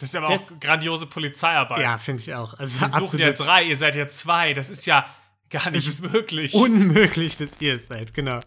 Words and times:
Das 0.00 0.08
ist 0.08 0.16
aber 0.16 0.28
das, 0.28 0.54
auch 0.54 0.60
grandiose 0.60 1.04
Polizeiarbeit. 1.04 1.82
Ja, 1.82 1.98
finde 1.98 2.22
ich 2.22 2.34
auch. 2.34 2.54
Also 2.54 2.80
Wir 2.80 2.88
suchen 2.88 3.18
ja 3.18 3.32
drei, 3.32 3.64
ihr 3.64 3.76
seid 3.76 3.94
ja 3.94 4.08
zwei. 4.08 4.54
Das 4.54 4.70
ist 4.70 4.86
ja 4.86 5.04
gar 5.50 5.70
nicht 5.70 6.02
möglich. 6.10 6.54
Unmöglich, 6.54 7.36
dass 7.36 7.50
ihr 7.60 7.74
es 7.74 7.88
seid, 7.88 8.14
genau. 8.14 8.40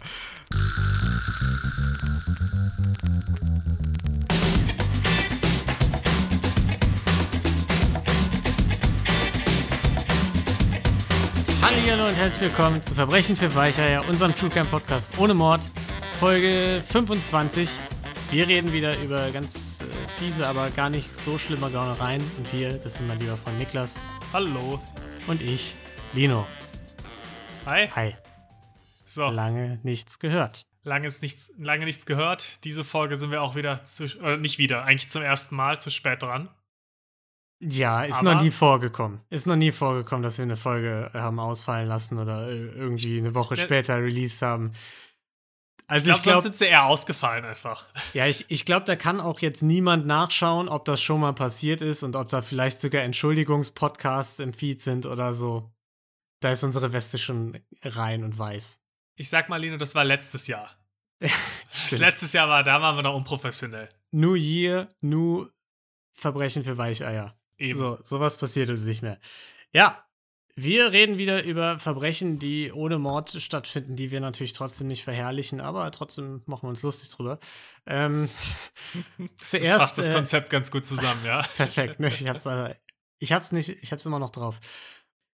Hallo 11.62 12.08
und 12.08 12.16
herzlich 12.16 12.42
willkommen 12.42 12.82
zu 12.82 12.96
Verbrechen 12.96 13.38
für 13.38 13.54
Weicheier, 13.54 14.10
unserem 14.10 14.36
True 14.36 14.50
Crime 14.50 14.66
Podcast 14.66 15.20
ohne 15.20 15.36
Mord, 15.36 15.62
Folge 16.20 16.82
25. 16.90 17.70
Wir 18.34 18.48
reden 18.48 18.74
wieder 18.74 19.00
über 19.00 19.30
ganz 19.30 19.82
äh, 19.82 19.86
fiese, 20.18 20.48
aber 20.48 20.72
gar 20.72 20.90
nicht 20.90 21.16
so 21.16 21.38
schlimme 21.38 21.70
Gaunereien. 21.70 22.24
Und 22.36 22.52
wir, 22.52 22.80
das 22.80 22.96
sind 22.96 23.08
mein 23.08 23.20
lieber 23.20 23.38
Freund 23.38 23.60
Niklas. 23.60 24.02
Hallo. 24.34 24.82
Und 25.28 25.40
ich, 25.40 25.76
Lino. 26.14 26.48
Hi. 27.68 27.88
Hi. 27.90 28.16
So. 29.06 29.28
Lange 29.28 29.80
nichts 29.84 30.18
gehört. 30.18 30.66
Lange, 30.82 31.06
ist 31.06 31.22
nichts, 31.22 31.52
lange 31.60 31.86
nichts 31.86 32.08
gehört. 32.08 32.64
Diese 32.64 32.84
Folge 32.84 33.18
sind 33.18 33.30
wir 33.30 33.40
auch 33.44 33.54
wieder 33.54 33.84
zu, 33.84 34.06
oder 34.06 34.38
nicht 34.38 34.58
wieder, 34.58 34.84
eigentlich 34.84 35.12
zum 35.12 35.22
ersten 35.22 35.56
Mal 35.56 35.80
zu 35.80 35.92
spät 35.92 36.24
dran. 36.24 36.50
Ja, 37.60 38.04
ist 38.04 38.16
aber 38.16 38.34
noch 38.34 38.42
nie 38.42 38.50
vorgekommen. 38.50 39.22
Ist 39.30 39.46
noch 39.46 39.56
nie 39.56 39.72
vorgekommen, 39.72 40.24
dass 40.24 40.40
wir 40.40 40.44
eine 40.44 40.58
Folge 40.58 41.12
haben 41.14 41.40
ausfallen 41.40 41.88
lassen 41.88 42.18
oder 42.18 42.50
äh, 42.50 42.56
irgendwie 42.56 43.20
eine 43.20 43.36
Woche 43.36 43.58
später 43.58 43.98
released 44.02 44.42
haben. 44.42 44.74
Also 45.88 46.12
ich 46.12 46.22
glaube, 46.22 46.22
glaub, 46.22 46.34
sonst 46.34 46.44
sind 46.44 46.56
sie 46.56 46.66
eher 46.66 46.86
ausgefallen 46.86 47.46
einfach. 47.46 47.86
Ja, 48.14 48.28
ich, 48.28 48.46
ich 48.50 48.66
glaube, 48.66 48.86
da 48.86 48.96
kann 48.96 49.20
auch 49.20 49.40
jetzt 49.40 49.64
niemand 49.64 50.06
nachschauen, 50.06 50.70
ob 50.70 50.86
das 50.86 51.02
schon 51.02 51.20
mal 51.20 51.34
passiert 51.34 51.82
ist 51.82 52.04
und 52.04 52.16
ob 52.16 52.30
da 52.30 52.42
vielleicht 52.42 52.80
sogar 52.80 53.02
Entschuldigungspodcasts 53.04 54.40
im 54.40 54.54
Feed 54.54 54.82
sind 54.82 55.06
oder 55.06 55.34
so. 55.34 55.72
Da 56.40 56.52
ist 56.52 56.64
unsere 56.64 56.94
Weste 56.94 57.18
schon 57.18 57.60
rein 57.82 58.24
und 58.24 58.38
weiß. 58.38 58.82
Ich 59.16 59.30
sag 59.30 59.50
mal, 59.50 59.58
Lino, 59.58 59.78
das 59.78 59.96
war 59.96 60.04
letztes 60.04 60.48
Jahr. 60.48 60.70
das 61.20 62.00
letztes 62.00 62.34
Jahr 62.34 62.50
war, 62.50 62.64
da 62.64 62.82
waren 62.82 62.96
wir 62.96 63.04
noch 63.04 63.16
unprofessionell. 63.16 63.90
New 64.12 64.36
Year, 64.36 64.90
New 65.02 65.48
Verbrechen 66.12 66.64
für 66.64 66.78
Weicheier. 66.78 67.36
Eben. 67.58 67.80
So, 67.80 67.98
sowas 68.04 68.38
passiert 68.38 68.70
uns 68.70 68.82
nicht 68.82 69.02
mehr. 69.02 69.20
Ja, 69.72 70.03
wir 70.56 70.92
reden 70.92 71.18
wieder 71.18 71.44
über 71.44 71.80
Verbrechen, 71.80 72.38
die 72.38 72.72
ohne 72.72 73.00
Mord 73.00 73.32
stattfinden, 73.42 73.96
die 73.96 74.12
wir 74.12 74.20
natürlich 74.20 74.54
trotzdem 74.54 74.88
nicht 74.88 75.04
verherrlichen, 75.04 75.60
aber 75.60 75.92
trotzdem 75.92 76.44
machen 76.46 76.64
wir 76.64 76.70
uns 76.70 76.84
lustig 76.84 77.10
drüber. 77.10 77.40
Ähm, 77.86 78.30
zuerst, 79.38 79.72
das 79.72 79.82
fasst 79.82 79.98
das 79.98 80.08
äh, 80.10 80.14
Konzept 80.14 80.50
ganz 80.50 80.70
gut 80.70 80.86
zusammen, 80.86 81.26
ja. 81.26 81.42
Perfekt, 81.56 82.00
ne? 82.00 82.08
ich 82.08 82.28
hab's, 82.28 82.46
aber, 82.46 82.76
ich 83.20 83.34
hab's 83.34 83.52
nicht, 83.52 83.70
ich 83.70 83.92
hab's 83.92 84.06
immer 84.06 84.20
noch 84.20 84.30
drauf. 84.30 84.60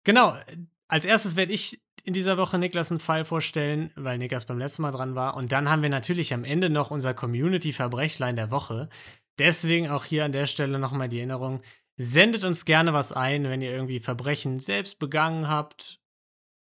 Genau, 0.03 0.37
als 0.87 1.03
erstes 1.03 1.35
werde 1.35 1.53
ich 1.53 1.81
in 2.03 2.13
dieser 2.13 2.37
Woche 2.37 2.57
Niklas 2.57 2.91
einen 2.91 2.99
Fall 2.99 3.25
vorstellen, 3.25 3.91
weil 3.95 4.17
Niklas 4.17 4.45
beim 4.45 4.59
letzten 4.59 4.83
Mal 4.83 4.91
dran 4.91 5.15
war. 5.15 5.35
Und 5.35 5.51
dann 5.51 5.69
haben 5.69 5.81
wir 5.81 5.89
natürlich 5.89 6.33
am 6.33 6.45
Ende 6.45 6.69
noch 6.69 6.91
unser 6.91 7.13
Community-Verbrechlein 7.13 8.35
der 8.35 8.51
Woche. 8.51 8.87
Deswegen 9.39 9.89
auch 9.89 10.05
hier 10.05 10.23
an 10.23 10.31
der 10.31 10.47
Stelle 10.47 10.79
nochmal 10.79 11.09
die 11.09 11.17
Erinnerung, 11.17 11.61
Sendet 11.97 12.43
uns 12.43 12.65
gerne 12.65 12.93
was 12.93 13.11
ein, 13.11 13.45
wenn 13.45 13.61
ihr 13.61 13.71
irgendwie 13.71 13.99
Verbrechen 13.99 14.59
selbst 14.59 14.99
begangen 14.99 15.47
habt, 15.47 15.99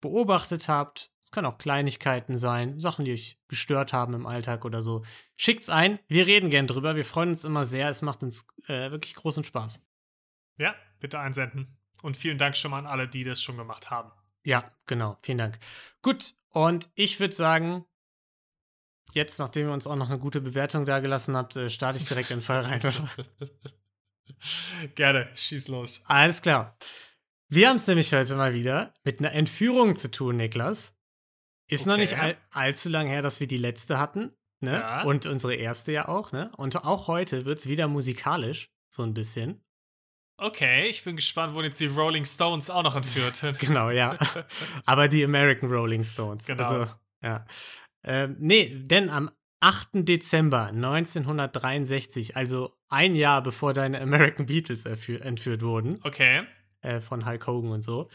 beobachtet 0.01 0.69
habt. 0.69 1.13
Es 1.23 1.31
können 1.31 1.47
auch 1.47 1.59
Kleinigkeiten 1.59 2.37
sein, 2.37 2.81
Sachen, 2.81 3.05
die 3.05 3.13
euch 3.13 3.39
gestört 3.47 3.93
haben 3.93 4.15
im 4.15 4.27
Alltag 4.27 4.65
oder 4.65 4.83
so. 4.83 5.05
Schickt's 5.37 5.69
ein, 5.69 6.01
wir 6.09 6.27
reden 6.27 6.51
gern 6.51 6.67
drüber, 6.67 6.97
wir 6.97 7.05
freuen 7.05 7.31
uns 7.31 7.45
immer 7.45 7.65
sehr, 7.65 7.89
es 7.89 8.03
macht 8.03 8.25
uns 8.25 8.49
äh, 8.67 8.91
wirklich 8.91 9.15
großen 9.15 9.45
Spaß. 9.45 9.83
Ja, 10.59 10.75
bitte 10.99 11.21
einsenden. 11.21 11.79
Und 12.03 12.17
vielen 12.17 12.39
Dank 12.39 12.57
schon 12.57 12.73
mal 12.73 12.79
an 12.79 12.87
alle, 12.87 13.07
die 13.07 13.23
das 13.23 13.41
schon 13.41 13.57
gemacht 13.57 13.91
haben. 13.91 14.11
Ja, 14.43 14.65
genau, 14.87 15.17
vielen 15.23 15.39
Dank. 15.39 15.59
Gut, 16.03 16.35
und 16.49 16.91
ich 16.95 17.21
würde 17.21 17.35
sagen, 17.35 17.85
jetzt, 19.13 19.39
nachdem 19.39 19.69
ihr 19.69 19.73
uns 19.73 19.87
auch 19.87 19.97
noch 19.97 20.09
eine 20.09 20.19
gute 20.19 20.41
Bewertung 20.41 20.87
da 20.87 20.99
gelassen 20.99 21.37
habt, 21.37 21.55
äh, 21.55 21.71
starte 21.71 21.99
ich 21.99 22.07
direkt 22.07 22.31
in 22.31 22.39
den 22.39 22.43
Fall 22.43 22.63
rein, 22.63 22.81
oder? 22.81 23.09
Gerne, 24.95 25.29
schieß 25.35 25.69
los. 25.69 26.03
Alles 26.07 26.43
klar. 26.43 26.77
Wir 27.49 27.69
haben 27.69 27.77
es 27.77 27.87
nämlich 27.87 28.13
heute 28.13 28.37
mal 28.37 28.55
wieder 28.55 28.95
mit 29.05 29.19
einer 29.19 29.33
Entführung 29.33 29.97
zu 29.97 30.11
tun, 30.11 30.37
Niklas. 30.37 30.97
Ist 31.69 31.83
okay. 31.83 31.91
noch 31.91 31.97
nicht 31.97 32.19
all, 32.19 32.37
allzu 32.51 32.89
lang 32.89 33.07
her, 33.07 33.23
dass 33.23 33.41
wir 33.41 33.47
die 33.47 33.59
letzte 33.59 33.99
hatten. 33.99 34.33
Ne? 34.61 34.73
Ja. 34.73 35.03
Und 35.03 35.27
unsere 35.27 35.55
erste 35.55 35.93
ja 35.93 36.09
auch, 36.09 36.33
ne? 36.33 36.53
Und 36.57 36.77
auch 36.85 37.09
heute 37.09 37.47
wird 37.47 37.59
es 37.59 37.67
wieder 37.67 37.89
musikalisch, 37.89 38.71
so 38.91 39.03
ein 39.03 39.15
bisschen. 39.15 39.65
Okay, 40.37 40.89
ich 40.89 41.05
bin 41.05 41.17
gespannt, 41.17 41.55
wo 41.55 41.63
jetzt 41.63 41.81
die 41.81 41.87
Rolling 41.87 42.25
Stones 42.25 42.71
auch 42.71 42.83
noch 42.83 42.97
entführt. 42.97 43.43
genau, 43.59 43.91
ja. 43.91 44.17
Aber 44.87 45.09
die 45.09 45.25
American 45.25 45.71
Rolling 45.71 46.05
Stones. 46.05 46.47
Genau. 46.47 46.65
Also, 46.65 46.91
ja. 47.23 47.45
Ähm, 48.05 48.37
nee, 48.39 48.71
denn 48.85 49.11
am 49.11 49.31
8. 49.61 49.89
Dezember 50.09 50.69
1963, 50.69 52.37
also 52.37 52.75
ein 52.89 53.15
Jahr 53.15 53.43
bevor 53.43 53.73
deine 53.75 54.01
American 54.01 54.47
Beatles 54.47 54.85
entführt 54.85 55.63
wurden. 55.63 56.01
Okay. 56.03 56.43
Äh, 56.81 57.01
von 57.01 57.27
Hulk 57.27 57.47
Hogan 57.47 57.73
und 57.73 57.83
so. 57.83 58.09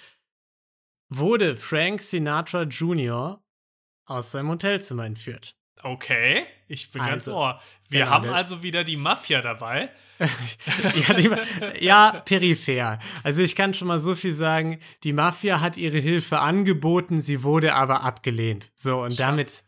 Wurde 1.09 1.55
Frank 1.55 2.01
Sinatra 2.01 2.63
Jr. 2.63 3.43
aus 4.05 4.31
seinem 4.31 4.49
Hotelzimmer 4.49 5.05
entführt. 5.05 5.55
Okay, 5.83 6.45
ich 6.67 6.91
bin 6.91 7.01
also, 7.01 7.11
ganz 7.11 7.27
ohr. 7.27 7.61
Wir 7.89 7.99
genau, 7.99 8.11
haben 8.11 8.29
also 8.29 8.63
wieder 8.63 8.83
die 8.83 8.97
Mafia 8.97 9.41
dabei. 9.41 9.89
ja, 10.19 11.13
die, 11.13 11.85
ja, 11.85 12.23
peripher. 12.25 12.97
Also 13.23 13.41
ich 13.41 13.55
kann 13.55 13.73
schon 13.73 13.89
mal 13.89 13.99
so 13.99 14.15
viel 14.15 14.33
sagen, 14.33 14.79
die 15.03 15.13
Mafia 15.13 15.59
hat 15.59 15.77
ihre 15.77 15.97
Hilfe 15.97 16.39
angeboten, 16.39 17.19
sie 17.21 17.43
wurde 17.43 17.73
aber 17.73 18.03
abgelehnt. 18.03 18.71
So, 18.75 19.03
und 19.03 19.11
Schau. 19.11 19.23
damit 19.23 19.65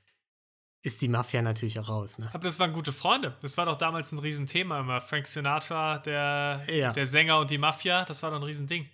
ist 0.81 1.01
die 1.01 1.07
Mafia 1.07 1.41
natürlich 1.41 1.79
auch 1.79 1.89
raus. 1.89 2.19
Ne? 2.19 2.29
Aber 2.33 2.43
das 2.43 2.59
waren 2.59 2.73
gute 2.73 2.93
Freunde. 2.93 3.35
Das 3.41 3.57
war 3.57 3.65
doch 3.65 3.77
damals 3.77 4.11
ein 4.11 4.19
Riesenthema 4.19 4.79
immer. 4.79 5.01
Frank 5.01 5.27
Sinatra, 5.27 5.99
der, 5.99 6.61
ja. 6.67 6.93
der 6.93 7.05
Sänger 7.05 7.39
und 7.39 7.49
die 7.49 7.57
Mafia, 7.57 8.05
das 8.05 8.23
war 8.23 8.31
doch 8.31 8.37
ein 8.37 8.43
Riesending. 8.43 8.87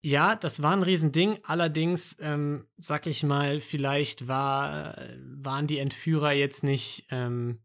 Ja, 0.00 0.36
das 0.36 0.62
war 0.62 0.72
ein 0.72 0.82
Riesending. 0.82 1.38
Allerdings, 1.44 2.16
ähm, 2.20 2.66
sag 2.76 3.06
ich 3.06 3.22
mal, 3.24 3.60
vielleicht 3.60 4.28
war, 4.28 4.96
waren 5.36 5.66
die 5.66 5.78
Entführer 5.78 6.32
jetzt 6.32 6.62
nicht 6.62 7.06
ähm, 7.10 7.60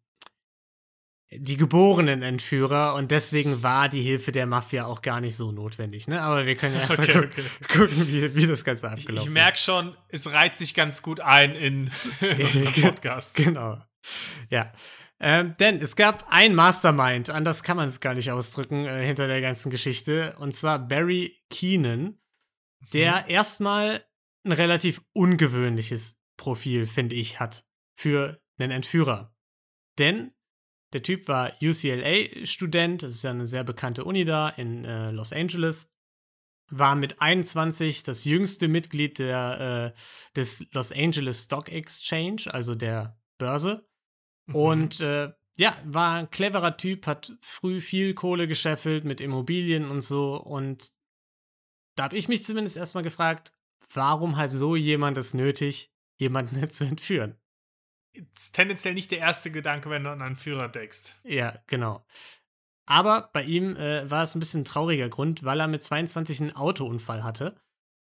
die 1.38 1.57
geborenen 1.57 2.21
Entführer 2.21 2.95
und 2.95 3.11
deswegen 3.11 3.63
war 3.63 3.89
die 3.89 4.01
Hilfe 4.01 4.31
der 4.31 4.45
Mafia 4.45 4.85
auch 4.85 5.01
gar 5.01 5.21
nicht 5.21 5.35
so 5.35 5.51
notwendig. 5.51 6.07
Ne? 6.07 6.21
Aber 6.21 6.45
wir 6.45 6.55
können 6.55 6.75
ja 6.75 6.81
erst 6.81 6.99
okay, 6.99 7.13
mal 7.13 7.27
gu 7.27 7.27
okay. 7.27 7.44
gucken, 7.79 8.07
wie, 8.07 8.35
wie, 8.35 8.47
das 8.47 8.63
Ganze 8.63 8.89
abgelaufen 8.89 9.16
ist. 9.16 9.23
Ich, 9.23 9.27
ich 9.27 9.33
merke 9.33 9.57
schon, 9.57 9.95
es 10.09 10.31
reiht 10.31 10.55
sich 10.55 10.73
ganz 10.73 11.01
gut 11.01 11.19
ein 11.19 11.55
in, 11.55 11.91
in 12.22 12.41
unserem 12.41 12.73
Podcast. 12.81 13.35
Genau. 13.35 13.81
Ja. 14.49 14.72
Ähm, 15.19 15.55
denn 15.59 15.79
es 15.79 15.95
gab 15.95 16.25
ein 16.29 16.53
Mastermind, 16.53 17.29
anders 17.29 17.63
kann 17.63 17.77
man 17.77 17.88
es 17.88 17.99
gar 18.01 18.13
nicht 18.13 18.31
ausdrücken, 18.31 18.85
äh, 18.85 19.05
hinter 19.05 19.27
der 19.27 19.39
ganzen 19.39 19.69
Geschichte, 19.69 20.35
und 20.39 20.53
zwar 20.53 20.79
Barry 20.79 21.38
Keenan, 21.49 22.19
der 22.91 23.23
mhm. 23.23 23.29
erstmal 23.29 24.03
ein 24.45 24.51
relativ 24.51 25.01
ungewöhnliches 25.13 26.17
Profil, 26.35 26.88
finde 26.88 27.16
ich, 27.16 27.39
hat 27.39 27.66
für 27.95 28.41
einen 28.59 28.72
Entführer. 28.72 29.33
Denn 29.97 30.33
der 30.93 31.03
Typ 31.03 31.27
war 31.27 31.51
UCLA-Student, 31.61 33.03
das 33.03 33.15
ist 33.15 33.23
ja 33.23 33.31
eine 33.31 33.45
sehr 33.45 33.63
bekannte 33.63 34.05
Uni 34.05 34.25
da 34.25 34.49
in 34.49 34.85
äh, 34.85 35.11
Los 35.11 35.33
Angeles. 35.33 35.89
War 36.69 36.95
mit 36.95 37.21
21 37.21 38.03
das 38.03 38.23
jüngste 38.23 38.67
Mitglied 38.67 39.19
der, 39.19 39.93
äh, 39.95 39.99
des 40.35 40.65
Los 40.71 40.91
Angeles 40.91 41.45
Stock 41.45 41.69
Exchange, 41.69 42.43
also 42.47 42.75
der 42.75 43.19
Börse. 43.37 43.87
Mhm. 44.45 44.55
Und 44.55 44.99
äh, 45.01 45.31
ja, 45.57 45.75
war 45.85 46.15
ein 46.15 46.31
cleverer 46.31 46.77
Typ, 46.77 47.05
hat 47.05 47.33
früh 47.41 47.81
viel 47.81 48.13
Kohle 48.13 48.47
gescheffelt 48.47 49.03
mit 49.03 49.21
Immobilien 49.21 49.89
und 49.89 50.01
so. 50.01 50.35
Und 50.35 50.93
da 51.96 52.03
habe 52.03 52.17
ich 52.17 52.28
mich 52.28 52.43
zumindest 52.43 52.78
erstmal 52.78 53.03
gefragt, 53.03 53.53
warum 53.93 54.37
hat 54.37 54.51
so 54.51 54.75
jemand 54.75 55.17
es 55.17 55.34
nötig, 55.34 55.91
jemanden 56.17 56.69
zu 56.69 56.85
entführen? 56.85 57.37
Ist 58.35 58.53
tendenziell 58.53 58.93
nicht 58.93 59.11
der 59.11 59.19
erste 59.19 59.51
Gedanke, 59.51 59.89
wenn 59.89 60.03
du 60.03 60.11
an 60.11 60.21
einen 60.21 60.35
Führer 60.35 60.67
denkst. 60.67 61.15
Ja, 61.23 61.57
genau. 61.67 62.05
Aber 62.85 63.29
bei 63.33 63.43
ihm 63.43 63.75
äh, 63.75 64.09
war 64.09 64.23
es 64.23 64.35
ein 64.35 64.39
bisschen 64.39 64.61
ein 64.61 64.65
trauriger 64.65 65.09
Grund, 65.09 65.43
weil 65.43 65.59
er 65.59 65.67
mit 65.67 65.83
22 65.83 66.41
einen 66.41 66.55
Autounfall 66.55 67.23
hatte 67.23 67.55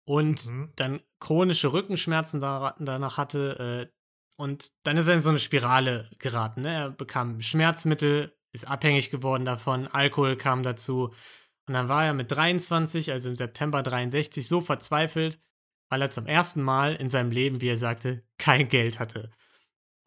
und 0.05 0.45
mhm. 0.45 0.71
dann 0.75 1.01
chronische 1.19 1.73
Rückenschmerzen 1.73 2.39
da, 2.39 2.75
danach 2.79 3.17
hatte. 3.17 3.89
Äh, 3.89 3.93
und 4.37 4.71
dann 4.83 4.97
ist 4.97 5.07
er 5.07 5.15
in 5.15 5.21
so 5.21 5.29
eine 5.29 5.39
Spirale 5.39 6.09
geraten. 6.19 6.61
Ne? 6.61 6.73
Er 6.73 6.89
bekam 6.91 7.41
Schmerzmittel, 7.41 8.37
ist 8.51 8.67
abhängig 8.67 9.09
geworden 9.09 9.45
davon, 9.45 9.87
Alkohol 9.87 10.37
kam 10.37 10.63
dazu. 10.63 11.13
Und 11.67 11.73
dann 11.73 11.89
war 11.89 12.05
er 12.05 12.13
mit 12.13 12.31
23, 12.31 13.11
also 13.11 13.29
im 13.29 13.35
September 13.35 13.83
63, 13.83 14.47
so 14.47 14.61
verzweifelt, 14.61 15.41
weil 15.89 16.01
er 16.01 16.11
zum 16.11 16.25
ersten 16.25 16.61
Mal 16.61 16.95
in 16.95 17.09
seinem 17.09 17.31
Leben, 17.31 17.61
wie 17.61 17.69
er 17.69 17.77
sagte, 17.77 18.23
kein 18.37 18.69
Geld 18.69 18.99
hatte. 18.99 19.31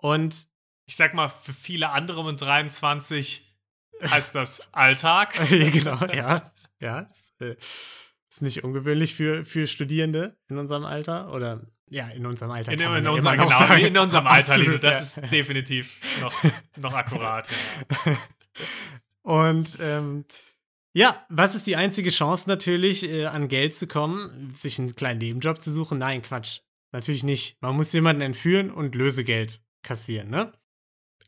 Und 0.00 0.48
ich 0.86 0.96
sag 0.96 1.14
mal, 1.14 1.28
für 1.28 1.52
viele 1.52 1.90
andere 1.90 2.24
mit 2.24 2.40
23 2.40 3.46
heißt 4.02 4.34
das 4.34 4.72
Alltag. 4.74 5.34
genau, 5.48 6.04
ja. 6.06 6.52
Ja, 6.80 7.00
ist, 7.00 7.40
äh, 7.40 7.56
ist 8.30 8.42
nicht 8.42 8.64
ungewöhnlich 8.64 9.14
für, 9.14 9.44
für 9.44 9.66
Studierende 9.66 10.36
in 10.48 10.58
unserem 10.58 10.84
Alter 10.84 11.32
oder 11.32 11.66
ja, 11.90 12.08
in 12.08 12.24
unserem 12.24 12.52
Alter. 12.52 12.72
In, 12.72 12.80
in, 12.80 13.08
unser, 13.08 13.32
genau, 13.32 13.48
sagen. 13.48 13.84
in 13.84 13.98
unserem 13.98 14.26
Alter, 14.26 14.54
Absolut, 14.54 14.82
das 14.82 15.16
ja. 15.16 15.22
ist 15.22 15.32
definitiv 15.32 16.00
noch, 16.20 16.32
noch 16.76 16.94
akkurat. 16.94 17.48
Ja. 18.06 18.16
Und 19.22 19.76
ähm, 19.80 20.24
ja, 20.92 21.24
was 21.28 21.54
ist 21.54 21.66
die 21.66 21.76
einzige 21.76 22.10
Chance 22.10 22.48
natürlich, 22.48 23.04
äh, 23.04 23.26
an 23.26 23.48
Geld 23.48 23.74
zu 23.74 23.86
kommen, 23.86 24.52
sich 24.54 24.78
einen 24.78 24.94
kleinen 24.94 25.18
Nebenjob 25.18 25.60
zu 25.60 25.70
suchen? 25.70 25.98
Nein, 25.98 26.22
Quatsch. 26.22 26.60
Natürlich 26.92 27.22
nicht. 27.22 27.60
Man 27.60 27.76
muss 27.76 27.92
jemanden 27.92 28.22
entführen 28.22 28.70
und 28.70 28.94
Lösegeld 28.94 29.60
kassieren, 29.82 30.30
ne? 30.30 30.52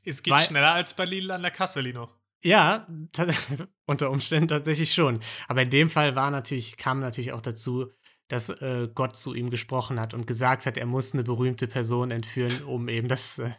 Es 0.05 0.23
geht 0.23 0.35
Weil, 0.35 0.45
schneller 0.45 0.73
als 0.73 0.95
bei 0.95 1.05
Lidl 1.05 1.31
an 1.31 1.43
der 1.43 1.51
Kasse, 1.51 1.81
Lino. 1.81 2.11
Ja, 2.43 2.87
unter 3.87 4.11
Umständen 4.11 4.49
tatsächlich 4.49 4.93
schon. 4.93 5.21
Aber 5.49 5.63
in 5.63 5.71
dem 5.71 5.91
Fall 5.91 6.17
war 6.17 6.31
natürlich, 6.31 6.77
kam 6.77 7.01
natürlich 7.01 7.33
auch 7.33 7.41
dazu, 7.41 7.91
dass 8.29 8.49
äh, 8.49 8.89
Gott 8.95 9.17
zu 9.17 9.35
ihm 9.35 9.51
gesprochen 9.51 10.01
hat 10.01 10.15
und 10.15 10.27
gesagt 10.27 10.67
hat, 10.67 10.77
er 10.77 10.87
muss 10.87 11.13
eine 11.13 11.23
berühmte 11.23 11.67
Person 11.69 12.11
entführen, 12.11 12.63
um 12.65 12.89
eben 12.89 13.09
das, 13.09 13.39
äh, 13.39 13.51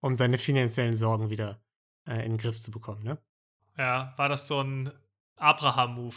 um 0.00 0.14
seine 0.14 0.38
finanziellen 0.38 0.94
Sorgen 0.94 1.30
wieder 1.30 1.62
äh, 2.06 2.24
in 2.24 2.32
den 2.32 2.38
Griff 2.38 2.60
zu 2.60 2.70
bekommen, 2.70 3.02
ne? 3.02 3.18
Ja, 3.78 4.12
war 4.16 4.28
das 4.28 4.46
so 4.46 4.60
ein 4.60 4.92
Abraham-Move? 5.36 6.16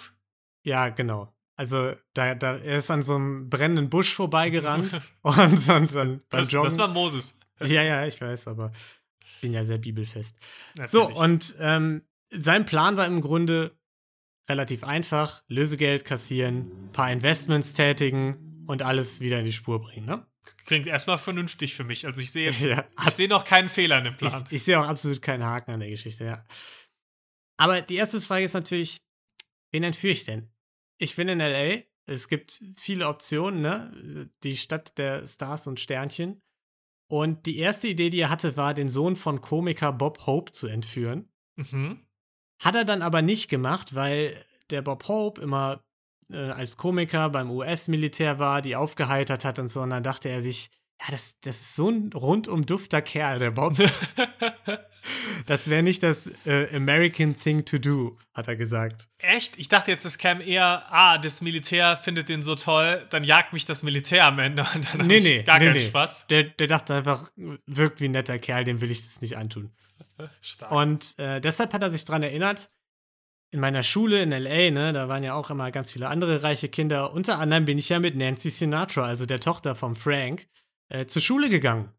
Ja, 0.63 0.89
genau. 0.89 1.33
Also 1.55 1.93
da, 2.13 2.35
da, 2.35 2.57
er 2.57 2.79
ist 2.79 2.91
an 2.91 3.03
so 3.03 3.15
einem 3.15 3.49
brennenden 3.49 3.89
Busch 3.89 4.13
vorbeigerannt 4.15 4.99
und, 5.21 5.37
und 5.37 5.69
dann 5.69 5.87
beim 5.87 6.21
das, 6.29 6.51
Joggen. 6.51 6.69
Das 6.69 6.77
war 6.77 6.87
Moses. 6.87 7.39
Ja, 7.71 7.83
ja, 7.83 8.05
ich 8.05 8.19
weiß, 8.19 8.47
aber 8.47 8.71
bin 9.41 9.53
ja 9.53 9.65
sehr 9.65 9.77
bibelfest. 9.77 10.37
Natürlich. 10.75 10.91
So, 10.91 11.07
und 11.21 11.55
ähm, 11.59 12.03
sein 12.29 12.65
Plan 12.65 12.97
war 12.97 13.05
im 13.05 13.21
Grunde 13.21 13.77
relativ 14.49 14.83
einfach: 14.83 15.43
Lösegeld 15.47 16.05
kassieren, 16.05 16.89
paar 16.93 17.11
Investments 17.11 17.73
tätigen 17.73 18.63
und 18.67 18.81
alles 18.81 19.19
wieder 19.19 19.39
in 19.39 19.45
die 19.45 19.53
Spur 19.53 19.81
bringen, 19.81 20.05
ne? 20.05 20.25
Klingt 20.65 20.87
erstmal 20.87 21.17
vernünftig 21.17 21.73
für 21.73 21.85
mich. 21.85 22.05
Also 22.05 22.21
ich 22.21 22.31
sehe 22.31 22.49
jetzt, 22.49 22.61
ja. 22.61 22.83
ich 23.05 23.13
sehe 23.13 23.29
noch 23.29 23.45
keinen 23.45 23.69
Fehler 23.69 23.99
in 23.99 24.05
dem 24.05 24.17
Plan. 24.17 24.43
Ich, 24.47 24.57
ich 24.57 24.63
sehe 24.63 24.79
auch 24.79 24.87
absolut 24.87 25.21
keinen 25.21 25.43
Haken 25.43 25.71
an 25.71 25.79
der 25.79 25.89
Geschichte, 25.89 26.25
ja. 26.25 26.45
Aber 27.57 27.81
die 27.81 27.95
erste 27.95 28.19
Frage 28.19 28.43
ist 28.43 28.53
natürlich, 28.53 29.01
wen 29.71 29.83
entführe 29.83 30.13
ich 30.13 30.25
denn? 30.25 30.51
Ich 30.97 31.15
bin 31.15 31.29
in 31.29 31.39
LA, 31.39 31.83
es 32.05 32.27
gibt 32.27 32.61
viele 32.77 33.07
Optionen, 33.07 33.61
ne? 33.61 34.29
Die 34.43 34.57
Stadt 34.57 34.97
der 34.97 35.25
Stars 35.27 35.67
und 35.67 35.79
Sternchen. 35.79 36.41
Und 37.13 37.45
die 37.45 37.59
erste 37.59 37.87
Idee, 37.89 38.09
die 38.09 38.21
er 38.21 38.31
hatte, 38.31 38.57
war, 38.57 38.73
den 38.73 38.89
Sohn 38.89 39.15
von 39.15 39.39
Komiker 39.39 39.93
Bob 39.93 40.25
Hope 40.25 40.51
zu 40.51 40.65
entführen. 40.65 41.29
Mhm. 41.57 41.99
Hat 42.59 42.73
er 42.73 42.85
dann 42.85 43.03
aber 43.03 43.21
nicht 43.21 43.51
gemacht, 43.51 43.93
weil 43.93 44.35
der 44.71 44.81
Bob 44.81 45.07
Hope 45.07 45.39
immer 45.39 45.83
äh, 46.31 46.37
als 46.37 46.75
Komiker 46.75 47.29
beim 47.29 47.51
US-Militär 47.51 48.39
war, 48.39 48.63
die 48.63 48.75
aufgeheitert 48.75 49.45
hat 49.45 49.59
und 49.59 49.67
so. 49.67 49.81
Und 49.81 49.91
dann 49.91 50.01
dachte 50.01 50.27
er 50.27 50.41
sich, 50.41 50.71
ja, 51.01 51.11
das, 51.11 51.39
das 51.41 51.59
ist 51.59 51.75
so 51.75 51.89
ein 51.89 52.11
rundum 52.13 52.65
dufter 52.65 53.01
Kerl, 53.01 53.39
der 53.39 53.51
Bob. 53.51 53.77
das 55.45 55.69
wäre 55.69 55.83
nicht 55.83 56.01
das 56.03 56.31
äh, 56.45 56.73
American 56.75 57.37
Thing 57.37 57.65
to 57.65 57.77
do, 57.77 58.17
hat 58.33 58.47
er 58.47 58.55
gesagt. 58.55 59.09
Echt? 59.17 59.57
Ich 59.57 59.67
dachte 59.67 59.91
jetzt, 59.91 60.05
es 60.05 60.17
käme 60.17 60.43
eher, 60.43 60.85
ah, 60.93 61.17
das 61.17 61.41
Militär 61.41 61.97
findet 61.97 62.29
den 62.29 62.41
so 62.41 62.55
toll, 62.55 63.05
dann 63.09 63.23
jagt 63.23 63.51
mich 63.51 63.65
das 63.65 63.83
Militär 63.83 64.25
am 64.25 64.39
Ende 64.39 64.65
und 64.73 64.93
dann 64.93 65.07
nee, 65.07 65.19
nee, 65.19 65.43
gar 65.43 65.59
nee, 65.59 65.65
keinen 65.65 65.75
nee. 65.75 65.87
Spaß. 65.87 66.27
Der, 66.27 66.43
der 66.43 66.67
dachte 66.67 66.95
einfach, 66.95 67.29
wirkt 67.65 67.99
wie 67.99 68.05
ein 68.05 68.11
netter 68.11 68.39
Kerl, 68.39 68.63
dem 68.63 68.79
will 68.79 68.91
ich 68.91 69.03
das 69.03 69.21
nicht 69.21 69.37
antun. 69.37 69.71
Stark. 70.41 70.71
Und 70.71 71.19
äh, 71.19 71.41
deshalb 71.41 71.73
hat 71.73 71.81
er 71.81 71.91
sich 71.91 72.05
daran 72.05 72.23
erinnert, 72.23 72.69
in 73.51 73.59
meiner 73.59 73.83
Schule 73.83 74.23
in 74.23 74.31
LA, 74.31 74.71
ne, 74.71 74.93
da 74.93 75.07
waren 75.09 75.23
ja 75.23 75.35
auch 75.35 75.51
immer 75.51 75.69
ganz 75.69 75.91
viele 75.91 76.07
andere 76.07 76.41
reiche 76.41 76.69
Kinder. 76.69 77.13
Unter 77.13 77.37
anderem 77.37 77.65
bin 77.65 77.77
ich 77.77 77.89
ja 77.89 77.99
mit 77.99 78.15
Nancy 78.15 78.49
Sinatra, 78.49 79.03
also 79.03 79.27
der 79.27 79.39
Tochter 79.39 79.75
von 79.75 79.95
Frank, 79.95 80.47
äh, 80.93 81.07
zur 81.07 81.21
Schule 81.21 81.49
gegangen. 81.49 81.91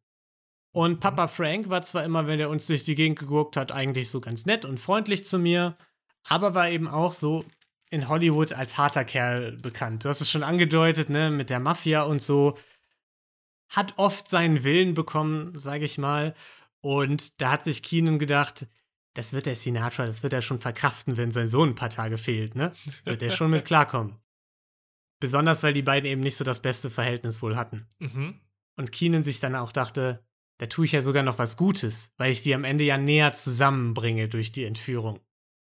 Und 0.72 1.00
Papa 1.00 1.28
Frank 1.28 1.68
war 1.68 1.82
zwar 1.82 2.04
immer, 2.04 2.26
wenn 2.26 2.40
er 2.40 2.50
uns 2.50 2.66
durch 2.66 2.84
die 2.84 2.94
Gegend 2.94 3.18
geguckt 3.18 3.56
hat, 3.56 3.70
eigentlich 3.70 4.08
so 4.08 4.20
ganz 4.20 4.46
nett 4.46 4.64
und 4.64 4.80
freundlich 4.80 5.24
zu 5.24 5.38
mir, 5.38 5.76
aber 6.24 6.54
war 6.54 6.68
eben 6.68 6.88
auch 6.88 7.12
so 7.12 7.44
in 7.90 8.08
Hollywood 8.08 8.52
als 8.52 8.78
harter 8.78 9.04
Kerl 9.04 9.52
bekannt. 9.52 10.04
Du 10.04 10.08
hast 10.08 10.20
es 10.20 10.30
schon 10.30 10.42
angedeutet, 10.42 11.10
ne, 11.10 11.30
mit 11.30 11.50
der 11.50 11.60
Mafia 11.60 12.02
und 12.02 12.22
so. 12.22 12.56
Hat 13.68 13.94
oft 13.98 14.28
seinen 14.28 14.64
Willen 14.64 14.94
bekommen, 14.94 15.56
sage 15.58 15.84
ich 15.84 15.98
mal. 15.98 16.34
Und 16.80 17.40
da 17.40 17.52
hat 17.52 17.64
sich 17.64 17.82
Keenan 17.82 18.18
gedacht, 18.18 18.66
das 19.14 19.32
wird 19.32 19.46
der 19.46 19.56
Sinatra, 19.56 20.06
das 20.06 20.22
wird 20.22 20.32
er 20.32 20.42
schon 20.42 20.60
verkraften, 20.60 21.16
wenn 21.16 21.30
sein 21.30 21.48
Sohn 21.48 21.70
ein 21.70 21.74
paar 21.76 21.90
Tage 21.90 22.18
fehlt, 22.18 22.56
ne? 22.56 22.72
Wird 23.04 23.22
er 23.22 23.30
schon 23.30 23.50
mit 23.50 23.64
klarkommen. 23.66 24.16
Besonders, 25.20 25.62
weil 25.62 25.72
die 25.72 25.82
beiden 25.82 26.10
eben 26.10 26.20
nicht 26.20 26.36
so 26.36 26.44
das 26.44 26.60
beste 26.60 26.90
Verhältnis 26.90 27.42
wohl 27.42 27.56
hatten. 27.56 27.86
Mhm. 28.00 28.40
Und 28.76 28.92
Keenan 28.92 29.22
sich 29.22 29.40
dann 29.40 29.54
auch 29.54 29.72
dachte, 29.72 30.24
da 30.58 30.66
tue 30.66 30.84
ich 30.84 30.92
ja 30.92 31.02
sogar 31.02 31.22
noch 31.22 31.38
was 31.38 31.56
Gutes, 31.56 32.12
weil 32.16 32.32
ich 32.32 32.42
die 32.42 32.54
am 32.54 32.64
Ende 32.64 32.84
ja 32.84 32.96
näher 32.96 33.32
zusammenbringe 33.32 34.28
durch 34.28 34.52
die 34.52 34.64
Entführung. 34.64 35.20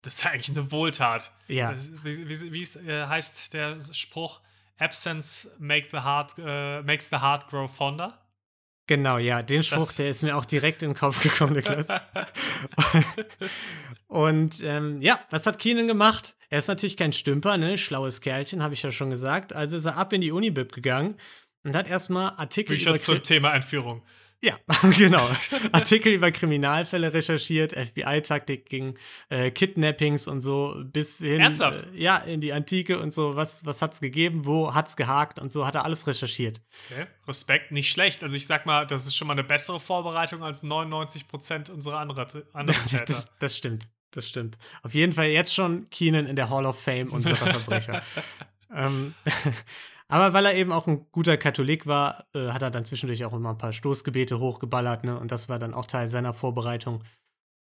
Das 0.02 0.18
ist 0.18 0.26
eigentlich 0.26 0.56
eine 0.56 0.70
Wohltat. 0.70 1.32
Ja. 1.48 1.74
Wie, 2.04 2.28
wie, 2.28 2.52
wie 2.52 2.60
ist, 2.60 2.76
äh, 2.76 3.06
heißt 3.06 3.54
der 3.54 3.78
Spruch? 3.92 4.40
Absence 4.78 5.56
make 5.58 5.88
the 5.90 5.98
heart, 5.98 6.34
äh, 6.38 6.82
makes 6.82 7.08
the 7.08 7.16
heart 7.16 7.48
grow 7.48 7.68
fonder? 7.68 8.22
Genau, 8.86 9.18
ja, 9.18 9.42
den 9.42 9.64
Spruch, 9.64 9.78
das 9.78 9.96
der 9.96 10.10
ist 10.10 10.22
mir 10.22 10.36
auch 10.36 10.44
direkt 10.44 10.84
in 10.84 10.90
den 10.90 10.96
Kopf 10.96 11.20
gekommen, 11.20 11.54
Niklas. 11.54 11.88
und 14.06 14.62
ähm, 14.62 15.02
ja, 15.02 15.18
was 15.30 15.46
hat 15.46 15.58
Keenan 15.58 15.88
gemacht? 15.88 16.36
Er 16.50 16.60
ist 16.60 16.68
natürlich 16.68 16.96
kein 16.96 17.12
Stümper, 17.12 17.56
ne? 17.56 17.78
Schlaues 17.78 18.20
Kerlchen, 18.20 18.62
habe 18.62 18.74
ich 18.74 18.82
ja 18.82 18.92
schon 18.92 19.10
gesagt. 19.10 19.52
Also 19.52 19.76
ist 19.76 19.86
er 19.86 19.96
ab 19.96 20.12
in 20.12 20.20
die 20.20 20.30
Unibib 20.30 20.72
gegangen 20.72 21.16
und 21.66 21.76
hat 21.76 21.88
erstmal 21.88 22.32
Artikel 22.36 22.76
Bücher 22.76 22.90
über 22.90 22.98
zum 22.98 23.22
Thema 23.22 23.52
Entführung. 23.52 24.02
Ja, 24.42 24.56
genau. 24.96 25.26
Artikel 25.72 26.12
über 26.12 26.30
Kriminalfälle 26.30 27.12
recherchiert, 27.12 27.72
FBI-Taktiken, 27.72 28.94
äh, 29.30 29.50
Kidnappings 29.50 30.28
und 30.28 30.42
so 30.42 30.76
bis 30.84 31.18
hin 31.18 31.40
Ernsthaft? 31.40 31.86
Äh, 31.94 32.02
ja, 32.02 32.18
in 32.18 32.40
die 32.40 32.52
Antike 32.52 32.98
und 33.00 33.12
so, 33.12 33.34
was, 33.34 33.64
was 33.64 33.82
hat's 33.82 34.00
gegeben, 34.00 34.44
wo 34.44 34.74
hat's 34.74 34.96
gehakt 34.96 35.38
und 35.38 35.50
so, 35.50 35.66
hat 35.66 35.74
er 35.74 35.84
alles 35.84 36.06
recherchiert. 36.06 36.60
Okay. 36.90 37.06
Respekt, 37.26 37.72
nicht 37.72 37.90
schlecht. 37.90 38.22
Also 38.22 38.36
ich 38.36 38.46
sag 38.46 38.66
mal, 38.66 38.86
das 38.86 39.06
ist 39.06 39.16
schon 39.16 39.26
mal 39.26 39.32
eine 39.32 39.44
bessere 39.44 39.80
Vorbereitung 39.80 40.44
als 40.44 40.62
99 40.62 41.26
Prozent 41.26 41.70
unserer 41.70 41.98
anderen, 41.98 42.44
anderen 42.52 42.84
Täter. 42.86 43.06
das, 43.06 43.30
das 43.38 43.56
stimmt, 43.56 43.88
das 44.12 44.28
stimmt. 44.28 44.58
Auf 44.82 44.94
jeden 44.94 45.14
Fall 45.14 45.26
jetzt 45.28 45.54
schon 45.54 45.88
Keenan 45.90 46.26
in 46.26 46.36
der 46.36 46.50
Hall 46.50 46.66
of 46.66 46.80
Fame 46.80 47.10
unserer 47.10 47.36
Verbrecher. 47.36 48.02
ähm, 48.74 49.14
aber 50.08 50.32
weil 50.32 50.46
er 50.46 50.54
eben 50.54 50.72
auch 50.72 50.86
ein 50.86 51.10
guter 51.10 51.36
Katholik 51.36 51.86
war, 51.86 52.26
äh, 52.34 52.48
hat 52.48 52.62
er 52.62 52.70
dann 52.70 52.84
zwischendurch 52.84 53.24
auch 53.24 53.32
immer 53.32 53.50
ein 53.50 53.58
paar 53.58 53.72
Stoßgebete 53.72 54.38
hochgeballert, 54.38 55.04
ne? 55.04 55.18
Und 55.18 55.32
das 55.32 55.48
war 55.48 55.58
dann 55.58 55.74
auch 55.74 55.86
Teil 55.86 56.08
seiner 56.08 56.32
Vorbereitung. 56.32 57.02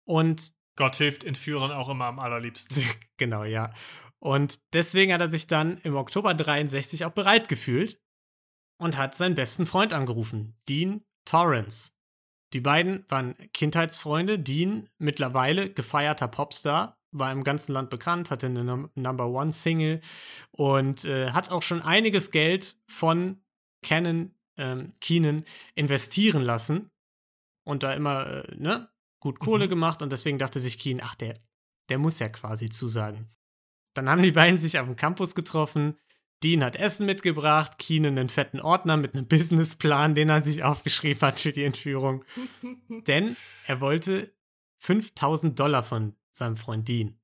Und 0.06 0.54
Gott 0.78 0.96
hilft 0.98 1.24
Entführern 1.24 1.72
auch 1.72 1.90
immer 1.90 2.06
am 2.06 2.20
allerliebsten. 2.20 2.84
genau, 3.18 3.44
ja. 3.44 3.74
Und 4.20 4.60
deswegen 4.74 5.14
hat 5.14 5.22
er 5.22 5.32
sich 5.32 5.48
dann 5.48 5.78
im 5.80 5.96
Oktober 5.96 6.34
63 6.34 7.06
auch 7.06 7.12
bereit 7.12 7.48
gefühlt 7.48 8.00
und 8.78 8.98
hat 8.98 9.16
seinen 9.16 9.36
besten 9.36 9.66
Freund 9.66 9.94
angerufen, 9.94 10.58
Dean 10.68 11.04
Torrance. 11.26 11.94
Die 12.54 12.60
beiden 12.62 13.06
waren 13.10 13.36
Kindheitsfreunde. 13.54 14.40
Dean, 14.40 14.90
mittlerweile 14.98 15.70
gefeierter 15.70 16.28
Popstar, 16.28 16.98
war 17.18 17.32
im 17.32 17.44
ganzen 17.44 17.72
Land 17.72 17.90
bekannt, 17.90 18.32
hatte 18.32 18.48
eine 18.48 18.64
Num 18.64 18.90
Number 18.96 19.30
One 19.30 19.52
Single 19.52 20.02
und 20.52 21.06
äh, 21.06 21.32
hat 21.32 21.52
auch 21.52 21.64
schon 21.64 21.82
einiges 21.82 22.32
Geld 22.32 22.78
von 22.88 23.42
Canon 23.82 24.36
ähm, 24.58 24.94
Keenan 25.02 25.44
investieren 25.76 26.42
lassen 26.42 26.92
und 27.66 27.84
da 27.84 27.94
immer 27.94 28.28
äh, 28.28 28.56
ne, 28.56 28.90
gut 29.20 29.40
Kohle 29.40 29.66
mhm. 29.66 29.70
gemacht 29.70 30.02
und 30.02 30.12
deswegen 30.12 30.38
dachte 30.38 30.60
sich 30.60 30.78
Keen, 30.78 31.02
ach, 31.02 31.16
der, 31.16 31.36
der 31.90 31.98
muss 31.98 32.20
ja 32.20 32.30
quasi 32.30 32.70
zusagen. 32.70 33.30
Dann 33.94 34.10
haben 34.10 34.22
die 34.22 34.32
beiden 34.32 34.58
sich 34.58 34.78
auf 34.80 34.86
dem 34.86 34.96
Campus 34.96 35.36
getroffen. 35.36 35.98
Dean 36.44 36.64
hat 36.64 36.76
Essen 36.76 37.06
mitgebracht, 37.06 37.78
Keenan 37.78 38.18
einen 38.18 38.30
fetten 38.30 38.60
Ordner 38.60 38.98
mit 38.98 39.14
einem 39.14 39.28
Businessplan, 39.28 40.16
den 40.16 40.30
er 40.30 40.42
sich 40.42 40.64
aufgeschrieben 40.64 41.22
hat 41.22 41.40
für 41.40 41.54
die 41.54 41.64
Entführung. 41.64 42.26
Denn 43.08 43.38
er 43.68 43.80
wollte 43.82 44.34
5000 44.80 45.58
Dollar 45.58 45.84
von 45.84 46.16
seinem 46.36 46.58
Freund 46.58 46.88
Dean. 46.88 47.20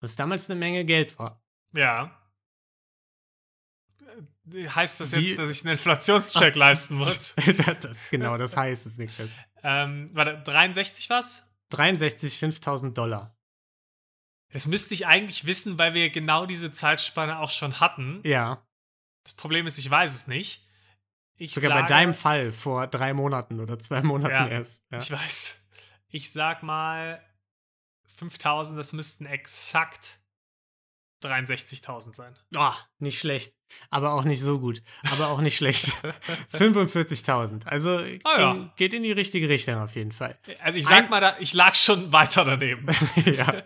Was 0.00 0.16
damals 0.16 0.50
eine 0.50 0.58
Menge 0.58 0.84
Geld 0.84 1.18
war. 1.18 1.42
Ja. 1.72 2.16
Äh, 4.52 4.68
heißt 4.68 5.00
das 5.00 5.12
jetzt, 5.12 5.38
dass 5.38 5.50
ich 5.50 5.62
einen 5.62 5.72
Inflationscheck 5.72 6.54
leisten 6.54 6.96
muss? 6.96 7.34
das, 7.80 8.10
genau, 8.10 8.36
das 8.36 8.56
heißt 8.56 8.86
es 8.86 8.98
nicht. 8.98 9.14
Ähm, 9.62 10.10
warte, 10.12 10.40
63 10.44 11.10
was? 11.10 11.54
63, 11.70 12.38
5000 12.38 12.96
Dollar. 12.96 13.36
Das 14.50 14.66
müsste 14.66 14.94
ich 14.94 15.06
eigentlich 15.06 15.44
wissen, 15.44 15.76
weil 15.76 15.92
wir 15.92 16.08
genau 16.10 16.46
diese 16.46 16.72
Zeitspanne 16.72 17.38
auch 17.38 17.50
schon 17.50 17.80
hatten. 17.80 18.20
Ja. 18.24 18.66
Das 19.22 19.34
Problem 19.34 19.66
ist, 19.66 19.78
ich 19.78 19.90
weiß 19.90 20.14
es 20.14 20.26
nicht. 20.26 20.66
Ich 21.36 21.52
Sogar 21.52 21.70
sage, 21.70 21.82
bei 21.82 21.86
deinem 21.86 22.14
Fall 22.14 22.50
vor 22.50 22.86
drei 22.86 23.12
Monaten 23.12 23.60
oder 23.60 23.78
zwei 23.78 24.02
Monaten 24.02 24.32
ja, 24.32 24.48
erst. 24.48 24.82
Ja. 24.90 24.98
Ich 24.98 25.10
weiß. 25.10 25.68
Ich 26.08 26.32
sag 26.32 26.62
mal 26.62 27.22
5000, 28.18 28.78
das 28.78 28.92
müssten 28.92 29.26
exakt 29.26 30.18
63.000 31.22 32.14
sein. 32.14 32.36
Oh, 32.56 32.72
nicht 32.98 33.18
schlecht. 33.18 33.56
Aber 33.90 34.12
auch 34.12 34.24
nicht 34.24 34.40
so 34.40 34.60
gut. 34.60 34.82
Aber 35.12 35.28
auch 35.28 35.40
nicht 35.40 35.56
schlecht. 35.56 35.86
45.000. 36.52 37.66
Also 37.66 37.98
oh, 37.98 38.38
ja. 38.38 38.72
geht 38.76 38.94
in 38.94 39.02
die 39.02 39.12
richtige 39.12 39.48
Richtung 39.48 39.76
auf 39.76 39.94
jeden 39.94 40.12
Fall. 40.12 40.38
Also 40.60 40.78
ich 40.78 40.86
sag 40.86 41.04
Ein 41.04 41.10
mal, 41.10 41.20
da, 41.20 41.36
ich 41.38 41.54
lag 41.54 41.74
schon 41.74 42.12
weiter 42.12 42.44
daneben. 42.44 42.86
ja. 43.24 43.62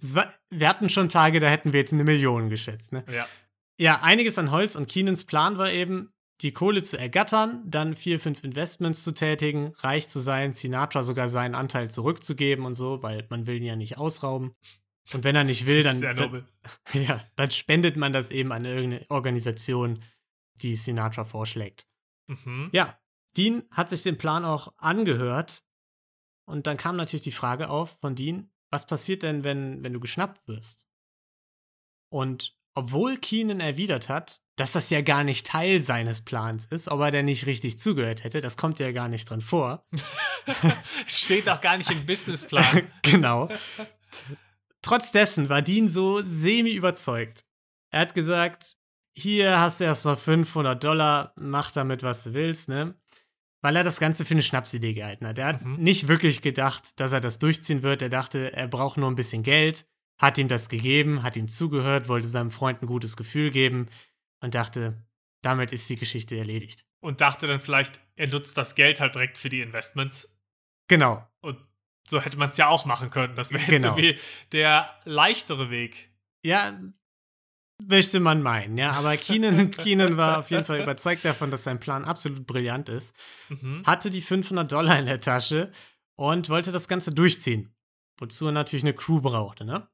War, 0.00 0.32
wir 0.50 0.68
hatten 0.68 0.88
schon 0.88 1.08
Tage, 1.08 1.40
da 1.40 1.48
hätten 1.48 1.72
wir 1.72 1.80
jetzt 1.80 1.92
eine 1.92 2.04
Million 2.04 2.50
geschätzt. 2.50 2.92
Ne? 2.92 3.04
Ja. 3.10 3.26
Ja, 3.76 4.00
einiges 4.02 4.38
an 4.38 4.50
Holz 4.50 4.76
und 4.76 4.88
Keenans 4.88 5.24
Plan 5.24 5.58
war 5.58 5.70
eben, 5.70 6.13
die 6.40 6.52
Kohle 6.52 6.82
zu 6.82 6.98
ergattern, 6.98 7.62
dann 7.66 7.94
vier, 7.94 8.18
fünf 8.18 8.42
Investments 8.42 9.04
zu 9.04 9.12
tätigen, 9.12 9.72
reich 9.78 10.08
zu 10.08 10.18
sein, 10.18 10.52
Sinatra 10.52 11.02
sogar 11.02 11.28
seinen 11.28 11.54
Anteil 11.54 11.90
zurückzugeben 11.90 12.64
und 12.64 12.74
so, 12.74 13.02
weil 13.02 13.26
man 13.30 13.46
will 13.46 13.56
ihn 13.56 13.64
ja 13.64 13.76
nicht 13.76 13.98
ausrauben. 13.98 14.54
Und 15.12 15.24
wenn 15.24 15.36
er 15.36 15.44
nicht 15.44 15.66
will, 15.66 15.82
dann, 15.84 16.00
dann, 16.00 16.48
ja, 16.92 17.24
dann 17.36 17.50
spendet 17.50 17.96
man 17.96 18.12
das 18.12 18.30
eben 18.30 18.52
an 18.52 18.64
irgendeine 18.64 19.06
Organisation, 19.10 20.02
die 20.62 20.76
Sinatra 20.76 21.24
vorschlägt. 21.24 21.86
Mhm. 22.26 22.70
Ja, 22.72 22.98
Dean 23.36 23.64
hat 23.70 23.90
sich 23.90 24.02
den 24.02 24.18
Plan 24.18 24.44
auch 24.44 24.72
angehört. 24.78 25.62
Und 26.46 26.66
dann 26.66 26.76
kam 26.76 26.96
natürlich 26.96 27.22
die 27.22 27.32
Frage 27.32 27.70
auf 27.70 27.98
von 28.00 28.14
Dean, 28.14 28.50
was 28.70 28.86
passiert 28.86 29.22
denn, 29.22 29.44
wenn, 29.44 29.82
wenn 29.82 29.92
du 29.92 30.00
geschnappt 30.00 30.46
wirst? 30.46 30.88
Und 32.10 32.56
obwohl 32.74 33.18
Keenan 33.18 33.60
erwidert 33.60 34.08
hat, 34.08 34.42
dass 34.56 34.72
das 34.72 34.90
ja 34.90 35.00
gar 35.00 35.24
nicht 35.24 35.46
Teil 35.46 35.82
seines 35.82 36.20
Plans 36.20 36.66
ist, 36.66 36.88
ob 36.88 37.00
er 37.00 37.10
denn 37.10 37.24
nicht 37.24 37.46
richtig 37.46 37.78
zugehört 37.78 38.22
hätte, 38.22 38.40
das 38.40 38.56
kommt 38.56 38.78
ja 38.78 38.92
gar 38.92 39.08
nicht 39.08 39.28
drin 39.28 39.40
vor. 39.40 39.84
Steht 41.06 41.48
auch 41.48 41.60
gar 41.60 41.76
nicht 41.76 41.90
im 41.90 42.06
Businessplan. 42.06 42.88
genau. 43.02 43.48
Trotz 44.82 45.10
dessen 45.10 45.48
war 45.48 45.62
Dean 45.62 45.88
so 45.88 46.22
semi 46.22 46.72
überzeugt. 46.72 47.44
Er 47.90 48.00
hat 48.00 48.14
gesagt, 48.14 48.76
hier 49.12 49.58
hast 49.58 49.80
du 49.80 49.84
erst 49.84 50.04
mal 50.04 50.16
500 50.16 50.82
Dollar, 50.82 51.32
mach 51.36 51.72
damit, 51.72 52.02
was 52.02 52.24
du 52.24 52.34
willst, 52.34 52.68
ne? 52.68 52.94
Weil 53.60 53.76
er 53.76 53.84
das 53.84 53.98
Ganze 53.98 54.24
für 54.24 54.34
eine 54.34 54.42
Schnapsidee 54.42 54.92
gehalten 54.92 55.26
hat. 55.26 55.38
Er 55.38 55.46
hat 55.46 55.64
mhm. 55.64 55.76
nicht 55.76 56.06
wirklich 56.06 56.42
gedacht, 56.42 57.00
dass 57.00 57.12
er 57.12 57.20
das 57.20 57.38
durchziehen 57.38 57.82
wird. 57.82 58.02
Er 58.02 58.10
dachte, 58.10 58.52
er 58.52 58.68
braucht 58.68 58.98
nur 58.98 59.10
ein 59.10 59.14
bisschen 59.14 59.42
Geld, 59.42 59.86
hat 60.18 60.38
ihm 60.38 60.48
das 60.48 60.68
gegeben, 60.68 61.22
hat 61.22 61.36
ihm 61.36 61.48
zugehört, 61.48 62.08
wollte 62.08 62.28
seinem 62.28 62.50
Freund 62.50 62.82
ein 62.82 62.86
gutes 62.86 63.16
Gefühl 63.16 63.50
geben 63.50 63.88
und 64.44 64.54
dachte, 64.54 65.02
damit 65.42 65.72
ist 65.72 65.88
die 65.88 65.96
Geschichte 65.96 66.36
erledigt. 66.36 66.86
Und 67.00 67.22
dachte 67.22 67.46
dann 67.46 67.60
vielleicht, 67.60 68.00
er 68.14 68.28
nutzt 68.28 68.56
das 68.58 68.74
Geld 68.74 69.00
halt 69.00 69.14
direkt 69.14 69.38
für 69.38 69.48
die 69.48 69.62
Investments. 69.62 70.38
Genau. 70.86 71.26
Und 71.40 71.58
so 72.06 72.20
hätte 72.20 72.36
man 72.36 72.50
es 72.50 72.58
ja 72.58 72.68
auch 72.68 72.84
machen 72.84 73.08
können. 73.08 73.34
Das 73.36 73.52
wäre 73.52 73.64
genau. 73.64 73.96
so 73.96 73.96
wie 73.96 74.18
der 74.52 75.00
leichtere 75.04 75.70
Weg. 75.70 76.10
Ja, 76.44 76.78
möchte 77.82 78.20
man 78.20 78.42
meinen, 78.42 78.76
ja. 78.76 78.92
Aber 78.92 79.16
Keenan, 79.16 79.70
Keenan 79.78 80.18
war 80.18 80.40
auf 80.40 80.50
jeden 80.50 80.64
Fall 80.64 80.82
überzeugt 80.82 81.24
davon, 81.24 81.50
dass 81.50 81.64
sein 81.64 81.80
Plan 81.80 82.04
absolut 82.04 82.46
brillant 82.46 82.90
ist. 82.90 83.16
Mhm. 83.48 83.82
Hatte 83.86 84.10
die 84.10 84.20
500 84.20 84.70
Dollar 84.70 84.98
in 84.98 85.06
der 85.06 85.22
Tasche 85.22 85.72
und 86.16 86.50
wollte 86.50 86.70
das 86.70 86.86
Ganze 86.86 87.12
durchziehen. 87.12 87.74
Wozu 88.18 88.46
er 88.46 88.52
natürlich 88.52 88.84
eine 88.84 88.94
Crew 88.94 89.22
brauchte, 89.22 89.64
ne? 89.64 89.88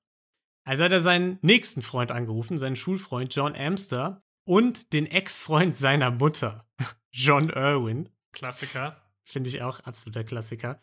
Also 0.65 0.83
hat 0.83 0.93
er 0.93 1.01
seinen 1.01 1.39
nächsten 1.41 1.83
Freund 1.83 2.11
angerufen, 2.11 2.59
seinen 2.59 2.77
Schulfreund 2.77 3.33
John 3.33 3.55
Amster 3.55 4.23
und 4.45 4.93
den 4.93 5.07
Ex-Freund 5.07 5.75
seiner 5.75 6.11
Mutter, 6.11 6.67
John 7.13 7.51
Irwin. 7.51 8.09
Klassiker. 8.33 8.97
Finde 9.25 9.51
ich 9.51 9.63
auch 9.63 9.81
absoluter 9.81 10.25
Klassiker. 10.25 10.81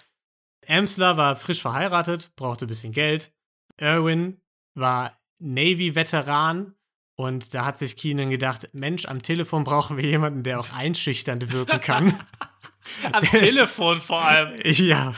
Amsler 0.67 1.17
war 1.17 1.35
frisch 1.35 1.61
verheiratet, 1.61 2.31
brauchte 2.35 2.65
ein 2.65 2.69
bisschen 2.69 2.93
Geld. 2.93 3.31
Irwin 3.79 4.41
war 4.73 5.17
Navy-Veteran 5.39 6.75
und 7.15 7.53
da 7.53 7.65
hat 7.65 7.77
sich 7.77 7.95
Keenan 7.95 8.29
gedacht, 8.29 8.69
Mensch, 8.73 9.05
am 9.05 9.21
Telefon 9.21 9.63
brauchen 9.63 9.97
wir 9.97 10.05
jemanden, 10.05 10.43
der 10.43 10.59
auch 10.59 10.71
einschüchternd 10.73 11.51
wirken 11.51 11.81
kann. 11.81 12.19
am 13.11 13.21
Des 13.31 13.31
Telefon 13.31 13.99
vor 13.99 14.23
allem. 14.23 14.59
Ja. 14.63 15.13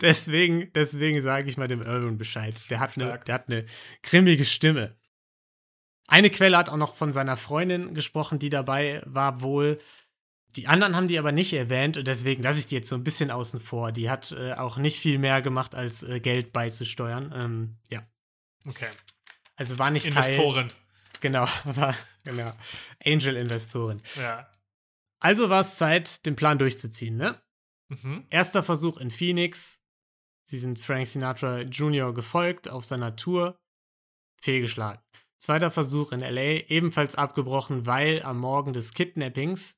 Deswegen, 0.00 0.70
deswegen 0.74 1.22
sage 1.22 1.48
ich 1.48 1.56
mal 1.56 1.68
dem 1.68 1.80
Irwin 1.80 2.18
Bescheid. 2.18 2.54
Der 2.68 2.80
hat, 2.80 2.96
eine, 2.96 3.18
der 3.26 3.34
hat 3.34 3.48
eine 3.48 3.64
grimmige 4.02 4.44
Stimme. 4.44 4.96
Eine 6.12 6.28
Quelle 6.28 6.58
hat 6.58 6.68
auch 6.68 6.76
noch 6.76 6.94
von 6.94 7.10
seiner 7.10 7.38
Freundin 7.38 7.94
gesprochen, 7.94 8.38
die 8.38 8.50
dabei 8.50 9.02
war 9.06 9.40
wohl. 9.40 9.78
Die 10.56 10.66
anderen 10.66 10.94
haben 10.94 11.08
die 11.08 11.18
aber 11.18 11.32
nicht 11.32 11.54
erwähnt 11.54 11.96
und 11.96 12.06
deswegen 12.06 12.42
lasse 12.42 12.58
ich 12.58 12.66
die 12.66 12.74
jetzt 12.74 12.90
so 12.90 12.96
ein 12.96 13.02
bisschen 13.02 13.30
außen 13.30 13.60
vor. 13.60 13.92
Die 13.92 14.10
hat 14.10 14.30
äh, 14.32 14.52
auch 14.52 14.76
nicht 14.76 15.00
viel 15.00 15.16
mehr 15.16 15.40
gemacht, 15.40 15.74
als 15.74 16.02
äh, 16.02 16.20
Geld 16.20 16.52
beizusteuern. 16.52 17.32
Ähm, 17.34 17.78
ja. 17.90 18.06
Okay. 18.68 18.90
Also 19.56 19.78
war 19.78 19.90
nicht 19.90 20.04
Investorin. 20.04 20.68
Teil. 20.68 20.78
Genau, 21.22 21.46
war 21.64 21.96
genau. 22.24 22.52
Angel-Investorin. 23.02 24.02
Ja. 24.20 24.50
Also 25.18 25.48
war 25.48 25.62
es 25.62 25.78
Zeit, 25.78 26.26
den 26.26 26.36
Plan 26.36 26.58
durchzuziehen, 26.58 27.16
ne? 27.16 27.40
Mhm. 27.88 28.26
Erster 28.28 28.62
Versuch 28.62 28.98
in 28.98 29.10
Phoenix. 29.10 29.80
Sie 30.44 30.58
sind 30.58 30.78
Frank 30.78 31.06
Sinatra 31.06 31.62
Jr. 31.62 32.12
gefolgt 32.12 32.68
auf 32.68 32.84
seiner 32.84 33.16
Tour. 33.16 33.58
Fehlgeschlagen. 34.42 35.00
Zweiter 35.42 35.72
Versuch 35.72 36.12
in 36.12 36.20
LA, 36.20 36.68
ebenfalls 36.68 37.16
abgebrochen, 37.16 37.84
weil 37.84 38.22
am 38.22 38.38
Morgen 38.38 38.72
des 38.72 38.94
Kidnappings 38.94 39.76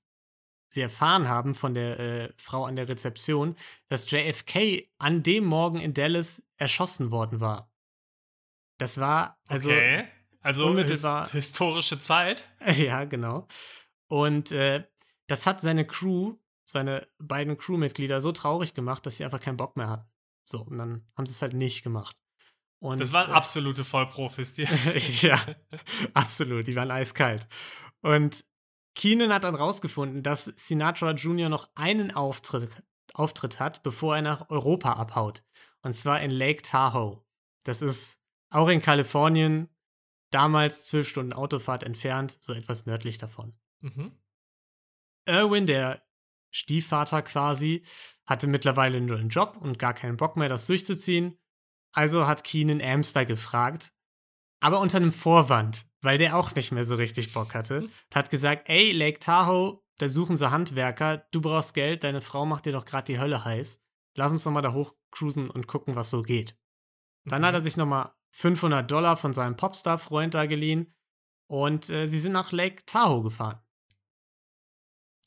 sie 0.68 0.82
erfahren 0.82 1.26
haben 1.26 1.54
von 1.54 1.72
der 1.72 1.98
äh, 1.98 2.32
Frau 2.36 2.66
an 2.66 2.76
der 2.76 2.86
Rezeption, 2.86 3.56
dass 3.88 4.10
JFK 4.10 4.86
an 4.98 5.22
dem 5.22 5.46
Morgen 5.46 5.80
in 5.80 5.94
Dallas 5.94 6.42
erschossen 6.58 7.10
worden 7.10 7.40
war. 7.40 7.72
Das 8.76 9.00
war 9.00 9.40
also. 9.48 9.70
Okay. 9.70 10.04
Also 10.42 10.66
unmittelbar, 10.66 11.26
historische 11.30 11.98
Zeit. 11.98 12.46
Ja, 12.76 13.04
genau. 13.04 13.48
Und 14.08 14.52
äh, 14.52 14.84
das 15.28 15.46
hat 15.46 15.62
seine 15.62 15.86
Crew, 15.86 16.34
seine 16.66 17.08
beiden 17.16 17.56
Crewmitglieder 17.56 18.20
so 18.20 18.32
traurig 18.32 18.74
gemacht, 18.74 19.06
dass 19.06 19.16
sie 19.16 19.24
einfach 19.24 19.40
keinen 19.40 19.56
Bock 19.56 19.78
mehr 19.78 19.88
hatten. 19.88 20.12
So, 20.42 20.60
und 20.60 20.76
dann 20.76 21.06
haben 21.16 21.24
sie 21.24 21.32
es 21.32 21.40
halt 21.40 21.54
nicht 21.54 21.82
gemacht. 21.82 22.18
Und, 22.84 23.00
das 23.00 23.14
waren 23.14 23.30
äh, 23.30 23.34
absolute 23.34 23.82
Vollprofis, 23.82 24.52
die. 24.52 24.64
ja, 25.22 25.40
absolut. 26.12 26.66
Die 26.66 26.76
waren 26.76 26.90
eiskalt. 26.90 27.48
Und 28.02 28.44
Keenan 28.94 29.32
hat 29.32 29.44
dann 29.44 29.54
rausgefunden, 29.54 30.22
dass 30.22 30.44
Sinatra 30.44 31.12
Jr. 31.12 31.48
noch 31.48 31.70
einen 31.76 32.14
Auftritt, 32.14 32.84
Auftritt 33.14 33.58
hat, 33.58 33.82
bevor 33.84 34.16
er 34.16 34.22
nach 34.22 34.50
Europa 34.50 34.92
abhaut. 34.92 35.42
Und 35.80 35.94
zwar 35.94 36.20
in 36.20 36.30
Lake 36.30 36.60
Tahoe. 36.60 37.24
Das 37.64 37.80
ist 37.80 38.22
auch 38.50 38.68
in 38.68 38.82
Kalifornien, 38.82 39.74
damals 40.30 40.84
zwölf 40.84 41.08
Stunden 41.08 41.32
Autofahrt 41.32 41.84
entfernt, 41.84 42.36
so 42.42 42.52
etwas 42.52 42.84
nördlich 42.84 43.16
davon. 43.16 43.58
Mhm. 43.80 44.12
Irwin, 45.24 45.64
der 45.64 46.02
Stiefvater 46.50 47.22
quasi, 47.22 47.82
hatte 48.26 48.46
mittlerweile 48.46 49.00
nur 49.00 49.16
einen 49.16 49.30
Job 49.30 49.56
und 49.58 49.78
gar 49.78 49.94
keinen 49.94 50.18
Bock 50.18 50.36
mehr, 50.36 50.50
das 50.50 50.66
durchzuziehen. 50.66 51.38
Also 51.94 52.26
hat 52.26 52.44
Keenan 52.44 52.82
Amster 52.82 53.24
gefragt, 53.24 53.92
aber 54.60 54.80
unter 54.80 54.98
einem 54.98 55.12
Vorwand, 55.12 55.86
weil 56.02 56.18
der 56.18 56.36
auch 56.36 56.54
nicht 56.54 56.72
mehr 56.72 56.84
so 56.84 56.96
richtig 56.96 57.32
Bock 57.32 57.54
hatte. 57.54 57.82
Mhm. 57.82 57.90
Hat 58.12 58.30
gesagt, 58.30 58.68
ey, 58.68 58.92
Lake 58.92 59.20
Tahoe, 59.20 59.80
da 59.98 60.08
suchen 60.08 60.36
sie 60.36 60.50
Handwerker, 60.50 61.26
du 61.30 61.40
brauchst 61.40 61.72
Geld, 61.72 62.02
deine 62.02 62.20
Frau 62.20 62.46
macht 62.46 62.66
dir 62.66 62.72
doch 62.72 62.84
gerade 62.84 63.12
die 63.12 63.20
Hölle 63.20 63.44
heiß. 63.44 63.80
Lass 64.16 64.32
uns 64.32 64.44
doch 64.44 64.50
mal 64.50 64.62
da 64.62 64.72
hochcruisen 64.72 65.48
und 65.50 65.68
gucken, 65.68 65.94
was 65.94 66.10
so 66.10 66.22
geht. 66.22 66.58
Dann 67.24 67.42
mhm. 67.42 67.46
hat 67.46 67.54
er 67.54 67.62
sich 67.62 67.76
nochmal 67.76 68.12
500 68.32 68.90
Dollar 68.90 69.16
von 69.16 69.32
seinem 69.32 69.56
Popstar-Freund 69.56 70.34
da 70.34 70.46
geliehen 70.46 70.92
und 71.46 71.88
äh, 71.90 72.08
sie 72.08 72.18
sind 72.18 72.32
nach 72.32 72.50
Lake 72.50 72.84
Tahoe 72.86 73.22
gefahren. 73.22 73.60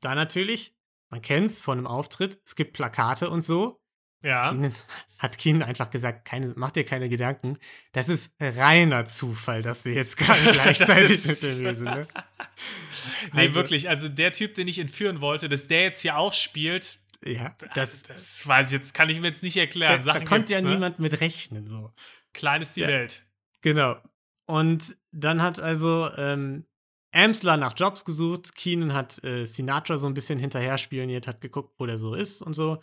Da 0.01 0.13
natürlich, 0.13 0.77
man 1.09 1.21
kennt's 1.21 1.61
von 1.61 1.77
einem 1.77 1.87
Auftritt, 1.87 2.41
es 2.45 2.55
gibt 2.55 2.73
Plakate 2.73 3.29
und 3.29 3.41
so. 3.41 3.81
Ja. 4.23 4.49
Keenan, 4.49 4.73
hat 5.19 5.37
Keenan 5.37 5.63
einfach 5.63 5.89
gesagt, 5.89 6.25
keine, 6.25 6.53
mach 6.55 6.71
dir 6.71 6.83
keine 6.83 7.09
Gedanken. 7.09 7.57
Das 7.91 8.09
ist 8.09 8.33
reiner 8.39 9.05
Zufall, 9.05 9.61
dass 9.61 9.85
wir 9.85 9.93
jetzt 9.93 10.17
gerade 10.17 10.41
gleichzeitig 10.51 11.09
mit 11.25 11.43
dem 11.43 11.55
sind. 11.55 11.81
Ne? 11.81 12.07
nee, 13.33 13.41
also, 13.41 13.55
wirklich. 13.55 13.89
Also 13.89 14.09
der 14.09 14.31
Typ, 14.31 14.55
den 14.55 14.67
ich 14.67 14.79
entführen 14.79 15.21
wollte, 15.21 15.49
dass 15.49 15.67
der 15.67 15.83
jetzt 15.83 16.01
hier 16.01 16.17
auch 16.17 16.33
spielt. 16.33 16.97
Ja, 17.23 17.55
das, 17.73 18.03
das 18.03 18.45
weiß 18.47 18.67
ich 18.67 18.73
jetzt, 18.73 18.93
kann 18.93 19.09
ich 19.09 19.19
mir 19.19 19.27
jetzt 19.27 19.43
nicht 19.43 19.57
erklären. 19.57 20.01
Da, 20.05 20.13
da 20.13 20.19
konnte 20.23 20.53
ja 20.53 20.61
ne? 20.61 20.69
niemand 20.69 20.99
mit 20.99 21.19
rechnen. 21.19 21.67
So. 21.67 21.91
Klein 22.33 22.61
ist 22.61 22.75
die 22.75 22.81
ja, 22.81 22.87
Welt. 22.87 23.25
Genau. 23.61 23.97
Und 24.45 24.95
dann 25.11 25.41
hat 25.41 25.59
also 25.59 26.09
ähm, 26.15 26.65
Amsler 27.11 27.57
nach 27.57 27.73
Jobs 27.75 28.05
gesucht. 28.05 28.55
Keenan 28.55 28.93
hat 28.93 29.23
äh, 29.23 29.45
Sinatra 29.45 29.97
so 29.97 30.07
ein 30.07 30.13
bisschen 30.13 30.39
hinterher 30.39 30.77
spioniert, 30.77 31.27
hat 31.27 31.41
geguckt, 31.41 31.73
wo 31.79 31.85
der 31.85 31.97
so 31.97 32.13
ist 32.13 32.41
und 32.41 32.53
so. 32.53 32.81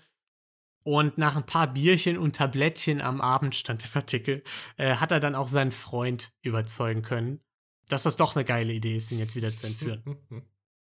Und 0.85 1.19
nach 1.19 1.37
ein 1.37 1.47
paar 1.47 1.73
Bierchen 1.73 2.19
und 2.19 2.37
Tablettchen 2.37 3.01
am 3.01 3.21
Abend, 3.21 3.55
stand 3.55 3.85
im 3.85 3.91
Artikel, 3.95 4.43
äh, 4.77 4.97
hat 4.97 5.11
er 5.11 5.21
dann 5.21 5.35
auch 5.35 5.49
seinen 5.49 5.73
Freund 5.73 6.33
überzeugen 6.43 7.03
können, 7.03 7.41
dass 7.89 8.05
das 8.05 8.17
doch 8.17 8.37
eine 8.37 8.45
geile 8.45 8.73
Idee 8.73 8.97
ist, 8.97 9.11
ihn 9.11 9.19
jetzt 9.19 9.35
wieder 9.35 9.55
zu 9.55 9.67
entführen. 9.67 10.03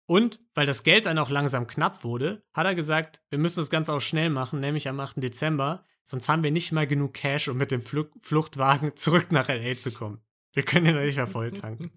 und 0.07 0.39
weil 0.53 0.65
das 0.65 0.83
Geld 0.83 1.05
dann 1.05 1.19
auch 1.19 1.29
langsam 1.29 1.67
knapp 1.67 2.03
wurde, 2.03 2.43
hat 2.53 2.65
er 2.65 2.75
gesagt, 2.75 3.21
wir 3.29 3.39
müssen 3.39 3.59
das 3.59 3.69
Ganze 3.69 3.93
auch 3.93 4.01
schnell 4.01 4.29
machen, 4.29 4.59
nämlich 4.59 4.89
am 4.89 4.99
8. 4.99 5.21
Dezember 5.23 5.85
sonst 6.05 6.29
haben 6.29 6.43
wir 6.43 6.51
nicht 6.51 6.71
mal 6.71 6.87
genug 6.87 7.13
Cash, 7.13 7.49
um 7.49 7.57
mit 7.57 7.71
dem 7.71 7.81
Fl 7.81 8.09
Fluchtwagen 8.21 8.95
zurück 8.95 9.31
nach 9.31 9.49
LA 9.49 9.75
zu 9.75 9.91
kommen. 9.91 10.21
Wir 10.53 10.63
können 10.63 10.85
den 10.85 11.03
nicht 11.03 11.17
mehr 11.17 11.27
voll 11.27 11.51
tanken. 11.51 11.91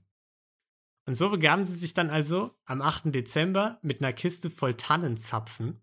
Und 1.06 1.14
so 1.14 1.30
begaben 1.30 1.64
sie 1.64 1.76
sich 1.76 1.94
dann 1.94 2.10
also 2.10 2.58
am 2.64 2.82
8. 2.82 3.14
Dezember 3.14 3.78
mit 3.82 4.02
einer 4.02 4.12
Kiste 4.12 4.50
voll 4.50 4.74
Tannenzapfen 4.74 5.80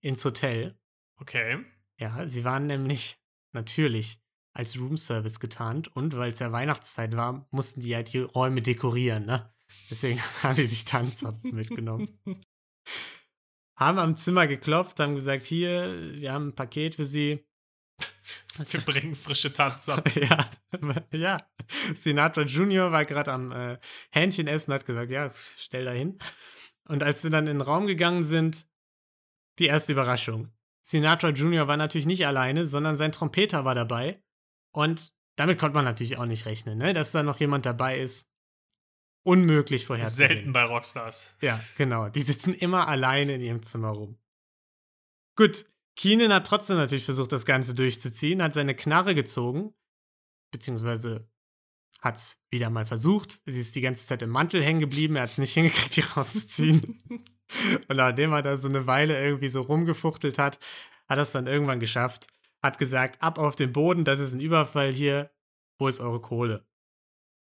ins 0.00 0.24
Hotel. 0.24 0.78
Okay. 1.18 1.64
Ja, 1.98 2.26
sie 2.26 2.44
waren 2.44 2.66
nämlich 2.66 3.18
natürlich 3.52 4.20
als 4.52 4.78
Roomservice 4.78 5.40
getarnt 5.40 5.88
und 5.94 6.16
weil 6.16 6.32
es 6.32 6.38
ja 6.38 6.52
Weihnachtszeit 6.52 7.16
war, 7.16 7.46
mussten 7.50 7.80
die 7.80 7.90
ja 7.90 8.02
die 8.02 8.18
Räume 8.18 8.62
dekorieren, 8.62 9.26
ne? 9.26 9.52
Deswegen 9.90 10.20
haben 10.42 10.56
die 10.56 10.66
sich 10.66 10.84
Tannenzapfen 10.84 11.50
mitgenommen. 11.52 12.08
haben 13.76 13.98
am 13.98 14.16
Zimmer 14.16 14.46
geklopft, 14.46 15.00
haben 15.00 15.14
gesagt, 15.14 15.44
hier, 15.46 16.14
wir 16.14 16.32
haben 16.32 16.48
ein 16.48 16.54
Paket 16.54 16.96
für 16.96 17.04
Sie. 17.04 17.44
Wir 18.58 18.80
bringen 18.80 19.14
frische 19.14 19.52
Tannenzapfen. 19.52 20.20
ja, 20.20 20.50
ja. 21.12 21.38
Sinatra 21.94 22.42
Junior 22.42 22.90
war 22.90 23.04
gerade 23.04 23.32
am 23.32 23.52
äh, 23.52 23.78
Hähnchen 24.10 24.48
essen, 24.48 24.74
hat 24.74 24.84
gesagt, 24.84 25.12
ja, 25.12 25.30
stell 25.56 25.84
da 25.84 25.92
hin. 25.92 26.18
Und 26.88 27.04
als 27.04 27.22
sie 27.22 27.30
dann 27.30 27.46
in 27.46 27.58
den 27.58 27.60
Raum 27.60 27.86
gegangen 27.86 28.24
sind, 28.24 28.66
die 29.60 29.66
erste 29.66 29.92
Überraschung. 29.92 30.52
Sinatra 30.88 31.28
Junior 31.28 31.68
war 31.68 31.76
natürlich 31.76 32.06
nicht 32.06 32.26
alleine, 32.26 32.66
sondern 32.66 32.96
sein 32.96 33.12
Trompeter 33.12 33.66
war 33.66 33.74
dabei. 33.74 34.22
Und 34.72 35.12
damit 35.36 35.58
konnte 35.58 35.74
man 35.74 35.84
natürlich 35.84 36.16
auch 36.16 36.24
nicht 36.24 36.46
rechnen, 36.46 36.78
ne? 36.78 36.94
dass 36.94 37.12
da 37.12 37.22
noch 37.22 37.40
jemand 37.40 37.66
dabei 37.66 38.00
ist. 38.00 38.30
Unmöglich 39.22 39.84
vorherzusehen. 39.84 40.28
Selten 40.28 40.52
bei 40.54 40.62
Rockstars. 40.62 41.36
Ja, 41.42 41.60
genau. 41.76 42.08
Die 42.08 42.22
sitzen 42.22 42.54
immer 42.54 42.88
alleine 42.88 43.34
in 43.34 43.42
ihrem 43.42 43.62
Zimmer 43.62 43.90
rum. 43.90 44.16
Gut, 45.36 45.66
Keenan 45.94 46.32
hat 46.32 46.46
trotzdem 46.46 46.78
natürlich 46.78 47.04
versucht, 47.04 47.32
das 47.32 47.44
Ganze 47.44 47.74
durchzuziehen, 47.74 48.42
hat 48.42 48.54
seine 48.54 48.74
Knarre 48.74 49.14
gezogen, 49.14 49.74
beziehungsweise 50.50 51.28
hat 52.00 52.16
es 52.16 52.40
wieder 52.48 52.70
mal 52.70 52.86
versucht. 52.86 53.42
Sie 53.44 53.60
ist 53.60 53.74
die 53.74 53.82
ganze 53.82 54.06
Zeit 54.06 54.22
im 54.22 54.30
Mantel 54.30 54.64
hängen 54.64 54.80
geblieben, 54.80 55.16
er 55.16 55.24
hat 55.24 55.30
es 55.30 55.38
nicht 55.38 55.52
hingekriegt, 55.52 55.96
die 55.96 56.00
rauszuziehen. 56.00 56.80
Und 57.88 57.96
nachdem 57.96 58.32
er 58.32 58.42
da 58.42 58.56
so 58.56 58.68
eine 58.68 58.86
Weile 58.86 59.22
irgendwie 59.22 59.48
so 59.48 59.62
rumgefuchtelt 59.62 60.38
hat, 60.38 60.58
hat 61.08 61.18
er 61.18 61.22
es 61.22 61.32
dann 61.32 61.46
irgendwann 61.46 61.80
geschafft, 61.80 62.26
hat 62.62 62.78
gesagt, 62.78 63.22
ab 63.22 63.38
auf 63.38 63.56
den 63.56 63.72
Boden, 63.72 64.04
das 64.04 64.20
ist 64.20 64.34
ein 64.34 64.40
Überfall 64.40 64.92
hier, 64.92 65.30
wo 65.78 65.88
ist 65.88 66.00
eure 66.00 66.20
Kohle? 66.20 66.66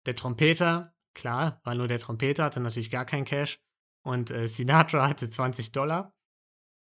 Der 0.06 0.16
Trompeter, 0.16 0.96
klar, 1.14 1.60
war 1.64 1.76
nur 1.76 1.88
der 1.88 2.00
Trompeter, 2.00 2.46
hatte 2.46 2.60
natürlich 2.60 2.90
gar 2.90 3.06
kein 3.06 3.26
Cash. 3.26 3.60
Und 4.04 4.32
äh, 4.32 4.48
Sinatra 4.48 5.10
hatte 5.10 5.30
20 5.30 5.74
Dollar. 5.74 6.16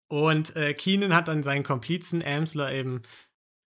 Und 0.09 0.55
äh, 0.55 0.73
Keenan 0.73 1.15
hat 1.15 1.27
dann 1.27 1.43
seinen 1.43 1.63
Komplizen 1.63 2.23
Amsler 2.23 2.71
eben 2.71 3.01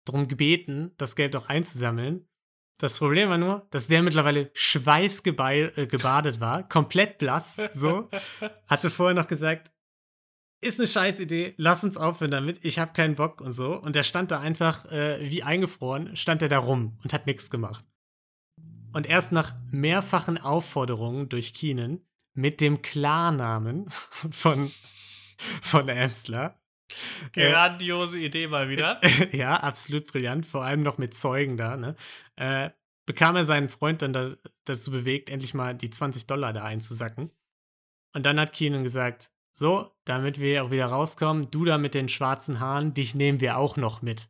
darum 0.06 0.28
gebeten, 0.28 0.92
das 0.96 1.16
Geld 1.16 1.36
auch 1.36 1.48
einzusammeln. 1.48 2.28
Das 2.78 2.98
Problem 2.98 3.28
war 3.28 3.38
nur, 3.38 3.66
dass 3.70 3.86
der 3.86 4.02
mittlerweile 4.02 4.50
schweißgebadet 4.52 5.76
äh, 6.36 6.40
war, 6.40 6.68
komplett 6.68 7.18
blass, 7.18 7.60
so. 7.70 8.10
Hatte 8.66 8.90
vorher 8.90 9.14
noch 9.14 9.28
gesagt, 9.28 9.72
ist 10.60 10.80
eine 10.80 10.88
scheiß 10.88 11.20
Idee, 11.20 11.54
lass 11.56 11.84
uns 11.84 11.96
aufhören 11.96 12.30
damit, 12.30 12.64
ich 12.64 12.78
habe 12.78 12.92
keinen 12.92 13.14
Bock 13.14 13.40
und 13.40 13.52
so. 13.52 13.80
Und 13.80 13.94
der 13.94 14.02
stand 14.02 14.30
da 14.30 14.40
einfach 14.40 14.90
äh, 14.90 15.30
wie 15.30 15.42
eingefroren, 15.42 16.16
stand 16.16 16.42
er 16.42 16.48
da 16.48 16.58
rum 16.58 16.98
und 17.04 17.12
hat 17.12 17.26
nichts 17.26 17.50
gemacht. 17.50 17.84
Und 18.92 19.06
erst 19.06 19.32
nach 19.32 19.54
mehrfachen 19.70 20.38
Aufforderungen 20.38 21.28
durch 21.28 21.52
Keenan 21.52 22.00
mit 22.32 22.60
dem 22.60 22.80
Klarnamen 22.82 23.88
von, 24.30 24.70
von 25.60 25.90
Amsler. 25.90 26.58
Äh, 27.36 27.50
Grandiose 27.50 28.18
äh, 28.18 28.26
Idee 28.26 28.46
mal 28.46 28.68
wieder. 28.68 29.00
ja, 29.32 29.54
absolut 29.56 30.06
brillant, 30.06 30.46
vor 30.46 30.64
allem 30.64 30.82
noch 30.82 30.98
mit 30.98 31.14
Zeugen 31.14 31.56
da, 31.56 31.76
ne? 31.76 31.96
Äh, 32.36 32.70
bekam 33.06 33.36
er 33.36 33.44
seinen 33.44 33.68
Freund 33.68 34.02
dann 34.02 34.12
da, 34.12 34.36
dazu 34.64 34.90
bewegt, 34.90 35.30
endlich 35.30 35.54
mal 35.54 35.74
die 35.74 35.90
20 35.90 36.26
Dollar 36.26 36.52
da 36.52 36.64
einzusacken. 36.64 37.30
Und 38.14 38.24
dann 38.24 38.38
hat 38.38 38.52
Keenan 38.52 38.84
gesagt, 38.84 39.32
so, 39.52 39.96
damit 40.04 40.40
wir 40.40 40.64
auch 40.64 40.70
wieder 40.70 40.86
rauskommen, 40.86 41.50
du 41.50 41.64
da 41.64 41.78
mit 41.78 41.94
den 41.94 42.08
schwarzen 42.08 42.60
Haaren, 42.60 42.94
dich 42.94 43.14
nehmen 43.14 43.40
wir 43.40 43.58
auch 43.58 43.76
noch 43.76 44.02
mit. 44.02 44.28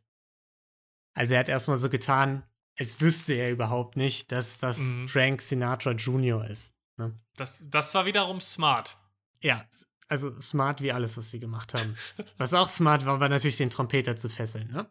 Also 1.15 1.33
er 1.33 1.39
hat 1.39 1.49
erstmal 1.49 1.77
so 1.77 1.89
getan, 1.89 2.43
als 2.77 2.99
wüsste 3.01 3.33
er 3.33 3.51
überhaupt 3.51 3.95
nicht, 3.95 4.31
dass 4.31 4.59
das 4.59 4.79
mhm. 4.79 5.07
Frank 5.07 5.41
Sinatra 5.41 5.91
Jr. 5.91 6.45
ist. 6.45 6.73
Ne? 6.97 7.17
Das, 7.35 7.63
das 7.69 7.93
war 7.95 8.05
wiederum 8.05 8.41
smart. 8.41 8.97
Ja, 9.41 9.63
also 10.07 10.31
smart 10.39 10.81
wie 10.81 10.91
alles, 10.91 11.17
was 11.17 11.31
sie 11.31 11.39
gemacht 11.39 11.73
haben. 11.73 11.95
was 12.37 12.53
auch 12.53 12.69
smart 12.69 13.05
war, 13.05 13.19
war 13.19 13.29
natürlich 13.29 13.57
den 13.57 13.69
Trompeter 13.69 14.17
zu 14.17 14.29
fesseln, 14.29 14.71
ne? 14.71 14.89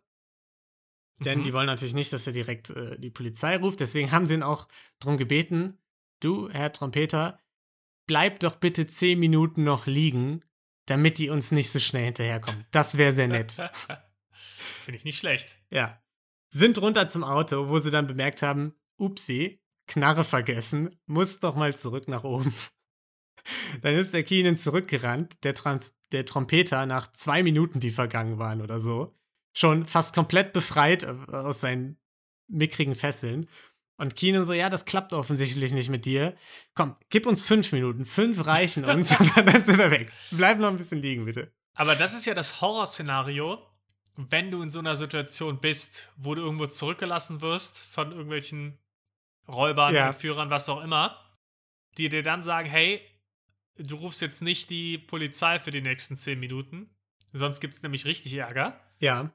Denn 1.20 1.40
mhm. 1.40 1.44
die 1.44 1.53
wollen 1.53 1.66
natürlich 1.66 1.94
nicht, 1.94 2.12
dass 2.12 2.27
er 2.27 2.33
direkt 2.33 2.70
äh, 2.70 2.98
die 2.98 3.11
Polizei 3.11 3.57
ruft. 3.57 3.81
Deswegen 3.81 4.11
haben 4.11 4.27
sie 4.27 4.35
ihn 4.35 4.42
auch 4.42 4.66
darum 4.98 5.16
gebeten, 5.16 5.79
du, 6.20 6.50
Herr 6.50 6.72
Trompeter, 6.72 7.38
bleib 8.07 8.40
doch 8.40 8.57
bitte 8.57 8.87
zehn 8.87 9.20
Minuten 9.20 9.62
noch 9.62 9.87
liegen, 9.87 10.44
damit 10.87 11.18
die 11.18 11.31
uns 11.31 11.53
nicht 11.53 11.70
so 11.70 11.79
schnell 11.79 12.07
hinterherkommen. 12.07 12.66
Das 12.72 12.98
wäre 12.98 13.12
sehr 13.12 13.29
nett. 13.29 13.53
Finde 14.33 14.98
ich 14.98 15.05
nicht 15.05 15.18
schlecht. 15.18 15.57
Ja. 15.70 16.03
Sind 16.50 16.79
runter 16.79 17.09
zum 17.09 17.24
Auto, 17.24 17.68
wo 17.68 17.79
sie 17.79 17.90
dann 17.90 18.07
bemerkt 18.07 18.42
haben, 18.42 18.74
upsi, 18.96 19.61
Knarre 19.87 20.24
vergessen, 20.24 20.98
muss 21.07 21.40
doch 21.40 21.57
mal 21.57 21.77
zurück 21.77 22.09
nach 22.09 22.24
oben. 22.24 22.55
Dann 23.83 23.95
ist 23.95 24.15
der 24.15 24.23
Keenan 24.23 24.57
zurückgerannt, 24.57 25.45
der, 25.45 25.55
Trans 25.55 25.97
der 26.13 26.25
Trompeter 26.25 26.87
nach 26.87 27.13
zwei 27.13 27.43
Minuten, 27.43 27.81
die 27.81 27.91
vergangen 27.91 28.39
waren 28.39 28.63
oder 28.63 28.81
so, 28.81 29.15
schon 29.53 29.87
fast 29.87 30.15
komplett 30.15 30.53
befreit 30.53 31.03
äh, 31.03 31.15
aus 31.31 31.61
seinen 31.61 31.99
mickrigen 32.49 32.95
Fesseln. 32.95 33.49
Und 33.97 34.17
Keenan 34.17 34.45
so, 34.45 34.53
ja, 34.53 34.71
das 34.71 34.85
klappt 34.85 35.13
offensichtlich 35.13 35.73
nicht 35.73 35.89
mit 35.89 36.05
dir. 36.05 36.35
Komm, 36.75 36.97
gib 37.11 37.27
uns 37.27 37.43
fünf 37.43 37.71
Minuten. 37.73 38.05
Fünf 38.05 38.45
reichen 38.45 38.85
uns 38.85 39.11
und 39.19 39.37
dann 39.37 39.65
sind 39.65 39.79
wir 39.79 39.91
weg. 39.91 40.11
Bleib 40.33 40.59
noch 40.59 40.69
ein 40.69 40.77
bisschen 40.77 41.01
liegen, 41.01 41.25
bitte. 41.25 41.53
Aber 41.75 41.95
das 41.95 42.15
ist 42.15 42.27
ja 42.27 42.35
das 42.35 42.61
Horrorszenario, 42.61 43.59
wenn 44.17 44.51
du 44.51 44.63
in 44.63 44.71
so 44.71 44.81
einer 44.81 44.97
Situation 44.97 45.61
bist, 45.61 46.09
wo 46.17 46.35
du 46.35 46.43
irgendwo 46.43 46.67
zurückgelassen 46.67 47.41
wirst 47.41 47.79
von 47.79 48.11
irgendwelchen 48.11 48.79
Räubern, 49.49 49.95
ja. 49.95 50.09
Entführern, 50.09 50.51
was 50.51 50.69
auch 50.69 50.83
immer, 50.83 51.21
die 51.99 52.09
dir 52.09 52.23
dann 52.23 52.43
sagen, 52.43 52.69
hey, 52.69 53.01
du 53.77 53.97
rufst 53.97 54.21
jetzt 54.23 54.43
nicht 54.43 54.71
die 54.71 54.99
Polizei 54.99 55.59
für 55.59 55.71
die 55.71 55.83
nächsten 55.83 56.17
zehn 56.17 56.39
Minuten, 56.41 56.91
sonst 57.33 57.61
gibt 57.61 57.75
es 57.75 57.83
nämlich 57.83 58.05
richtig 58.05 58.35
Ärger. 58.35 58.81
Ja. 59.01 59.33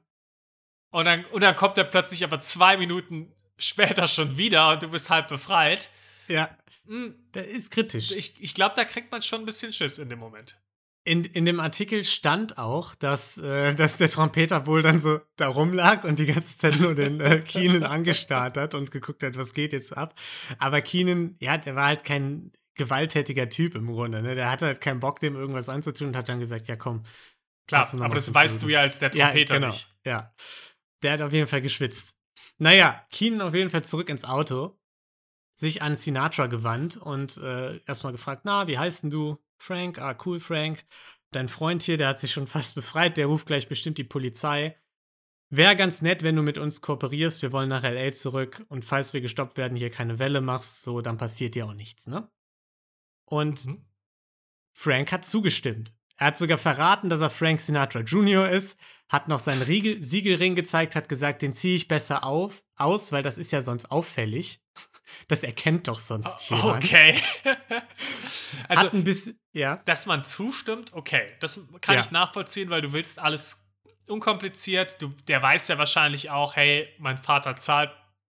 Und 0.90 1.04
dann, 1.04 1.24
und 1.26 1.42
dann 1.42 1.54
kommt 1.56 1.78
er 1.78 1.84
plötzlich 1.84 2.24
aber 2.24 2.40
zwei 2.40 2.76
Minuten 2.76 3.32
später 3.58 4.08
schon 4.08 4.36
wieder 4.36 4.70
und 4.70 4.82
du 4.82 4.88
bist 4.88 5.10
halb 5.10 5.28
befreit. 5.28 5.90
Ja. 6.26 6.50
Hm, 6.86 7.14
das 7.32 7.46
ist 7.46 7.70
kritisch. 7.70 8.10
Ich, 8.12 8.42
ich 8.42 8.54
glaube, 8.54 8.74
da 8.74 8.84
kriegt 8.84 9.12
man 9.12 9.22
schon 9.22 9.40
ein 9.40 9.46
bisschen 9.46 9.72
Schiss 9.72 9.98
in 9.98 10.08
dem 10.08 10.18
Moment. 10.18 10.56
In, 11.04 11.24
in 11.24 11.46
dem 11.46 11.60
Artikel 11.60 12.04
stand 12.04 12.58
auch, 12.58 12.94
dass, 12.94 13.38
äh, 13.38 13.74
dass 13.74 13.96
der 13.96 14.10
Trompeter 14.10 14.66
wohl 14.66 14.82
dann 14.82 14.98
so 14.98 15.18
da 15.36 15.48
rumlag 15.48 16.04
und 16.04 16.18
die 16.18 16.26
ganze 16.26 16.58
Zeit 16.58 16.78
nur 16.78 16.94
den 16.94 17.20
äh, 17.20 17.40
Keenan 17.40 17.84
angestarrt 17.90 18.56
hat 18.56 18.74
und 18.74 18.90
geguckt 18.90 19.22
hat, 19.22 19.36
was 19.36 19.54
geht 19.54 19.72
jetzt 19.72 19.96
ab. 19.96 20.14
Aber 20.58 20.82
Keenan, 20.82 21.36
ja, 21.40 21.56
der 21.56 21.74
war 21.74 21.86
halt 21.86 22.04
kein 22.04 22.52
gewalttätiger 22.80 23.50
Typ 23.50 23.74
im 23.74 23.86
Grunde. 23.86 24.22
Ne? 24.22 24.34
Der 24.34 24.50
hatte 24.50 24.64
halt 24.64 24.80
keinen 24.80 25.00
Bock, 25.00 25.20
dem 25.20 25.36
irgendwas 25.36 25.68
anzutun 25.68 26.08
und 26.08 26.16
hat 26.16 26.30
dann 26.30 26.40
gesagt, 26.40 26.66
ja 26.66 26.76
komm. 26.76 27.02
Klar, 27.68 27.86
aber 28.00 28.14
das 28.14 28.32
weißt 28.32 28.62
du 28.62 28.68
ja 28.68 28.80
als 28.80 28.98
der 28.98 29.12
Trompeter 29.12 29.54
ja, 29.54 29.60
genau, 29.60 29.66
nicht. 29.68 29.86
Ja, 30.04 30.34
der 31.02 31.12
hat 31.12 31.22
auf 31.22 31.32
jeden 31.32 31.46
Fall 31.46 31.60
geschwitzt. 31.60 32.16
Naja, 32.58 33.06
Keenan 33.10 33.46
auf 33.46 33.54
jeden 33.54 33.70
Fall 33.70 33.84
zurück 33.84 34.08
ins 34.08 34.24
Auto, 34.24 34.80
sich 35.54 35.82
an 35.82 35.94
Sinatra 35.94 36.46
gewandt 36.46 36.96
und 36.96 37.36
äh, 37.36 37.80
erstmal 37.84 38.12
gefragt, 38.12 38.42
na, 38.44 38.66
wie 38.66 38.78
heißt 38.78 39.04
denn 39.04 39.10
du? 39.10 39.38
Frank, 39.58 39.98
ah, 39.98 40.16
cool, 40.24 40.40
Frank. 40.40 40.84
Dein 41.32 41.48
Freund 41.48 41.82
hier, 41.82 41.98
der 41.98 42.08
hat 42.08 42.18
sich 42.18 42.32
schon 42.32 42.46
fast 42.48 42.74
befreit, 42.74 43.18
der 43.18 43.26
ruft 43.26 43.46
gleich 43.46 43.68
bestimmt 43.68 43.98
die 43.98 44.04
Polizei. 44.04 44.76
Wäre 45.50 45.76
ganz 45.76 46.00
nett, 46.00 46.22
wenn 46.22 46.36
du 46.36 46.42
mit 46.42 46.58
uns 46.58 46.80
kooperierst. 46.80 47.42
Wir 47.42 47.52
wollen 47.52 47.68
nach 47.68 47.82
LA 47.82 48.12
zurück 48.12 48.64
und 48.68 48.84
falls 48.84 49.12
wir 49.12 49.20
gestoppt 49.20 49.58
werden, 49.58 49.76
hier 49.76 49.90
keine 49.90 50.18
Welle 50.18 50.40
machst, 50.40 50.82
so, 50.82 51.02
dann 51.02 51.18
passiert 51.18 51.54
dir 51.54 51.66
auch 51.66 51.74
nichts, 51.74 52.06
ne? 52.06 52.30
Und 53.30 53.66
mhm. 53.66 53.86
Frank 54.72 55.12
hat 55.12 55.24
zugestimmt. 55.24 55.92
Er 56.16 56.28
hat 56.28 56.36
sogar 56.36 56.58
verraten, 56.58 57.08
dass 57.08 57.20
er 57.20 57.30
Frank 57.30 57.60
Sinatra 57.60 58.00
Jr. 58.00 58.48
ist, 58.50 58.78
hat 59.08 59.28
noch 59.28 59.38
seinen 59.38 59.62
Riegel 59.62 60.02
Siegelring 60.02 60.54
gezeigt, 60.54 60.94
hat 60.94 61.08
gesagt, 61.08 61.40
den 61.40 61.54
ziehe 61.54 61.76
ich 61.76 61.88
besser 61.88 62.24
auf, 62.24 62.62
aus, 62.76 63.12
weil 63.12 63.22
das 63.22 63.38
ist 63.38 63.52
ja 63.52 63.62
sonst 63.62 63.90
auffällig. 63.90 64.60
Das 65.28 65.42
erkennt 65.42 65.88
doch 65.88 65.98
sonst 65.98 66.50
jemand. 66.50 66.84
Okay. 66.84 67.14
also, 68.68 68.82
hat 68.82 68.92
ein 68.92 69.04
bisschen, 69.04 69.40
ja. 69.52 69.76
Dass 69.84 70.06
man 70.06 70.22
zustimmt, 70.22 70.92
okay, 70.92 71.32
das 71.40 71.68
kann 71.80 71.96
ja. 71.96 72.00
ich 72.00 72.10
nachvollziehen, 72.10 72.70
weil 72.70 72.80
du 72.80 72.92
willst 72.92 73.18
alles 73.18 73.72
unkompliziert. 74.08 75.00
Du, 75.00 75.08
der 75.26 75.42
weiß 75.42 75.68
ja 75.68 75.78
wahrscheinlich 75.78 76.30
auch, 76.30 76.56
hey, 76.56 76.88
mein 76.98 77.18
Vater 77.18 77.56
zahlt 77.56 77.90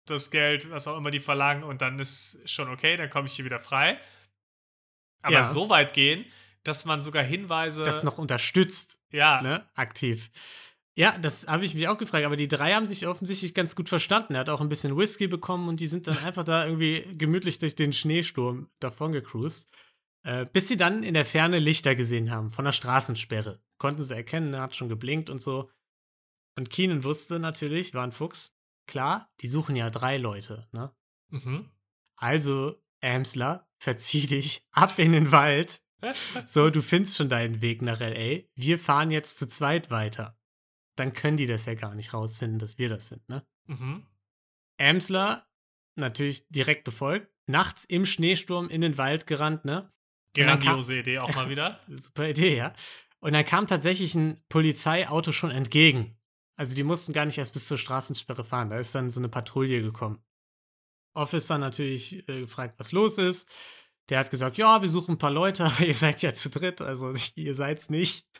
das 0.06 0.30
Geld, 0.30 0.70
was 0.70 0.86
auch 0.86 0.96
immer 0.96 1.10
die 1.10 1.20
verlangen, 1.20 1.64
und 1.64 1.82
dann 1.82 1.98
ist 1.98 2.48
schon 2.48 2.68
okay, 2.68 2.96
dann 2.96 3.10
komme 3.10 3.26
ich 3.26 3.34
hier 3.34 3.44
wieder 3.44 3.60
frei. 3.60 3.98
Aber 5.22 5.34
ja. 5.34 5.42
so 5.42 5.70
weit 5.70 5.94
gehen, 5.94 6.24
dass 6.64 6.84
man 6.84 7.02
sogar 7.02 7.24
Hinweise. 7.24 7.84
Das 7.84 8.02
noch 8.02 8.18
unterstützt. 8.18 9.00
Ja. 9.10 9.42
Ne, 9.42 9.66
aktiv. 9.74 10.30
Ja, 10.94 11.16
das 11.16 11.46
habe 11.46 11.64
ich 11.64 11.74
mich 11.74 11.88
auch 11.88 11.96
gefragt, 11.96 12.26
aber 12.26 12.36
die 12.36 12.48
drei 12.48 12.74
haben 12.74 12.86
sich 12.86 13.06
offensichtlich 13.06 13.54
ganz 13.54 13.74
gut 13.74 13.88
verstanden. 13.88 14.34
Er 14.34 14.40
hat 14.40 14.50
auch 14.50 14.60
ein 14.60 14.68
bisschen 14.68 14.96
Whisky 14.96 15.26
bekommen 15.26 15.68
und 15.68 15.80
die 15.80 15.86
sind 15.86 16.06
dann 16.06 16.18
einfach 16.18 16.44
da 16.44 16.66
irgendwie 16.66 17.06
gemütlich 17.16 17.58
durch 17.58 17.74
den 17.74 17.94
Schneesturm 17.94 18.68
davon 18.78 19.12
gecruised. 19.12 19.70
Äh, 20.24 20.46
bis 20.52 20.68
sie 20.68 20.76
dann 20.76 21.02
in 21.02 21.14
der 21.14 21.26
Ferne 21.26 21.58
Lichter 21.58 21.94
gesehen 21.94 22.30
haben 22.30 22.52
von 22.52 22.64
der 22.64 22.72
Straßensperre. 22.72 23.60
Konnten 23.78 24.02
sie 24.02 24.14
erkennen, 24.14 24.54
er 24.54 24.60
hat 24.60 24.76
schon 24.76 24.88
geblinkt 24.88 25.30
und 25.30 25.40
so. 25.40 25.70
Und 26.56 26.70
Keenan 26.70 27.02
wusste 27.02 27.38
natürlich, 27.40 27.94
war 27.94 28.04
ein 28.04 28.12
Fuchs, 28.12 28.54
klar, 28.86 29.30
die 29.40 29.48
suchen 29.48 29.74
ja 29.74 29.90
drei 29.90 30.18
Leute, 30.18 30.68
ne? 30.72 30.94
Mhm. 31.30 31.70
Also, 32.16 32.80
Amsler, 33.02 33.68
verzieh 33.78 34.26
dich 34.26 34.66
ab 34.72 34.98
in 34.98 35.12
den 35.12 35.32
Wald. 35.32 35.82
so, 36.46 36.70
du 36.70 36.82
findest 36.82 37.16
schon 37.16 37.28
deinen 37.28 37.60
Weg 37.60 37.82
nach 37.82 38.00
L.A. 38.00 38.48
Wir 38.54 38.78
fahren 38.78 39.10
jetzt 39.10 39.38
zu 39.38 39.46
zweit 39.46 39.90
weiter. 39.90 40.38
Dann 40.96 41.12
können 41.12 41.36
die 41.36 41.46
das 41.46 41.66
ja 41.66 41.74
gar 41.74 41.94
nicht 41.94 42.12
rausfinden, 42.12 42.58
dass 42.58 42.78
wir 42.78 42.88
das 42.88 43.08
sind, 43.08 43.26
ne? 43.28 43.46
Mhm. 43.66 44.06
Amsler, 44.78 45.46
natürlich 45.94 46.48
direkt 46.48 46.84
befolgt, 46.84 47.32
nachts 47.46 47.84
im 47.84 48.04
Schneesturm 48.06 48.68
in 48.68 48.80
den 48.80 48.98
Wald 48.98 49.26
gerannt, 49.26 49.64
ne? 49.64 49.92
Grandiose 50.34 50.98
Idee 50.98 51.18
auch 51.18 51.34
mal 51.34 51.48
wieder. 51.48 51.78
Super 51.88 52.28
Idee, 52.28 52.56
ja. 52.56 52.72
Und 53.20 53.34
dann 53.34 53.44
kam 53.44 53.66
tatsächlich 53.66 54.14
ein 54.14 54.40
Polizeiauto 54.48 55.32
schon 55.32 55.50
entgegen. 55.50 56.16
Also 56.56 56.74
die 56.74 56.82
mussten 56.82 57.12
gar 57.12 57.24
nicht 57.24 57.38
erst 57.38 57.52
bis 57.52 57.68
zur 57.68 57.78
Straßensperre 57.78 58.44
fahren. 58.44 58.70
Da 58.70 58.78
ist 58.78 58.94
dann 58.94 59.10
so 59.10 59.20
eine 59.20 59.28
Patrouille 59.28 59.82
gekommen. 59.82 60.22
Officer 61.14 61.58
natürlich 61.58 62.28
äh, 62.28 62.40
gefragt, 62.40 62.74
was 62.78 62.92
los 62.92 63.18
ist. 63.18 63.48
Der 64.08 64.18
hat 64.18 64.30
gesagt, 64.30 64.56
ja, 64.56 64.82
wir 64.82 64.88
suchen 64.88 65.14
ein 65.14 65.18
paar 65.18 65.30
Leute, 65.30 65.64
aber 65.66 65.80
ihr 65.84 65.94
seid 65.94 66.22
ja 66.22 66.34
zu 66.34 66.50
dritt, 66.50 66.80
also 66.80 67.14
ihr 67.34 67.54
seid's 67.54 67.90
nicht. 67.90 68.26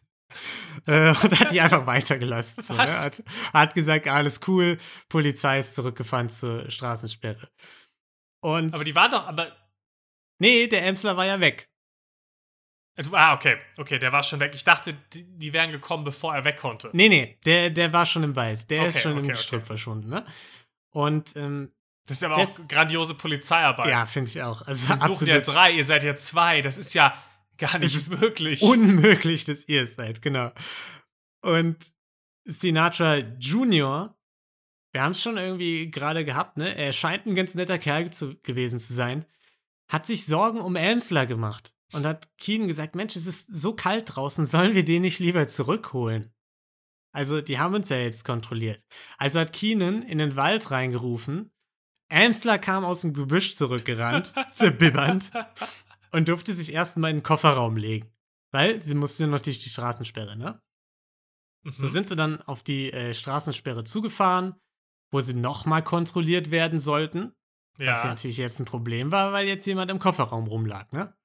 Äh, 0.86 1.10
und 1.10 1.38
hat 1.38 1.52
die 1.52 1.60
einfach 1.60 1.86
weitergelassen. 1.86 2.62
So, 2.62 2.72
ne? 2.72 2.78
hat, 2.78 3.22
hat, 3.52 3.74
gesagt, 3.74 4.08
alles 4.08 4.40
cool, 4.48 4.78
Polizei 5.10 5.58
ist 5.58 5.74
zurückgefahren 5.74 6.30
zur 6.30 6.70
Straßensperre. 6.70 7.50
Und 8.40 8.72
aber 8.72 8.82
die 8.82 8.94
war 8.94 9.10
doch, 9.10 9.26
aber. 9.26 9.54
Nee, 10.38 10.68
der 10.68 10.86
Emsler 10.86 11.18
war 11.18 11.26
ja 11.26 11.38
weg. 11.38 11.70
Ah, 13.12 13.34
okay. 13.34 13.56
Okay, 13.78 13.98
der 13.98 14.12
war 14.12 14.22
schon 14.22 14.40
weg. 14.40 14.52
Ich 14.54 14.64
dachte, 14.64 14.94
die, 15.12 15.24
die 15.24 15.52
wären 15.52 15.70
gekommen, 15.70 16.04
bevor 16.04 16.34
er 16.34 16.44
weg 16.44 16.58
konnte. 16.58 16.90
Nee, 16.92 17.08
nee, 17.08 17.38
der, 17.44 17.70
der 17.70 17.92
war 17.92 18.04
schon 18.04 18.22
im 18.22 18.36
Wald. 18.36 18.70
Der 18.70 18.80
okay, 18.80 18.88
ist 18.88 19.00
schon 19.00 19.12
okay, 19.12 19.20
im 19.20 19.28
Gestrüpp 19.28 19.60
okay. 19.60 19.66
verschwunden, 19.66 20.10
ne? 20.10 20.24
Und 20.90 21.36
ähm, 21.36 21.72
das 22.06 22.16
ist 22.16 22.24
aber 22.24 22.36
das, 22.36 22.60
auch 22.62 22.68
grandiose 22.68 23.14
Polizeiarbeit. 23.14 23.88
Ja, 23.88 24.06
finde 24.06 24.30
ich 24.30 24.42
auch. 24.42 24.62
Also, 24.62 24.88
Wir 24.88 24.96
suchen 24.96 25.26
ja 25.26 25.40
drei, 25.40 25.72
ihr 25.72 25.84
seid 25.84 26.02
ja 26.02 26.16
zwei. 26.16 26.60
Das 26.60 26.78
ist 26.78 26.94
ja 26.94 27.14
gar 27.58 27.78
nicht 27.78 28.10
möglich. 28.20 28.62
Unmöglich, 28.62 29.44
dass 29.44 29.68
ihr 29.68 29.84
es 29.84 29.94
seid, 29.94 30.20
genau. 30.20 30.50
Und 31.42 31.92
Sinatra 32.44 33.18
Junior, 33.38 34.16
wir 34.92 35.02
haben 35.02 35.12
es 35.12 35.22
schon 35.22 35.36
irgendwie 35.36 35.90
gerade 35.90 36.24
gehabt, 36.24 36.56
ne? 36.56 36.76
Er 36.76 36.92
scheint 36.92 37.26
ein 37.26 37.34
ganz 37.34 37.54
netter 37.54 37.78
Kerl 37.78 38.10
zu, 38.10 38.36
gewesen 38.42 38.78
zu 38.78 38.92
sein. 38.92 39.24
Hat 39.88 40.06
sich 40.06 40.26
Sorgen 40.26 40.60
um 40.60 40.74
Elmsler 40.74 41.26
gemacht 41.26 41.74
und 41.92 42.04
hat 42.04 42.28
Keen 42.36 42.66
gesagt: 42.66 42.96
Mensch, 42.96 43.14
es 43.14 43.26
ist 43.26 43.54
so 43.54 43.74
kalt 43.74 44.14
draußen, 44.14 44.44
sollen 44.44 44.74
wir 44.74 44.84
den 44.84 45.02
nicht 45.02 45.20
lieber 45.20 45.46
zurückholen? 45.46 46.34
Also, 47.14 47.40
die 47.42 47.58
haben 47.58 47.74
uns 47.74 47.90
ja 47.90 47.98
jetzt 47.98 48.24
kontrolliert. 48.24 48.82
Also 49.18 49.38
hat 49.38 49.52
Keenan 49.52 50.02
in 50.02 50.18
den 50.18 50.34
Wald 50.34 50.70
reingerufen. 50.70 51.51
Amsler 52.12 52.58
kam 52.58 52.84
aus 52.84 53.00
dem 53.02 53.14
Gebüsch 53.14 53.56
zurückgerannt, 53.56 54.32
zerbibbernd, 54.54 55.30
und 56.12 56.28
durfte 56.28 56.52
sich 56.54 56.72
erstmal 56.72 57.10
in 57.10 57.18
den 57.18 57.22
Kofferraum 57.22 57.76
legen. 57.76 58.10
Weil 58.52 58.82
sie 58.82 58.94
musste 58.94 59.26
noch 59.26 59.40
durch 59.40 59.58
die 59.58 59.70
Straßensperre, 59.70 60.36
ne? 60.36 60.60
Mhm. 61.64 61.72
So 61.74 61.86
sind 61.86 62.06
sie 62.06 62.16
dann 62.16 62.40
auf 62.42 62.62
die 62.62 62.92
äh, 62.92 63.14
Straßensperre 63.14 63.84
zugefahren, 63.84 64.54
wo 65.10 65.20
sie 65.20 65.34
nochmal 65.34 65.82
kontrolliert 65.82 66.50
werden 66.50 66.78
sollten. 66.78 67.34
Ja. 67.78 67.92
Was 67.92 68.02
ja 68.02 68.08
natürlich 68.10 68.36
jetzt 68.36 68.60
ein 68.60 68.66
Problem 68.66 69.10
war, 69.10 69.32
weil 69.32 69.48
jetzt 69.48 69.66
jemand 69.66 69.90
im 69.90 69.98
Kofferraum 69.98 70.46
rumlag, 70.46 70.92
ne? 70.92 71.16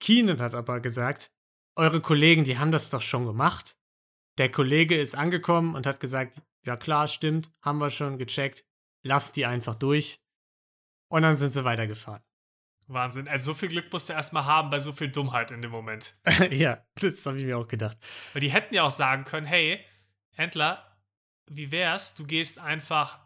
Keenan 0.00 0.40
hat 0.40 0.54
aber 0.54 0.80
gesagt, 0.80 1.30
eure 1.76 2.00
Kollegen, 2.00 2.44
die 2.44 2.58
haben 2.58 2.72
das 2.72 2.90
doch 2.90 3.02
schon 3.02 3.26
gemacht. 3.26 3.76
Der 4.38 4.50
Kollege 4.50 4.96
ist 4.96 5.16
angekommen 5.16 5.74
und 5.74 5.86
hat 5.86 6.00
gesagt, 6.00 6.40
ja 6.64 6.76
klar, 6.76 7.08
stimmt, 7.08 7.52
haben 7.62 7.78
wir 7.78 7.90
schon 7.90 8.16
gecheckt, 8.16 8.64
lasst 9.02 9.36
die 9.36 9.46
einfach 9.46 9.74
durch. 9.74 10.20
Und 11.08 11.22
dann 11.22 11.36
sind 11.36 11.50
sie 11.50 11.64
weitergefahren. 11.64 12.22
Wahnsinn. 12.86 13.28
Also 13.28 13.52
so 13.52 13.54
viel 13.58 13.68
Glück 13.68 13.92
musst 13.92 14.08
du 14.08 14.12
erstmal 14.12 14.44
haben 14.44 14.70
bei 14.70 14.80
so 14.80 14.92
viel 14.92 15.10
Dummheit 15.10 15.50
in 15.50 15.62
dem 15.62 15.70
Moment. 15.70 16.14
ja, 16.50 16.84
das 16.96 17.24
habe 17.26 17.38
ich 17.38 17.44
mir 17.44 17.56
auch 17.56 17.68
gedacht. 17.68 17.96
Weil 18.32 18.40
die 18.40 18.50
hätten 18.50 18.74
ja 18.74 18.82
auch 18.82 18.90
sagen 18.90 19.24
können, 19.24 19.46
hey, 19.46 19.84
Händler, 20.32 20.98
wie 21.46 21.70
wär's, 21.70 22.14
du 22.14 22.26
gehst 22.26 22.58
einfach 22.58 23.20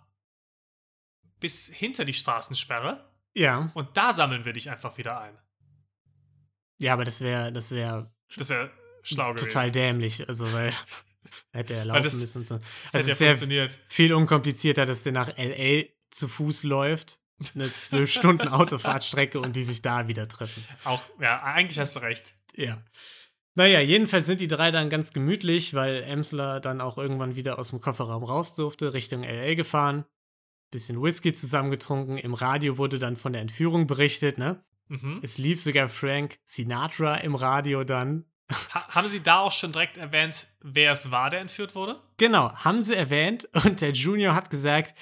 bis 1.40 1.68
hinter 1.68 2.04
die 2.04 2.14
Straßensperre. 2.14 3.10
Ja. 3.34 3.70
Und 3.74 3.96
da 3.96 4.12
sammeln 4.12 4.44
wir 4.44 4.52
dich 4.52 4.70
einfach 4.70 4.96
wieder 4.96 5.20
ein. 5.20 5.38
Ja, 6.78 6.92
aber 6.92 7.04
das 7.04 7.20
wäre, 7.20 7.52
das 7.52 7.70
wäre. 7.70 8.12
Das 8.36 8.48
wäre 8.50 8.70
schlau 9.02 9.32
gewesen. 9.32 9.48
Total 9.48 9.70
dämlich, 9.70 10.28
also 10.28 10.52
weil 10.52 10.72
hätte 11.52 11.74
er 11.74 11.84
laufen 11.84 12.02
das, 12.02 12.14
müssen. 12.20 12.44
So. 12.44 12.58
Das, 12.58 12.92
das 12.92 13.06
hätte 13.06 13.10
ja 13.10 13.30
funktioniert. 13.30 13.80
Viel 13.88 14.12
unkomplizierter, 14.14 14.86
dass 14.86 15.02
der 15.02 15.12
nach 15.12 15.36
LA 15.36 15.84
zu 16.10 16.28
Fuß 16.28 16.64
läuft 16.64 17.20
eine 17.54 17.72
zwölf 17.72 18.10
Stunden 18.12 18.48
Autofahrtstrecke 18.48 19.40
und 19.40 19.56
die 19.56 19.64
sich 19.64 19.82
da 19.82 20.08
wieder 20.08 20.28
treffen. 20.28 20.64
Auch, 20.84 21.02
ja, 21.20 21.42
eigentlich 21.42 21.78
hast 21.78 21.96
du 21.96 22.00
recht. 22.00 22.34
Ja. 22.56 22.82
Naja, 23.56 23.80
jedenfalls 23.80 24.26
sind 24.26 24.40
die 24.40 24.48
drei 24.48 24.70
dann 24.70 24.90
ganz 24.90 25.12
gemütlich, 25.12 25.74
weil 25.74 26.02
Emsler 26.02 26.60
dann 26.60 26.80
auch 26.80 26.98
irgendwann 26.98 27.36
wieder 27.36 27.58
aus 27.58 27.70
dem 27.70 27.80
Kofferraum 27.80 28.24
raus 28.24 28.54
durfte, 28.54 28.94
Richtung 28.94 29.22
LA 29.22 29.54
gefahren. 29.54 30.04
Bisschen 30.70 31.00
Whisky 31.00 31.32
zusammengetrunken. 31.32 32.16
Im 32.16 32.34
Radio 32.34 32.78
wurde 32.78 32.98
dann 32.98 33.16
von 33.16 33.32
der 33.32 33.42
Entführung 33.42 33.86
berichtet, 33.86 34.38
ne? 34.38 34.64
Mhm. 34.88 35.20
Es 35.22 35.38
lief 35.38 35.60
sogar 35.60 35.88
Frank 35.88 36.38
Sinatra 36.44 37.16
im 37.18 37.36
Radio 37.36 37.84
dann. 37.84 38.24
Ha 38.50 38.94
haben 38.94 39.08
Sie 39.08 39.22
da 39.22 39.38
auch 39.38 39.52
schon 39.52 39.72
direkt 39.72 39.96
erwähnt, 39.96 40.46
wer 40.60 40.92
es 40.92 41.10
war, 41.10 41.30
der 41.30 41.40
entführt 41.40 41.74
wurde? 41.74 41.98
Genau, 42.18 42.52
haben 42.52 42.82
Sie 42.82 42.94
erwähnt 42.94 43.48
und 43.64 43.80
der 43.80 43.92
Junior 43.92 44.34
hat 44.34 44.50
gesagt, 44.50 44.94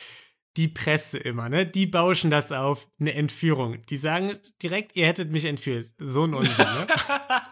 die 0.57 0.69
Presse 0.69 1.19
immer, 1.19 1.49
ne? 1.49 1.67
Die 1.67 1.87
bauschen 1.87 2.31
das 2.31 2.53
auf, 2.53 2.89
eine 3.01 3.15
Entführung. 3.15 3.85
Die 3.87 3.97
sagen 3.97 4.39
direkt, 4.63 4.97
ihr 4.97 5.07
hättet 5.07 5.33
mich 5.33 5.45
entführt. 5.45 5.93
So 5.99 6.25
ein 6.25 6.35
Unsinn, 6.35 6.55
ne? 6.57 6.87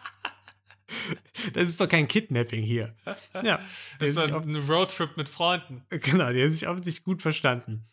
das 1.55 1.69
ist 1.69 1.81
doch 1.81 1.89
kein 1.89 2.09
Kidnapping 2.09 2.63
hier. 2.63 2.95
Ja. 3.43 3.61
Das 3.99 4.11
ist 4.11 4.19
doch 4.19 4.43
ein 4.43 4.57
Roadtrip 4.57 5.17
mit 5.17 5.29
Freunden. 5.29 5.85
Genau, 5.89 6.33
die 6.33 6.43
haben 6.43 6.51
sich 6.51 6.69
offensichtlich 6.69 7.05
gut 7.05 7.23
verstanden. 7.23 7.89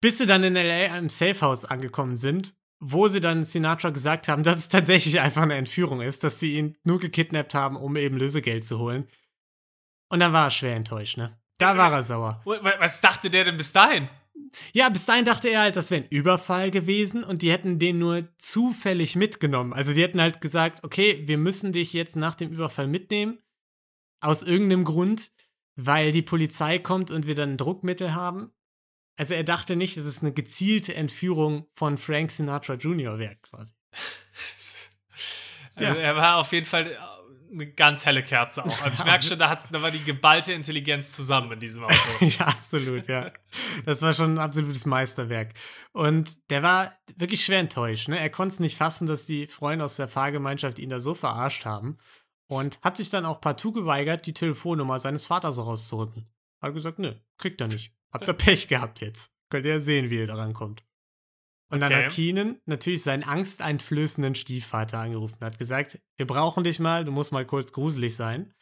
Bis 0.00 0.18
sie 0.18 0.26
dann 0.26 0.44
in 0.44 0.56
L.A. 0.56 0.96
im 0.96 1.08
Safehouse 1.08 1.64
angekommen 1.64 2.16
sind, 2.16 2.54
wo 2.80 3.08
sie 3.08 3.20
dann 3.20 3.44
Sinatra 3.44 3.90
gesagt 3.90 4.28
haben, 4.28 4.44
dass 4.44 4.58
es 4.58 4.68
tatsächlich 4.68 5.20
einfach 5.20 5.42
eine 5.42 5.56
Entführung 5.56 6.00
ist, 6.00 6.24
dass 6.24 6.38
sie 6.38 6.56
ihn 6.56 6.76
nur 6.84 7.00
gekidnappt 7.00 7.54
haben, 7.54 7.76
um 7.76 7.96
eben 7.96 8.16
Lösegeld 8.16 8.64
zu 8.64 8.78
holen. 8.78 9.08
Und 10.10 10.20
dann 10.20 10.32
war 10.32 10.46
er 10.46 10.50
schwer 10.50 10.76
enttäuscht, 10.76 11.16
ne? 11.18 11.38
Da 11.58 11.76
war 11.76 11.92
er 11.92 12.02
sauer. 12.02 12.40
Was 12.44 13.00
dachte 13.00 13.30
der 13.30 13.44
denn 13.44 13.56
bis 13.56 13.72
dahin? 13.72 14.08
Ja, 14.72 14.88
bis 14.88 15.06
dahin 15.06 15.24
dachte 15.24 15.48
er 15.48 15.62
halt, 15.62 15.76
das 15.76 15.90
wäre 15.90 16.02
ein 16.02 16.08
Überfall 16.08 16.70
gewesen 16.70 17.24
und 17.24 17.42
die 17.42 17.50
hätten 17.50 17.78
den 17.78 17.98
nur 17.98 18.28
zufällig 18.38 19.16
mitgenommen. 19.16 19.72
Also 19.72 19.92
die 19.92 20.02
hätten 20.02 20.20
halt 20.20 20.40
gesagt, 20.40 20.84
okay, 20.84 21.24
wir 21.26 21.36
müssen 21.36 21.72
dich 21.72 21.92
jetzt 21.92 22.16
nach 22.16 22.34
dem 22.34 22.50
Überfall 22.50 22.86
mitnehmen. 22.86 23.38
Aus 24.20 24.42
irgendeinem 24.42 24.84
Grund, 24.84 25.32
weil 25.76 26.12
die 26.12 26.22
Polizei 26.22 26.78
kommt 26.78 27.10
und 27.10 27.26
wir 27.26 27.34
dann 27.34 27.52
ein 27.52 27.56
Druckmittel 27.56 28.14
haben. 28.14 28.52
Also 29.18 29.34
er 29.34 29.42
dachte 29.42 29.74
nicht, 29.74 29.96
dass 29.96 30.04
es 30.04 30.20
eine 30.22 30.32
gezielte 30.32 30.94
Entführung 30.94 31.66
von 31.74 31.98
Frank 31.98 32.30
Sinatra 32.30 32.74
Jr. 32.74 33.18
wäre, 33.18 33.36
quasi. 33.42 33.74
also 35.74 35.98
ja. 35.98 36.04
er 36.04 36.16
war 36.16 36.36
auf 36.36 36.52
jeden 36.52 36.66
Fall 36.66 36.96
eine 37.50 37.66
ganz 37.66 38.06
helle 38.06 38.22
Kerze 38.22 38.64
auch. 38.64 38.82
Also 38.82 39.02
ich 39.02 39.04
merke 39.10 39.24
schon, 39.24 39.38
da, 39.38 39.50
hat, 39.50 39.74
da 39.74 39.82
war 39.82 39.90
die 39.90 40.04
geballte 40.04 40.52
Intelligenz 40.52 41.12
zusammen 41.16 41.50
in 41.50 41.58
diesem 41.58 41.82
Auto. 41.82 41.94
ja, 42.20 42.46
absolut, 42.46 43.08
ja. 43.08 43.32
Das 43.84 44.02
war 44.02 44.14
schon 44.14 44.34
ein 44.34 44.38
absolutes 44.38 44.86
Meisterwerk. 44.86 45.54
Und 45.92 46.38
der 46.50 46.62
war 46.62 46.94
wirklich 47.16 47.44
schwer 47.44 47.58
enttäuscht. 47.58 48.06
Ne? 48.06 48.20
Er 48.20 48.30
konnte 48.30 48.52
es 48.52 48.60
nicht 48.60 48.76
fassen, 48.76 49.08
dass 49.08 49.26
die 49.26 49.48
Freunde 49.48 49.84
aus 49.84 49.96
der 49.96 50.06
Fahrgemeinschaft 50.06 50.78
ihn 50.78 50.90
da 50.90 51.00
so 51.00 51.14
verarscht 51.14 51.64
haben. 51.64 51.98
Und 52.46 52.78
hat 52.82 52.96
sich 52.96 53.10
dann 53.10 53.26
auch 53.26 53.40
partout 53.40 53.72
geweigert, 53.72 54.26
die 54.26 54.32
Telefonnummer 54.32 55.00
seines 55.00 55.26
Vaters 55.26 55.58
rauszurücken. 55.58 56.30
Hat 56.62 56.72
gesagt, 56.72 56.98
nö, 56.98 57.14
kriegt 57.36 57.60
er 57.60 57.66
nicht. 57.66 57.97
Habt 58.12 58.28
ihr 58.28 58.34
Pech 58.34 58.68
gehabt 58.68 59.00
jetzt. 59.00 59.30
Könnt 59.50 59.66
ihr 59.66 59.74
ja 59.74 59.80
sehen, 59.80 60.10
wie 60.10 60.18
ihr 60.18 60.26
daran 60.26 60.54
kommt. 60.54 60.84
Und 61.70 61.80
dann 61.80 61.92
okay. 61.92 62.06
hat 62.06 62.12
Keenan 62.12 62.60
natürlich 62.64 63.02
seinen 63.02 63.24
angsteinflößenden 63.24 64.34
Stiefvater 64.34 64.98
angerufen 64.98 65.36
und 65.40 65.46
hat 65.46 65.58
gesagt, 65.58 66.00
wir 66.16 66.26
brauchen 66.26 66.64
dich 66.64 66.78
mal, 66.78 67.04
du 67.04 67.12
musst 67.12 67.32
mal 67.32 67.44
kurz 67.44 67.72
gruselig 67.72 68.16
sein. 68.16 68.54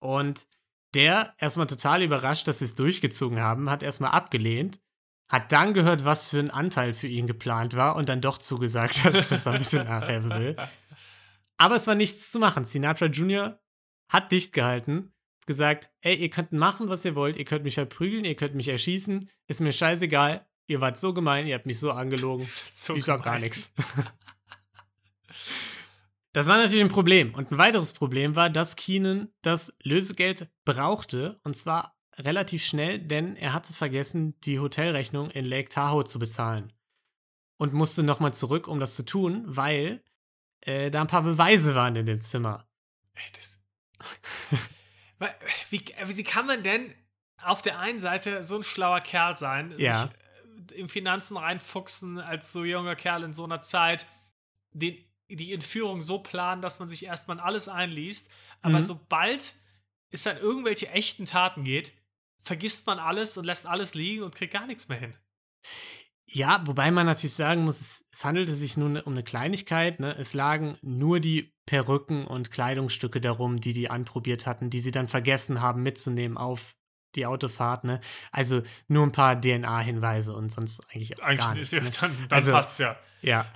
Und 0.00 0.46
der, 0.94 1.34
erstmal 1.38 1.66
total 1.66 2.02
überrascht, 2.02 2.46
dass 2.46 2.60
sie 2.60 2.66
es 2.66 2.74
durchgezogen 2.74 3.40
haben, 3.40 3.70
hat 3.70 3.82
erstmal 3.82 4.12
abgelehnt, 4.12 4.80
hat 5.28 5.50
dann 5.50 5.74
gehört, 5.74 6.04
was 6.04 6.28
für 6.28 6.38
ein 6.38 6.50
Anteil 6.50 6.94
für 6.94 7.08
ihn 7.08 7.26
geplant 7.26 7.74
war 7.74 7.96
und 7.96 8.08
dann 8.08 8.20
doch 8.20 8.38
zugesagt 8.38 9.02
hat, 9.02 9.14
dass 9.30 9.46
er 9.46 9.52
ein 9.52 9.58
bisschen 9.58 9.84
nachhelfen 9.84 10.30
will. 10.30 10.56
Aber 11.56 11.76
es 11.76 11.86
war 11.86 11.94
nichts 11.94 12.30
zu 12.30 12.38
machen. 12.38 12.64
Sinatra 12.64 13.06
Jr. 13.06 13.60
hat 14.08 14.30
dicht 14.30 14.52
gehalten, 14.52 15.11
gesagt, 15.46 15.90
ey, 16.00 16.14
ihr 16.14 16.30
könnt 16.30 16.52
machen, 16.52 16.88
was 16.88 17.04
ihr 17.04 17.14
wollt, 17.14 17.36
ihr 17.36 17.44
könnt 17.44 17.64
mich 17.64 17.74
verprügeln, 17.74 18.24
ihr 18.24 18.36
könnt 18.36 18.54
mich 18.54 18.68
erschießen, 18.68 19.28
ist 19.46 19.60
mir 19.60 19.72
scheißegal, 19.72 20.46
ihr 20.66 20.80
wart 20.80 20.98
so 20.98 21.12
gemein, 21.12 21.46
ihr 21.46 21.54
habt 21.54 21.66
mich 21.66 21.78
so 21.78 21.90
angelogen, 21.90 22.46
so 22.74 22.94
ich 22.94 23.04
sag 23.04 23.22
gar 23.22 23.38
nichts. 23.38 23.72
Das 26.34 26.46
war 26.46 26.56
natürlich 26.56 26.82
ein 26.82 26.88
Problem. 26.88 27.34
Und 27.34 27.50
ein 27.50 27.58
weiteres 27.58 27.92
Problem 27.92 28.36
war, 28.36 28.48
dass 28.48 28.76
Keenan 28.76 29.28
das 29.42 29.74
Lösegeld 29.82 30.50
brauchte, 30.64 31.38
und 31.44 31.54
zwar 31.54 31.94
relativ 32.18 32.64
schnell, 32.64 32.98
denn 32.98 33.36
er 33.36 33.52
hatte 33.52 33.74
vergessen, 33.74 34.38
die 34.40 34.58
Hotelrechnung 34.58 35.30
in 35.30 35.44
Lake 35.44 35.68
Tahoe 35.68 36.04
zu 36.04 36.18
bezahlen. 36.18 36.72
Und 37.58 37.74
musste 37.74 38.02
nochmal 38.02 38.34
zurück, 38.34 38.66
um 38.66 38.80
das 38.80 38.96
zu 38.96 39.04
tun, 39.04 39.44
weil 39.46 40.02
äh, 40.62 40.90
da 40.90 41.02
ein 41.02 41.06
paar 41.06 41.22
Beweise 41.22 41.74
waren 41.74 41.96
in 41.96 42.06
dem 42.06 42.20
Zimmer. 42.20 42.66
Ey, 43.14 43.30
das. 43.36 43.62
wie, 45.70 45.84
wie 45.98 46.24
kann 46.24 46.46
man 46.46 46.62
denn 46.62 46.94
auf 47.42 47.62
der 47.62 47.78
einen 47.78 47.98
Seite 47.98 48.42
so 48.42 48.56
ein 48.56 48.62
schlauer 48.62 49.00
Kerl 49.00 49.36
sein, 49.36 49.74
ja. 49.78 50.02
sich 50.02 50.76
äh, 50.76 50.80
in 50.80 50.88
Finanzen 50.88 51.36
reinfuchsen 51.36 52.18
als 52.18 52.52
so 52.52 52.64
junger 52.64 52.96
Kerl 52.96 53.24
in 53.24 53.32
so 53.32 53.44
einer 53.44 53.60
Zeit, 53.60 54.06
den, 54.72 55.02
die 55.28 55.52
Entführung 55.52 56.00
so 56.00 56.18
planen, 56.18 56.62
dass 56.62 56.78
man 56.78 56.88
sich 56.88 57.04
erstmal 57.04 57.40
alles 57.40 57.68
einliest, 57.68 58.30
aber 58.60 58.76
mhm. 58.76 58.82
sobald 58.82 59.54
es 60.10 60.22
dann 60.22 60.36
irgendwelche 60.36 60.88
echten 60.90 61.24
Taten 61.24 61.64
geht, 61.64 61.92
vergisst 62.38 62.86
man 62.86 62.98
alles 62.98 63.36
und 63.36 63.44
lässt 63.44 63.66
alles 63.66 63.94
liegen 63.94 64.22
und 64.22 64.34
kriegt 64.34 64.52
gar 64.52 64.66
nichts 64.66 64.88
mehr 64.88 64.98
hin. 64.98 65.16
Ja, 66.26 66.62
wobei 66.66 66.90
man 66.90 67.06
natürlich 67.06 67.34
sagen 67.34 67.64
muss, 67.64 67.80
es, 67.80 68.04
es 68.10 68.24
handelte 68.24 68.54
sich 68.54 68.76
nun 68.76 68.98
um 68.98 69.12
eine 69.12 69.22
Kleinigkeit. 69.22 70.00
Ne? 70.00 70.16
Es 70.16 70.34
lagen 70.34 70.78
nur 70.80 71.20
die 71.20 71.52
Perücken 71.66 72.26
und 72.26 72.50
Kleidungsstücke 72.50 73.20
darum, 73.20 73.60
die 73.60 73.72
die 73.72 73.90
anprobiert 73.90 74.46
hatten, 74.46 74.70
die 74.70 74.80
sie 74.80 74.90
dann 74.90 75.08
vergessen 75.08 75.60
haben 75.60 75.82
mitzunehmen 75.82 76.36
auf 76.36 76.74
die 77.14 77.26
Autofahrt. 77.26 77.84
Ne? 77.84 78.00
Also 78.30 78.62
nur 78.88 79.06
ein 79.06 79.12
paar 79.12 79.40
DNA-Hinweise 79.40 80.34
und 80.34 80.50
sonst 80.50 80.80
eigentlich, 80.90 81.22
eigentlich 81.22 81.40
gar 81.40 81.54
nichts. 81.54 81.72
Ist, 81.72 81.82
ne? 81.82 81.90
Dann, 82.00 82.16
dann 82.28 82.36
also, 82.36 82.52
passt's 82.52 82.78
ja. 82.78 82.96
Ja. 83.20 83.46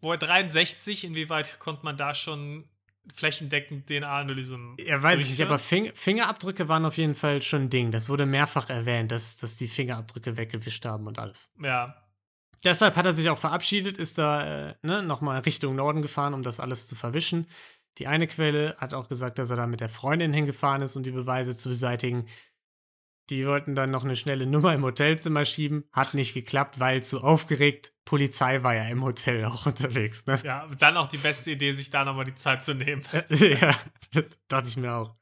Wo 0.00 0.14
63, 0.14 1.04
inwieweit 1.04 1.58
konnte 1.58 1.84
man 1.84 1.96
da 1.96 2.14
schon 2.14 2.68
flächendeckend 3.14 3.86
DNA-Analyse 3.86 4.58
Ja, 4.78 5.02
weiß 5.02 5.20
ich 5.20 5.30
nicht, 5.30 5.42
aber 5.42 5.58
Fing 5.58 5.90
Fingerabdrücke 5.94 6.68
waren 6.68 6.84
auf 6.84 6.98
jeden 6.98 7.14
Fall 7.14 7.42
schon 7.42 7.62
ein 7.62 7.70
Ding. 7.70 7.90
Das 7.90 8.08
wurde 8.08 8.26
mehrfach 8.26 8.68
erwähnt, 8.68 9.10
dass, 9.10 9.38
dass 9.38 9.56
die 9.56 9.66
Fingerabdrücke 9.68 10.36
weggewischt 10.36 10.84
haben 10.84 11.06
und 11.06 11.18
alles. 11.18 11.50
Ja. 11.62 11.96
Deshalb 12.64 12.96
hat 12.96 13.06
er 13.06 13.12
sich 13.12 13.28
auch 13.30 13.38
verabschiedet, 13.38 13.98
ist 13.98 14.18
da 14.18 14.70
äh, 14.70 14.74
ne, 14.82 15.02
nochmal 15.02 15.40
Richtung 15.40 15.76
Norden 15.76 16.02
gefahren, 16.02 16.34
um 16.34 16.42
das 16.42 16.60
alles 16.60 16.88
zu 16.88 16.96
verwischen. 16.96 17.46
Die 17.98 18.06
eine 18.06 18.26
Quelle 18.26 18.76
hat 18.78 18.94
auch 18.94 19.08
gesagt, 19.08 19.38
dass 19.38 19.50
er 19.50 19.56
da 19.56 19.66
mit 19.66 19.80
der 19.80 19.88
Freundin 19.88 20.32
hingefahren 20.32 20.82
ist, 20.82 20.96
um 20.96 21.02
die 21.02 21.10
Beweise 21.10 21.56
zu 21.56 21.68
beseitigen. 21.68 22.26
Die 23.30 23.46
wollten 23.46 23.74
dann 23.74 23.90
noch 23.90 24.04
eine 24.04 24.16
schnelle 24.16 24.46
Nummer 24.46 24.72
im 24.72 24.82
Hotelzimmer 24.82 25.44
schieben. 25.44 25.84
Hat 25.92 26.14
nicht 26.14 26.32
geklappt, 26.32 26.80
weil 26.80 27.02
zu 27.02 27.20
aufgeregt. 27.20 27.92
Polizei 28.04 28.62
war 28.62 28.74
ja 28.74 28.84
im 28.84 29.04
Hotel 29.04 29.44
auch 29.44 29.66
unterwegs. 29.66 30.26
Ne? 30.26 30.40
Ja, 30.44 30.66
dann 30.78 30.96
auch 30.96 31.08
die 31.08 31.18
beste 31.18 31.50
Idee, 31.50 31.72
sich 31.72 31.90
da 31.90 32.04
nochmal 32.04 32.24
die 32.24 32.36
Zeit 32.36 32.62
zu 32.62 32.74
nehmen. 32.74 33.02
ja, 33.28 33.76
dachte 34.48 34.68
ich 34.68 34.76
mir 34.76 34.94
auch. 34.94 35.14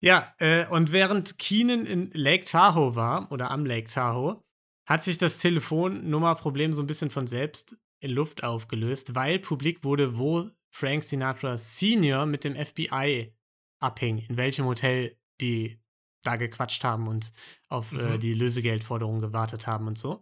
Ja, 0.00 0.34
äh, 0.38 0.66
und 0.66 0.92
während 0.92 1.38
Keenan 1.38 1.86
in 1.86 2.10
Lake 2.12 2.44
Tahoe 2.44 2.96
war, 2.96 3.30
oder 3.30 3.52
am 3.52 3.64
Lake 3.64 3.88
Tahoe, 3.88 4.42
hat 4.86 5.04
sich 5.04 5.18
das 5.18 5.38
Telefonnummerproblem 5.38 6.72
so 6.72 6.82
ein 6.82 6.86
bisschen 6.86 7.10
von 7.10 7.26
selbst 7.26 7.76
in 8.00 8.10
Luft 8.10 8.42
aufgelöst, 8.42 9.14
weil 9.14 9.38
publik 9.38 9.84
wurde, 9.84 10.18
wo 10.18 10.50
Frank 10.70 11.04
Sinatra 11.04 11.56
Senior 11.56 12.26
mit 12.26 12.44
dem 12.44 12.56
FBI 12.56 13.32
abhing, 13.80 14.18
in 14.18 14.36
welchem 14.36 14.64
Hotel 14.64 15.16
die 15.40 15.80
da 16.24 16.36
gequatscht 16.36 16.84
haben 16.84 17.08
und 17.08 17.32
auf 17.68 17.92
äh, 17.92 17.96
mhm. 17.96 18.12
äh, 18.12 18.18
die 18.18 18.34
Lösegeldforderung 18.34 19.20
gewartet 19.20 19.66
haben 19.66 19.86
und 19.86 19.98
so. 19.98 20.20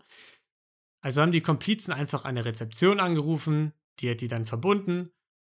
Also 1.03 1.23
haben 1.23 1.33
die 1.33 1.41
Komplizen 1.41 1.93
einfach 1.93 2.25
eine 2.25 2.45
Rezeption 2.45 3.01
angerufen, 3.01 3.73
die 4.01 4.11
hat 4.11 4.21
die 4.21 4.29
dann 4.29 4.47
verbunden. 4.47 5.11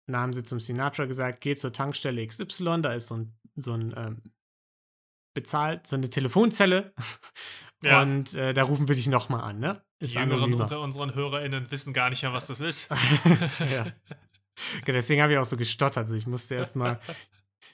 Dann 0.07 0.17
haben 0.17 0.33
sie 0.33 0.43
zum 0.43 0.59
Sinatra 0.59 1.05
gesagt, 1.05 1.41
geh 1.41 1.55
zur 1.55 1.73
Tankstelle 1.73 2.25
XY, 2.25 2.81
da 2.81 2.93
ist 2.93 3.07
so 3.07 3.17
ein, 3.17 3.37
so 3.55 3.73
ein 3.73 3.93
ähm, 3.95 4.21
bezahlt, 5.33 5.87
so 5.87 5.95
eine 5.95 6.09
Telefonzelle. 6.09 6.93
Ja. 7.83 8.01
Und 8.01 8.33
äh, 8.35 8.53
da 8.53 8.63
rufen 8.63 8.87
wir 8.87 8.95
dich 8.95 9.07
nochmal 9.07 9.41
an, 9.41 9.59
ne? 9.59 9.81
Ist 9.99 10.13
die 10.13 10.19
Jüngeren 10.19 10.53
unter 10.53 10.81
unseren 10.81 11.15
HörerInnen 11.15 11.69
wissen 11.71 11.93
gar 11.93 12.09
nicht 12.09 12.21
mehr, 12.21 12.33
was 12.33 12.47
das 12.47 12.59
ist. 12.59 12.91
ja. 13.71 13.87
Deswegen 14.85 15.21
habe 15.21 15.33
ich 15.33 15.39
auch 15.39 15.45
so 15.45 15.57
gestottert. 15.57 16.03
Also 16.03 16.15
ich 16.15 16.27
musste 16.27 16.55
erstmal, 16.55 16.99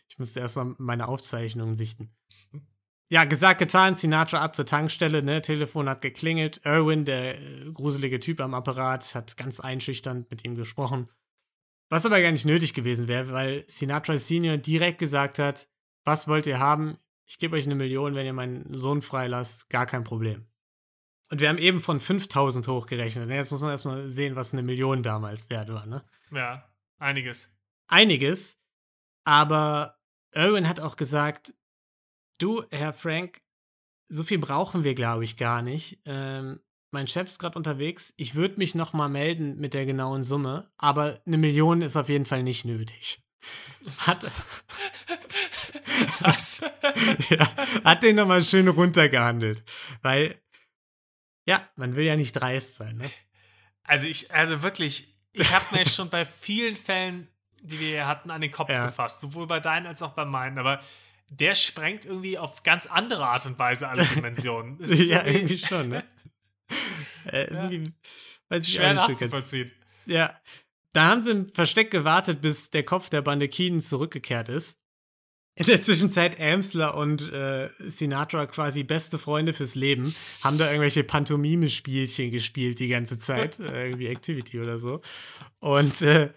ich 0.07 0.17
musste 0.17 0.39
erstmal 0.39 0.75
meine 0.77 1.07
Aufzeichnungen 1.07 1.75
sichten. 1.75 2.11
Ja, 3.09 3.23
gesagt, 3.23 3.59
getan, 3.59 3.95
Sinatra 3.95 4.41
ab 4.41 4.55
zur 4.55 4.65
Tankstelle, 4.65 5.23
ne? 5.23 5.41
Telefon 5.41 5.87
hat 5.87 6.01
geklingelt. 6.01 6.59
Irwin, 6.65 7.05
der 7.05 7.39
äh, 7.39 7.71
gruselige 7.71 8.19
Typ 8.19 8.41
am 8.41 8.53
Apparat, 8.53 9.15
hat 9.15 9.37
ganz 9.37 9.61
einschüchternd 9.61 10.29
mit 10.29 10.43
ihm 10.43 10.55
gesprochen. 10.55 11.09
Was 11.89 12.05
aber 12.05 12.21
gar 12.21 12.31
nicht 12.31 12.45
nötig 12.45 12.73
gewesen 12.73 13.07
wäre, 13.07 13.31
weil 13.31 13.63
Sinatra 13.67 14.17
Senior 14.17 14.57
direkt 14.57 14.97
gesagt 14.97 15.39
hat, 15.39 15.69
was 16.03 16.27
wollt 16.27 16.47
ihr 16.47 16.59
haben? 16.59 16.97
Ich 17.27 17.39
gebe 17.39 17.55
euch 17.57 17.65
eine 17.65 17.75
Million, 17.75 18.15
wenn 18.15 18.25
ihr 18.25 18.33
meinen 18.33 18.73
Sohn 18.73 19.01
freilasst, 19.01 19.69
gar 19.69 19.85
kein 19.85 20.03
Problem. 20.03 20.47
Und 21.29 21.41
wir 21.41 21.49
haben 21.49 21.57
eben 21.57 21.81
von 21.81 21.99
5000 21.99 22.67
hochgerechnet. 22.67 23.27
Ne? 23.27 23.35
Jetzt 23.35 23.51
muss 23.51 23.61
man 23.61 23.71
erstmal 23.71 24.09
sehen, 24.09 24.35
was 24.35 24.53
eine 24.53 24.63
Million 24.63 25.03
damals 25.03 25.49
wert 25.49 25.69
war, 25.69 25.85
ne? 25.85 26.05
Ja, 26.31 26.69
einiges. 26.99 27.57
Einiges. 27.89 28.57
Aber 29.25 29.99
Irwin 30.33 30.69
hat 30.69 30.79
auch 30.79 30.95
gesagt, 30.95 31.53
Du, 32.37 32.63
Herr 32.69 32.93
Frank, 32.93 33.41
so 34.07 34.23
viel 34.23 34.37
brauchen 34.37 34.83
wir, 34.83 34.93
glaube 34.93 35.23
ich, 35.23 35.37
gar 35.37 35.61
nicht. 35.61 35.99
Ähm, 36.05 36.59
mein 36.91 37.07
Chef 37.07 37.27
ist 37.27 37.39
gerade 37.39 37.57
unterwegs. 37.57 38.13
Ich 38.17 38.35
würde 38.35 38.57
mich 38.57 38.75
noch 38.75 38.93
mal 38.93 39.09
melden 39.09 39.57
mit 39.57 39.73
der 39.73 39.85
genauen 39.85 40.23
Summe, 40.23 40.71
aber 40.77 41.19
eine 41.25 41.37
Million 41.37 41.81
ist 41.81 41.95
auf 41.95 42.09
jeden 42.09 42.25
Fall 42.25 42.43
nicht 42.43 42.63
nötig. 42.63 43.23
Hat, 43.99 44.25
Was? 46.21 46.61
ja, 47.29 47.47
hat 47.83 48.03
den 48.03 48.15
nochmal 48.15 48.41
schön 48.41 48.67
runtergehandelt. 48.67 49.63
Weil, 50.01 50.39
ja, 51.45 51.61
man 51.75 51.95
will 51.95 52.05
ja 52.05 52.15
nicht 52.15 52.33
dreist 52.33 52.75
sein, 52.75 52.97
ne? 52.97 53.09
Also 53.83 54.07
ich, 54.07 54.33
also 54.33 54.61
wirklich, 54.61 55.15
ich 55.31 55.53
habe 55.53 55.75
mir 55.75 55.85
schon 55.85 56.09
bei 56.09 56.25
vielen 56.25 56.75
Fällen, 56.75 57.27
die 57.61 57.79
wir 57.79 58.07
hatten, 58.07 58.31
an 58.31 58.41
den 58.41 58.51
Kopf 58.51 58.69
ja. 58.69 58.85
gefasst. 58.85 59.21
Sowohl 59.21 59.47
bei 59.47 59.59
deinen 59.59 59.85
als 59.85 60.01
auch 60.01 60.11
bei 60.13 60.25
meinen. 60.25 60.57
Aber 60.57 60.81
der 61.29 61.55
sprengt 61.55 62.05
irgendwie 62.05 62.37
auf 62.37 62.63
ganz 62.63 62.85
andere 62.85 63.25
Art 63.25 63.45
und 63.45 63.57
Weise 63.57 63.87
alle 63.87 64.05
Dimensionen. 64.15 64.77
ja, 64.81 65.25
irgendwie 65.25 65.57
schon, 65.57 65.89
ne? 65.89 66.03
äh, 67.25 67.45
irgendwie, 67.45 67.93
ja. 68.51 68.63
Schwer 68.63 68.93
nachzuvollziehen. 68.93 69.71
Ja. 70.05 70.33
Da 70.93 71.07
haben 71.07 71.21
sie 71.21 71.31
im 71.31 71.49
Versteck 71.49 71.91
gewartet, 71.91 72.41
bis 72.41 72.71
der 72.71 72.83
Kopf 72.83 73.09
der 73.09 73.21
Bande 73.21 73.47
Keenan 73.47 73.81
zurückgekehrt 73.81 74.49
ist. 74.49 74.79
In 75.57 75.65
der 75.65 75.81
Zwischenzeit 75.81 76.39
Amsler 76.39 76.95
und 76.95 77.33
äh, 77.33 77.69
Sinatra 77.79 78.45
quasi 78.45 78.83
beste 78.83 79.17
Freunde 79.17 79.53
fürs 79.55 79.73
Leben, 79.73 80.15
haben 80.43 80.59
da 80.59 80.67
irgendwelche 80.67 81.03
Pantomime-Spielchen 81.03 82.29
gespielt 82.29 82.77
die 82.77 82.89
ganze 82.89 83.17
Zeit, 83.17 83.57
äh, 83.59 83.87
irgendwie 83.87 84.05
Activity 84.05 84.59
oder 84.59 84.77
so. 84.77 85.01
Und 85.59 86.03
äh, 86.03 86.29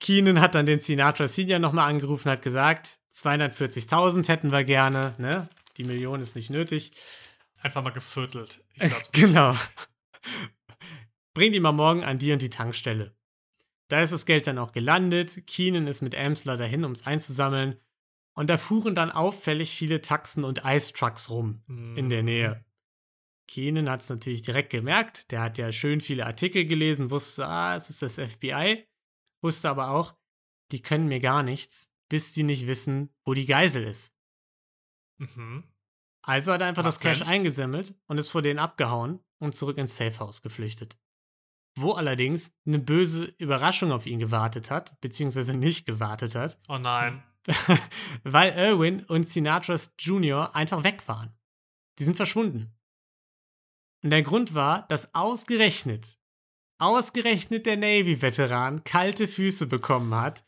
Keenan 0.00 0.40
hat 0.40 0.54
dann 0.54 0.64
den 0.64 0.80
Sinatra 0.80 1.28
Senior 1.28 1.58
nochmal 1.58 1.90
angerufen, 1.90 2.30
hat 2.30 2.40
gesagt, 2.40 3.00
240.000 3.12 4.28
hätten 4.28 4.50
wir 4.50 4.64
gerne, 4.64 5.14
ne? 5.18 5.48
Die 5.76 5.84
Million 5.84 6.22
ist 6.22 6.34
nicht 6.34 6.48
nötig. 6.48 6.92
Einfach 7.60 7.82
mal 7.82 7.90
geviertelt. 7.90 8.64
Ich 8.72 8.78
glaub's 8.80 9.12
nicht. 9.12 9.26
genau. 9.26 9.54
Bring 11.34 11.52
die 11.52 11.60
mal 11.60 11.72
morgen 11.72 12.02
an 12.02 12.18
die 12.18 12.32
und 12.32 12.40
die 12.40 12.50
Tankstelle. 12.50 13.14
Da 13.88 14.02
ist 14.02 14.14
das 14.14 14.24
Geld 14.24 14.46
dann 14.46 14.56
auch 14.56 14.72
gelandet. 14.72 15.46
Keenan 15.46 15.86
ist 15.86 16.00
mit 16.00 16.14
Amsler 16.14 16.56
dahin, 16.56 16.84
um 16.84 16.92
es 16.92 17.06
einzusammeln. 17.06 17.76
Und 18.34 18.50
da 18.50 18.58
fuhren 18.58 18.94
dann 18.94 19.10
auffällig 19.10 19.70
viele 19.76 20.00
Taxen 20.00 20.44
und 20.44 20.62
Ice-Trucks 20.64 21.30
rum 21.30 21.62
mhm. 21.66 21.96
in 21.96 22.08
der 22.10 22.20
mhm. 22.20 22.26
Nähe. 22.26 22.64
Keenan 23.46 23.90
hat 23.90 24.02
es 24.02 24.08
natürlich 24.08 24.42
direkt 24.42 24.70
gemerkt. 24.70 25.30
Der 25.30 25.42
hat 25.42 25.58
ja 25.58 25.70
schön 25.72 26.00
viele 26.00 26.26
Artikel 26.26 26.64
gelesen, 26.64 27.10
wusste, 27.10 27.46
ah, 27.46 27.76
es 27.76 27.90
ist 27.90 28.02
das 28.02 28.18
FBI 28.18 28.86
wusste 29.44 29.70
aber 29.70 29.90
auch, 29.90 30.16
die 30.72 30.82
können 30.82 31.06
mir 31.06 31.20
gar 31.20 31.44
nichts, 31.44 31.92
bis 32.08 32.34
sie 32.34 32.42
nicht 32.42 32.66
wissen, 32.66 33.14
wo 33.24 33.34
die 33.34 33.46
Geisel 33.46 33.84
ist. 33.84 34.12
Mhm. 35.18 35.62
Also 36.22 36.52
hat 36.52 36.62
er 36.62 36.66
einfach 36.66 36.82
Macht 36.82 36.94
das 36.94 37.00
Cash 37.00 37.22
eingesammelt 37.22 37.94
und 38.06 38.18
ist 38.18 38.30
vor 38.30 38.42
denen 38.42 38.58
abgehauen 38.58 39.20
und 39.38 39.54
zurück 39.54 39.78
ins 39.78 39.96
Safehouse 39.96 40.42
geflüchtet. 40.42 40.98
Wo 41.76 41.92
allerdings 41.92 42.56
eine 42.66 42.78
böse 42.78 43.24
Überraschung 43.36 43.92
auf 43.92 44.06
ihn 44.06 44.18
gewartet 44.18 44.70
hat, 44.70 44.98
beziehungsweise 45.00 45.54
nicht 45.54 45.86
gewartet 45.86 46.34
hat. 46.34 46.58
Oh 46.68 46.78
nein. 46.78 47.22
Weil 48.24 48.52
Irwin 48.52 49.04
und 49.04 49.28
Sinatras 49.28 49.94
Junior 49.98 50.54
einfach 50.54 50.84
weg 50.84 51.02
waren. 51.06 51.34
Die 51.98 52.04
sind 52.04 52.16
verschwunden. 52.16 52.74
Und 54.02 54.10
der 54.10 54.22
Grund 54.22 54.54
war, 54.54 54.86
dass 54.88 55.14
ausgerechnet 55.14 56.18
ausgerechnet 56.78 57.66
der 57.66 57.76
Navy-Veteran 57.76 58.84
kalte 58.84 59.28
Füße 59.28 59.66
bekommen 59.66 60.14
hat 60.14 60.44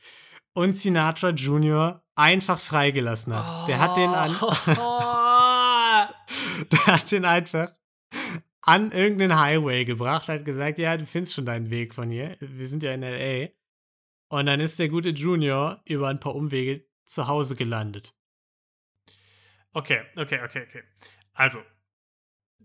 und 0.54 0.74
Sinatra 0.74 1.30
Jr. 1.30 2.02
einfach 2.14 2.58
freigelassen 2.58 3.34
hat. 3.34 3.44
Oh. 3.46 3.66
Der 3.66 3.78
hat 3.78 3.96
den 3.96 4.10
an. 4.10 4.30
der 6.70 6.86
hat 6.86 7.10
den 7.10 7.24
einfach 7.24 7.72
an 8.62 8.90
irgendeinen 8.90 9.38
Highway 9.38 9.84
gebracht, 9.84 10.28
hat 10.28 10.44
gesagt, 10.44 10.78
ja, 10.78 10.96
du 10.96 11.06
findest 11.06 11.34
schon 11.34 11.46
deinen 11.46 11.70
Weg 11.70 11.94
von 11.94 12.10
hier. 12.10 12.36
Wir 12.40 12.66
sind 12.66 12.82
ja 12.82 12.92
in 12.92 13.02
LA. 13.02 13.50
Und 14.28 14.46
dann 14.46 14.60
ist 14.60 14.78
der 14.78 14.88
gute 14.88 15.10
Junior 15.10 15.80
über 15.86 16.08
ein 16.08 16.20
paar 16.20 16.34
Umwege 16.34 16.84
zu 17.04 17.28
Hause 17.28 17.54
gelandet. 17.56 18.14
Okay, 19.72 20.02
okay, 20.16 20.40
okay, 20.42 20.66
okay. 20.68 20.82
Also, 21.34 21.58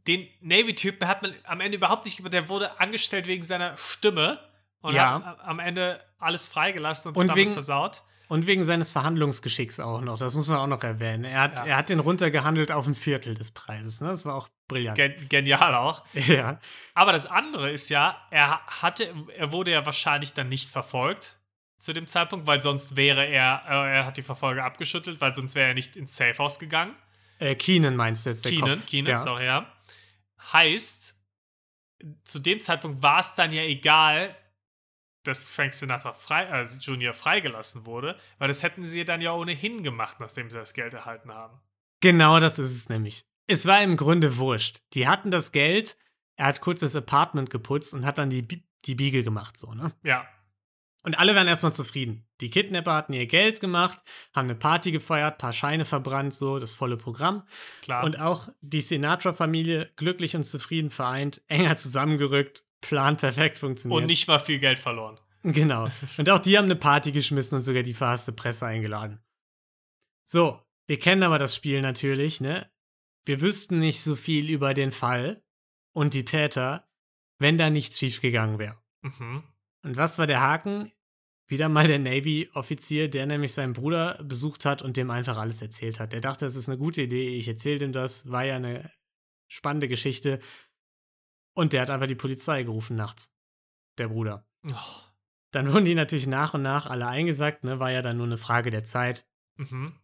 den 0.08 0.28
Navy-Typen 0.39 1.08
hat 1.08 1.21
man 1.21 1.34
am 1.43 1.62
Ende 1.62 1.78
überhaupt 1.78 2.06
nicht 2.06 2.19
über. 2.19 2.30
Der 2.30 2.50
wurde 2.50 2.80
angestellt 2.80 3.28
wegen 3.28 3.43
seiner 3.43 3.78
Stimme 3.78 4.39
und 4.82 4.95
ja. 4.95 5.24
hat 5.24 5.39
am 5.41 5.60
Ende 5.60 6.04
alles 6.17 6.47
freigelassen 6.47 7.10
und, 7.10 7.17
und 7.17 7.28
damit 7.28 7.43
wegen, 7.43 7.54
versaut. 7.54 8.04
Und 8.30 8.47
wegen 8.47 8.63
seines 8.63 8.91
Verhandlungsgeschicks 8.91 9.80
auch 9.80 10.02
noch. 10.02 10.17
Das 10.17 10.34
muss 10.34 10.47
man 10.47 10.58
auch 10.58 10.67
noch 10.67 10.82
erwähnen. 10.84 11.26
Er 11.26 11.41
hat, 11.41 11.56
ja. 11.58 11.65
er 11.65 11.78
hat 11.78 11.89
den 11.89 12.00
runtergehandelt 12.00 12.71
auf 12.71 12.88
ein 12.88 12.95
Viertel 12.95 13.36
des 13.36 13.52
Preises. 13.52 14.02
Ne? 14.02 14.08
Das 14.08 14.26
war 14.26 14.36
auch 14.36 14.50
brillant. 14.67 14.95
Gen 14.95 15.30
genial 15.30 15.76
auch. 15.76 16.04
Ja. 16.13 16.60
Aber 16.95 17.12
das 17.12 17.28
andere 17.28 17.69
ist 17.69 17.89
ja, 17.89 18.26
er 18.32 18.65
hatte, 18.65 19.13
er 19.36 19.52
wurde 19.52 19.71
ja 19.71 19.86
wahrscheinlich 19.86 20.34
dann 20.34 20.47
nicht 20.47 20.69
verfolgt 20.69 21.36
zu 21.82 21.94
dem 21.94 22.06
Zeitpunkt, 22.06 22.46
weil 22.46 22.62
sonst 22.62 22.96
wäre 22.96 23.26
er, 23.26 23.63
äh, 23.67 23.98
er 23.98 24.06
hat 24.06 24.15
die 24.15 24.22
Verfolger 24.22 24.63
abgeschüttelt, 24.63 25.20
weil 25.20 25.34
sonst 25.34 25.56
wäre 25.56 25.70
er 25.70 25.74
nicht 25.74 25.96
ins 25.96 26.15
Safehouse 26.15 26.60
gegangen. 26.60 26.96
Äh, 27.39 27.56
Keenan 27.56 27.96
meinst 27.96 28.26
du 28.26 28.30
jetzt, 28.30 28.46
der 28.46 28.52
Keenan, 28.52 28.78
Kopf. 28.78 28.86
Keenan, 28.86 29.12
ja. 29.12 29.20
sorry, 29.20 29.46
ja. 29.46 29.72
Heißt, 30.54 31.20
zu 32.24 32.39
dem 32.39 32.60
Zeitpunkt 32.60 33.02
war 33.02 33.20
es 33.20 33.34
dann 33.34 33.52
ja 33.52 33.63
egal, 33.63 34.36
dass 35.24 35.52
Frank 35.52 35.74
Sinatra 35.74 36.13
frei, 36.13 36.48
also 36.50 36.80
Junior 36.80 37.15
freigelassen 37.15 37.86
wurde, 37.86 38.17
weil 38.38 38.48
das 38.48 38.62
hätten 38.62 38.84
sie 38.84 39.04
dann 39.04 39.22
ja 39.22 39.34
ohnehin 39.34 39.82
gemacht, 39.82 40.20
nachdem 40.20 40.52
sie 40.52 40.60
das 40.60 40.74
Geld 40.74 40.94
erhalten 40.94 41.32
haben. 41.32 41.60
Genau 42.00 42.39
das 42.39 42.60
ist 42.60 42.72
es 42.72 42.89
nämlich. 42.89 43.26
Es 43.48 43.65
war 43.65 43.82
im 43.82 43.98
Grunde 43.98 44.38
wurscht. 44.38 44.82
Die 44.94 45.08
hatten 45.08 45.32
das 45.32 45.52
Geld, 45.52 45.98
er 46.36 46.46
hat 46.46 46.62
kurz 46.62 46.82
das 46.82 46.96
Apartment 46.96 47.50
geputzt 47.50 47.94
und 47.94 48.06
hat 48.06 48.20
dann 48.20 48.30
die, 48.30 48.48
die 48.86 48.96
Biege 48.96 49.24
gemacht, 49.24 49.58
so, 49.58 49.74
ne? 49.74 49.91
Ja. 50.04 50.28
Und 51.03 51.17
alle 51.17 51.35
waren 51.35 51.47
erstmal 51.47 51.73
zufrieden. 51.73 52.27
Die 52.41 52.51
Kidnapper 52.51 52.93
hatten 52.93 53.13
ihr 53.13 53.25
Geld 53.25 53.59
gemacht, 53.59 53.99
haben 54.35 54.45
eine 54.45 54.55
Party 54.55 54.91
gefeiert, 54.91 55.39
paar 55.39 55.53
Scheine 55.53 55.85
verbrannt, 55.85 56.33
so 56.33 56.59
das 56.59 56.73
volle 56.73 56.97
Programm. 56.97 57.43
Klar. 57.81 58.03
Und 58.03 58.19
auch 58.19 58.49
die 58.61 58.81
Sinatra-Familie 58.81 59.91
glücklich 59.95 60.35
und 60.35 60.43
zufrieden 60.43 60.91
vereint, 60.91 61.41
enger 61.47 61.75
zusammengerückt, 61.75 62.63
Plan 62.81 63.17
perfekt 63.17 63.59
funktioniert. 63.59 64.01
Und 64.01 64.07
nicht 64.07 64.27
mal 64.27 64.39
viel 64.39 64.59
Geld 64.59 64.79
verloren. 64.79 65.19
Genau. 65.43 65.87
Und 66.17 66.29
auch 66.29 66.39
die 66.39 66.57
haben 66.57 66.65
eine 66.65 66.75
Party 66.75 67.11
geschmissen 67.11 67.57
und 67.57 67.63
sogar 67.63 67.83
die 67.83 67.95
verhasste 67.95 68.31
Presse 68.31 68.65
eingeladen. 68.67 69.19
So, 70.23 70.61
wir 70.85 70.99
kennen 70.99 71.23
aber 71.23 71.39
das 71.39 71.55
Spiel 71.55 71.81
natürlich, 71.81 72.41
ne? 72.41 72.69
Wir 73.25 73.41
wüssten 73.41 73.79
nicht 73.79 74.01
so 74.01 74.15
viel 74.15 74.49
über 74.49 74.73
den 74.73 74.91
Fall 74.91 75.43
und 75.93 76.13
die 76.13 76.25
Täter, 76.25 76.87
wenn 77.39 77.57
da 77.57 77.69
nichts 77.69 77.97
schiefgegangen 77.97 78.59
wäre. 78.59 78.77
Mhm. 79.01 79.43
Und 79.84 79.98
was 79.98 80.17
war 80.17 80.28
der 80.28 80.41
Haken? 80.41 80.91
Wieder 81.48 81.67
mal 81.67 81.88
der 81.88 82.00
Navy-Offizier, 82.00 83.10
der 83.10 83.26
nämlich 83.26 83.54
seinen 83.54 83.74
Bruder 83.74 84.24
besucht 84.24 84.63
hat 84.63 84.82
und 84.82 84.96
dem 84.96 85.12
einfach 85.12 85.38
alles 85.38 85.62
erzählt 85.62 86.00
hat. 86.00 86.13
Der 86.13 86.22
dachte, 86.22 86.46
es 86.46 86.56
ist 86.56 86.70
eine 86.70 86.78
gute 86.78 87.02
Idee, 87.02 87.38
ich 87.38 87.48
erzähle 87.48 87.80
dem 87.80 87.91
das, 87.91 88.32
war 88.32 88.46
ja 88.46 88.56
eine 88.56 88.89
spannende 89.50 89.89
Geschichte. 89.89 90.39
Und 91.54 91.74
der 91.74 91.82
hat 91.82 91.89
einfach 91.89 92.08
die 92.08 92.15
Polizei 92.15 92.63
gerufen 92.63 92.96
nachts. 92.96 93.34
Der 93.98 94.08
Bruder. 94.08 94.48
Oh. 94.72 95.02
Dann 95.52 95.74
wurden 95.74 95.84
die 95.84 95.96
natürlich 95.96 96.28
nach 96.28 96.54
und 96.54 96.62
nach 96.62 96.86
alle 96.86 97.08
eingesackt, 97.08 97.65
ne? 97.65 97.80
War 97.80 97.91
ja 97.91 98.02
dann 98.02 98.15
nur 98.15 98.26
eine 98.26 98.38
Frage 98.38 98.72
der 98.72 98.86
Zeit. 98.86 99.28
Mhm. 99.58 100.00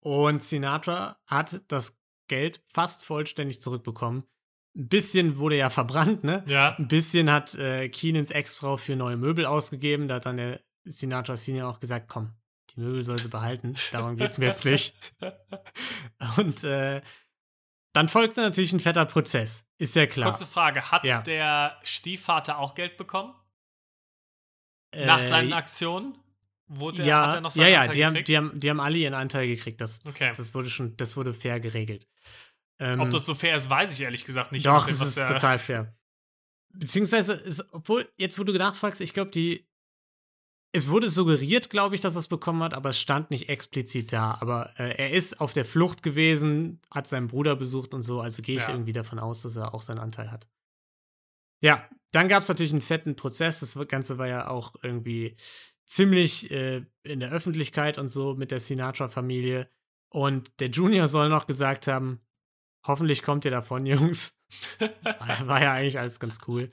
Und 0.00 0.42
Sinatra 0.42 1.18
hat 1.26 1.62
das 1.66 1.98
Geld 2.28 2.62
fast 2.72 3.04
vollständig 3.04 3.60
zurückbekommen. 3.60 4.24
Ein 4.76 4.88
bisschen 4.88 5.38
wurde 5.38 5.56
ja 5.56 5.70
verbrannt, 5.70 6.22
ne? 6.22 6.44
Ja. 6.46 6.76
Ein 6.76 6.88
bisschen 6.88 7.30
hat 7.30 7.54
äh, 7.54 7.88
Keenans 7.88 8.30
Ex-Frau 8.30 8.76
für 8.76 8.94
neue 8.94 9.16
Möbel 9.16 9.46
ausgegeben. 9.46 10.06
Da 10.06 10.16
hat 10.16 10.26
dann 10.26 10.36
der 10.36 10.60
Sinatra 10.84 11.36
Senior 11.36 11.70
auch 11.70 11.80
gesagt, 11.80 12.08
komm, 12.08 12.34
die 12.70 12.80
Möbel 12.80 13.02
soll 13.02 13.18
sie 13.18 13.28
behalten. 13.28 13.74
Darum 13.92 14.16
geht's 14.16 14.36
mir 14.36 14.46
jetzt 14.46 14.66
nicht. 14.66 15.14
Und 16.36 16.62
äh, 16.62 17.00
dann 17.94 18.10
folgte 18.10 18.42
natürlich 18.42 18.74
ein 18.74 18.80
fetter 18.80 19.06
Prozess. 19.06 19.64
Ist 19.78 19.96
ja 19.96 20.06
klar. 20.06 20.28
Kurze 20.28 20.44
Frage: 20.44 20.90
Hat 20.90 21.04
ja. 21.04 21.22
der 21.22 21.78
Stiefvater 21.82 22.58
auch 22.58 22.74
Geld 22.74 22.98
bekommen? 22.98 23.34
Nach 24.94 25.20
äh, 25.20 25.24
seinen 25.24 25.54
Aktionen? 25.54 26.18
Wurde, 26.68 27.04
ja, 27.04 27.28
hat 27.28 27.34
er 27.36 27.40
noch 27.40 27.52
seinen 27.52 27.62
ja, 27.64 27.70
ja, 27.70 27.80
Anteil 27.82 27.94
die 27.94 28.04
haben, 28.04 28.24
die, 28.24 28.36
haben, 28.36 28.60
die 28.60 28.70
haben 28.70 28.80
alle 28.80 28.98
ihren 28.98 29.14
Anteil 29.14 29.46
gekriegt. 29.46 29.80
Das, 29.80 30.00
das, 30.00 30.20
okay. 30.20 30.32
das 30.36 30.52
wurde 30.52 30.68
schon, 30.68 30.96
das 30.96 31.16
wurde 31.16 31.32
fair 31.32 31.60
geregelt. 31.60 32.08
Ähm, 32.78 33.00
Ob 33.00 33.10
das 33.10 33.24
so 33.24 33.34
fair 33.34 33.56
ist, 33.56 33.70
weiß 33.70 33.92
ich 33.94 34.00
ehrlich 34.02 34.24
gesagt 34.24 34.52
nicht. 34.52 34.66
Doch, 34.66 34.88
es 34.88 35.00
ist 35.00 35.16
total 35.16 35.58
fair. 35.58 35.96
Beziehungsweise, 36.74 37.32
ist, 37.32 37.64
obwohl, 37.72 38.10
jetzt 38.16 38.38
wo 38.38 38.44
du 38.44 38.52
nachfragst, 38.52 39.00
ich 39.00 39.14
glaube, 39.14 39.30
die, 39.30 39.66
es 40.72 40.88
wurde 40.88 41.08
suggeriert, 41.08 41.70
glaube 41.70 41.94
ich, 41.94 42.02
dass 42.02 42.16
er 42.16 42.20
es 42.20 42.28
bekommen 42.28 42.62
hat, 42.62 42.74
aber 42.74 42.90
es 42.90 43.00
stand 43.00 43.30
nicht 43.30 43.48
explizit 43.48 44.12
da. 44.12 44.36
Aber 44.40 44.74
äh, 44.78 44.94
er 44.96 45.12
ist 45.12 45.40
auf 45.40 45.54
der 45.54 45.64
Flucht 45.64 46.02
gewesen, 46.02 46.80
hat 46.92 47.06
seinen 47.06 47.28
Bruder 47.28 47.56
besucht 47.56 47.94
und 47.94 48.02
so, 48.02 48.20
also 48.20 48.42
gehe 48.42 48.56
ich 48.58 48.62
ja. 48.62 48.70
irgendwie 48.70 48.92
davon 48.92 49.18
aus, 49.18 49.42
dass 49.42 49.56
er 49.56 49.72
auch 49.72 49.80
seinen 49.80 50.00
Anteil 50.00 50.30
hat. 50.30 50.46
Ja, 51.62 51.88
dann 52.12 52.28
gab 52.28 52.42
es 52.42 52.48
natürlich 52.48 52.72
einen 52.72 52.82
fetten 52.82 53.16
Prozess. 53.16 53.60
Das 53.60 53.78
Ganze 53.88 54.18
war 54.18 54.28
ja 54.28 54.48
auch 54.48 54.74
irgendwie 54.82 55.36
ziemlich 55.86 56.50
äh, 56.50 56.84
in 57.02 57.20
der 57.20 57.30
Öffentlichkeit 57.32 57.96
und 57.96 58.08
so 58.08 58.34
mit 58.34 58.50
der 58.50 58.60
Sinatra-Familie. 58.60 59.70
Und 60.10 60.60
der 60.60 60.68
Junior 60.68 61.08
soll 61.08 61.28
noch 61.28 61.46
gesagt 61.46 61.86
haben: 61.86 62.20
Hoffentlich 62.86 63.22
kommt 63.22 63.44
ihr 63.44 63.50
davon, 63.50 63.86
Jungs. 63.86 64.34
war 65.44 65.62
ja 65.62 65.72
eigentlich 65.72 65.98
alles 65.98 66.20
ganz 66.20 66.38
cool. 66.46 66.70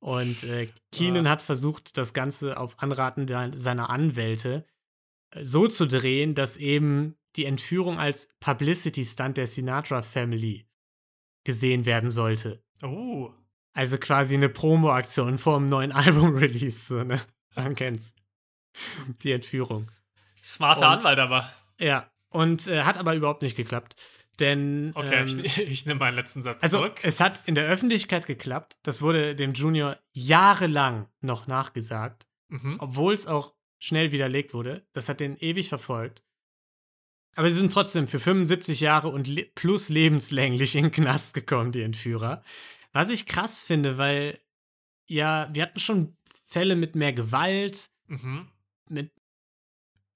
Und 0.00 0.44
äh, 0.44 0.68
Keenan 0.92 1.24
ja. 1.24 1.30
hat 1.32 1.42
versucht, 1.42 1.96
das 1.96 2.14
Ganze 2.14 2.58
auf 2.58 2.80
Anraten 2.80 3.26
der, 3.26 3.50
seiner 3.56 3.90
Anwälte 3.90 4.64
äh, 5.30 5.44
so 5.44 5.66
zu 5.66 5.86
drehen, 5.86 6.34
dass 6.34 6.56
eben 6.56 7.16
die 7.36 7.44
Entführung 7.44 7.98
als 7.98 8.28
Publicity-Stunt 8.40 9.36
der 9.36 9.46
Sinatra 9.46 10.02
Family 10.02 10.66
gesehen 11.44 11.86
werden 11.86 12.10
sollte. 12.10 12.62
Oh. 12.82 13.32
Also 13.72 13.98
quasi 13.98 14.34
eine 14.34 14.48
Promo-Aktion 14.48 15.38
vor 15.38 15.58
dem 15.58 15.68
neuen 15.68 15.92
Album-Release, 15.92 16.86
so, 16.86 17.04
ne? 17.04 17.20
Man 17.54 17.74
kennt's. 17.74 18.14
Die 19.22 19.32
Entführung. 19.32 19.88
Smarter 20.42 20.88
Anwalt 20.88 21.18
aber. 21.18 21.50
Ja, 21.80 22.08
und 22.28 22.68
äh, 22.68 22.82
hat 22.82 22.98
aber 22.98 23.14
überhaupt 23.14 23.42
nicht 23.42 23.56
geklappt. 23.56 23.96
Denn. 24.40 24.92
Okay, 24.94 25.22
ähm, 25.22 25.42
ich, 25.44 25.58
ich 25.70 25.86
nehme 25.86 26.00
meinen 26.00 26.14
letzten 26.14 26.42
Satz 26.42 26.62
also, 26.62 26.78
zurück. 26.78 27.00
Es 27.02 27.20
hat 27.20 27.42
in 27.46 27.54
der 27.54 27.66
Öffentlichkeit 27.66 28.26
geklappt. 28.26 28.78
Das 28.82 29.02
wurde 29.02 29.34
dem 29.34 29.52
Junior 29.52 29.96
jahrelang 30.12 31.08
noch 31.20 31.46
nachgesagt. 31.46 32.26
Mhm. 32.48 32.76
Obwohl 32.78 33.14
es 33.14 33.26
auch 33.26 33.54
schnell 33.78 34.12
widerlegt 34.12 34.54
wurde. 34.54 34.86
Das 34.92 35.08
hat 35.08 35.20
den 35.20 35.36
ewig 35.36 35.68
verfolgt. 35.68 36.22
Aber 37.36 37.50
sie 37.50 37.58
sind 37.58 37.72
trotzdem 37.72 38.08
für 38.08 38.18
75 38.18 38.80
Jahre 38.80 39.08
und 39.08 39.28
le 39.28 39.44
plus 39.54 39.90
lebenslänglich 39.90 40.74
in 40.74 40.84
den 40.84 40.92
Knast 40.92 41.34
gekommen, 41.34 41.70
die 41.70 41.82
Entführer. 41.82 42.42
Was 42.92 43.10
ich 43.10 43.26
krass 43.26 43.62
finde, 43.62 43.98
weil 43.98 44.38
ja, 45.08 45.48
wir 45.52 45.62
hatten 45.62 45.78
schon 45.78 46.16
Fälle 46.44 46.76
mit 46.76 46.94
mehr 46.94 47.12
Gewalt, 47.12 47.90
mhm. 48.06 48.48
mit 48.88 49.12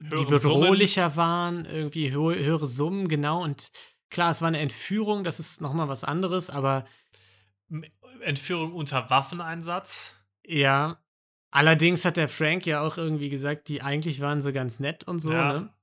die 0.01 0.25
bedrohlicher 0.25 1.11
Summen. 1.11 1.17
waren, 1.17 1.65
irgendwie 1.65 2.13
hö 2.13 2.35
höhere 2.35 2.67
Summen, 2.67 3.09
genau. 3.09 3.43
Und 3.43 3.71
Klar, 4.13 4.31
es 4.31 4.43
war 4.43 4.49
eine 4.49 4.59
Entführung, 4.59 5.25
das 5.25 5.41
ist 5.41 5.63
nochmal 5.63 5.89
was 5.89 6.05
anderes, 6.05 6.51
aber. 6.51 6.85
Entführung 8.21 8.75
unter 8.75 9.09
Waffeneinsatz? 9.09 10.17
Ja. 10.47 11.03
Allerdings 11.51 12.05
hat 12.05 12.19
der 12.19 12.29
Frank 12.29 12.67
ja 12.67 12.83
auch 12.83 12.99
irgendwie 12.99 13.31
gesagt, 13.31 13.69
die 13.69 13.81
eigentlich 13.81 14.21
waren 14.21 14.43
so 14.43 14.53
ganz 14.53 14.81
nett 14.81 15.05
und 15.05 15.21
so, 15.21 15.33
ja. 15.33 15.53
ne? 15.55 15.75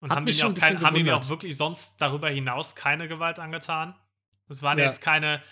Und 0.00 0.10
haben, 0.10 0.26
ihm 0.26 0.40
auch, 0.40 0.54
kein, 0.54 0.80
haben 0.80 0.96
ihm 0.96 1.10
auch 1.10 1.28
wirklich 1.28 1.54
sonst 1.54 1.98
darüber 1.98 2.30
hinaus 2.30 2.74
keine 2.76 3.08
Gewalt 3.08 3.38
angetan? 3.38 3.94
Das 4.48 4.62
waren 4.62 4.78
ja. 4.78 4.86
jetzt 4.86 5.02
keine 5.02 5.42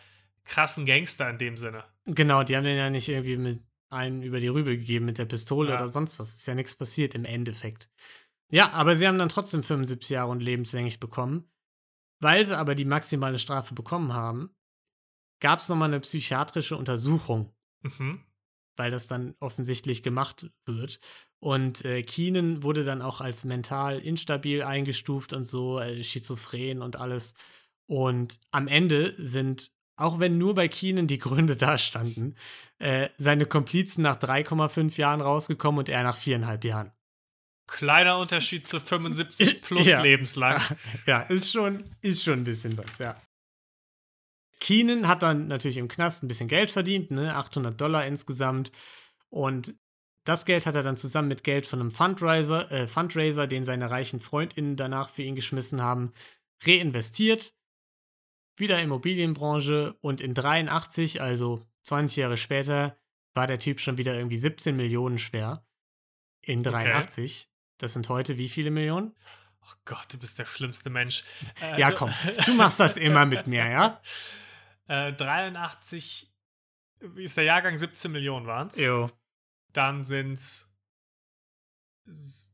krassen 0.45 0.87
Gangster 0.87 1.28
in 1.28 1.37
dem 1.37 1.59
Sinne. 1.59 1.85
Genau, 2.07 2.43
die 2.43 2.57
haben 2.57 2.64
den 2.64 2.78
ja 2.78 2.89
nicht 2.89 3.11
irgendwie 3.11 3.37
mit 3.37 3.62
einen 3.91 4.22
über 4.22 4.41
die 4.41 4.49
Rübe 4.49 4.78
gegeben 4.78 5.05
mit 5.05 5.18
der 5.18 5.26
Pistole 5.26 5.72
ja. 5.72 5.76
oder 5.76 5.89
sonst 5.91 6.18
was. 6.18 6.30
Ist 6.30 6.47
ja 6.47 6.55
nichts 6.55 6.74
passiert 6.74 7.14
im 7.14 7.26
Endeffekt. 7.26 7.91
Ja, 8.51 8.70
aber 8.72 8.97
sie 8.97 9.07
haben 9.07 9.18
dann 9.18 9.28
trotzdem 9.28 9.62
75 9.62 10.09
Jahre 10.09 10.30
und 10.30 10.41
lebenslänglich 10.41 11.01
bekommen. 11.01 11.51
Weil 12.21 12.45
sie 12.45 12.57
aber 12.57 12.75
die 12.75 12.85
maximale 12.85 13.39
Strafe 13.39 13.75
bekommen 13.75 14.12
haben, 14.12 14.51
gab 15.41 15.61
es 15.61 15.69
nochmal 15.69 15.89
eine 15.89 16.01
psychiatrische 16.01 16.77
Untersuchung. 16.77 17.53
Mhm. 17.83 18.25
Weil 18.77 18.91
das 18.91 19.07
dann 19.07 19.35
offensichtlich 19.41 20.03
gemacht 20.03 20.51
wird. 20.64 21.01
Und 21.41 21.85
äh, 21.85 22.03
Keenan 22.03 22.62
wurde 22.62 22.85
dann 22.85 23.03
auch 23.03 23.21
als 23.21 23.45
mental 23.45 23.99
instabil 23.99 24.62
eingestuft 24.62 25.33
und 25.33 25.45
so, 25.45 25.79
äh, 25.79 26.03
schizophren 26.03 26.83
und 26.83 26.97
alles. 26.97 27.35
Und 27.87 28.41
am 28.51 28.69
Ende 28.69 29.14
sind, 29.19 29.73
auch 29.97 30.19
wenn 30.19 30.39
nur 30.39 30.55
bei 30.55 30.69
Keenan 30.69 31.07
die 31.07 31.19
Gründe 31.19 31.57
dastanden, 31.57 32.37
äh, 32.79 33.09
seine 33.16 33.47
Komplizen 33.47 34.03
nach 34.03 34.16
3,5 34.16 34.97
Jahren 34.99 35.21
rausgekommen 35.21 35.79
und 35.81 35.89
er 35.89 36.03
nach 36.03 36.16
viereinhalb 36.16 36.64
Jahren. 36.64 36.93
Kleiner 37.69 38.19
Unterschied 38.19 38.66
zu 38.66 38.81
75 38.81 39.61
plus 39.62 39.89
ja. 39.89 40.03
lebenslang. 40.03 40.61
Ja, 41.07 41.21
ist 41.21 41.53
schon, 41.53 41.85
ist 42.01 42.25
schon 42.25 42.41
ein 42.41 42.45
bisschen 42.45 42.77
was, 42.77 42.99
ja. 42.99 43.21
Keenan 44.59 45.07
hat 45.07 45.23
dann 45.23 45.47
natürlich 45.47 45.77
im 45.77 45.87
Knast 45.87 46.25
ein 46.25 46.29
bisschen 46.29 46.49
Geld 46.49 46.71
verdient, 46.71 47.12
ne? 47.12 47.37
800 47.37 47.81
Dollar 47.81 48.07
insgesamt. 48.07 48.73
Und 49.29 49.75
das 50.25 50.45
Geld 50.45 50.66
hat 50.66 50.75
er 50.75 50.83
dann 50.83 50.97
zusammen 50.97 51.29
mit 51.29 51.45
Geld 51.45 51.66
von 51.66 51.81
einem 51.81 51.91
Fundraiser, 51.91 52.73
äh, 52.73 52.89
Fundraiser, 52.89 53.47
den 53.47 53.64
seine 53.64 53.91
reichen 53.91 54.19
FreundInnen 54.19 54.77
danach 54.77 55.11
für 55.11 55.23
ihn 55.23 55.37
geschmissen 55.37 55.83
haben, 55.83 56.12
reinvestiert. 56.64 57.55
Wieder 58.57 58.83
Immobilienbranche 58.83 59.97
und 60.01 60.21
in 60.21 60.35
83, 60.35 61.23
also 61.23 61.64
20 61.83 62.16
Jahre 62.16 62.37
später, 62.37 62.99
war 63.35 63.47
der 63.47 63.61
Typ 63.61 63.79
schon 63.79 63.99
wieder 63.99 64.16
irgendwie 64.16 64.39
17 64.39 64.75
Millionen 64.75 65.19
schwer. 65.19 65.64
In 66.43 66.62
83. 66.62 67.49
Das 67.79 67.93
sind 67.93 68.09
heute 68.09 68.37
wie 68.37 68.49
viele 68.49 68.70
Millionen? 68.70 69.14
Oh 69.62 69.74
Gott, 69.85 70.07
du 70.12 70.18
bist 70.18 70.39
der 70.39 70.47
schlimmste 70.47 70.91
Mensch. 70.91 71.24
Äh, 71.62 71.81
ja, 71.81 71.93
komm, 71.93 72.11
du 72.47 72.55
machst 72.55 72.81
das 72.81 72.97
immer 72.97 73.24
mit 73.26 73.47
mir, 73.47 73.68
ja? 73.68 74.01
Äh, 74.91 75.12
83 75.12 76.33
ist 77.16 77.37
der 77.37 77.45
Jahrgang 77.45 77.76
17 77.76 78.11
Millionen 78.11 78.47
waren 78.47 78.68
es. 78.68 78.81
Jo. 78.81 79.11
Dann 79.74 80.03
sind 80.03 80.33
es 80.33 80.74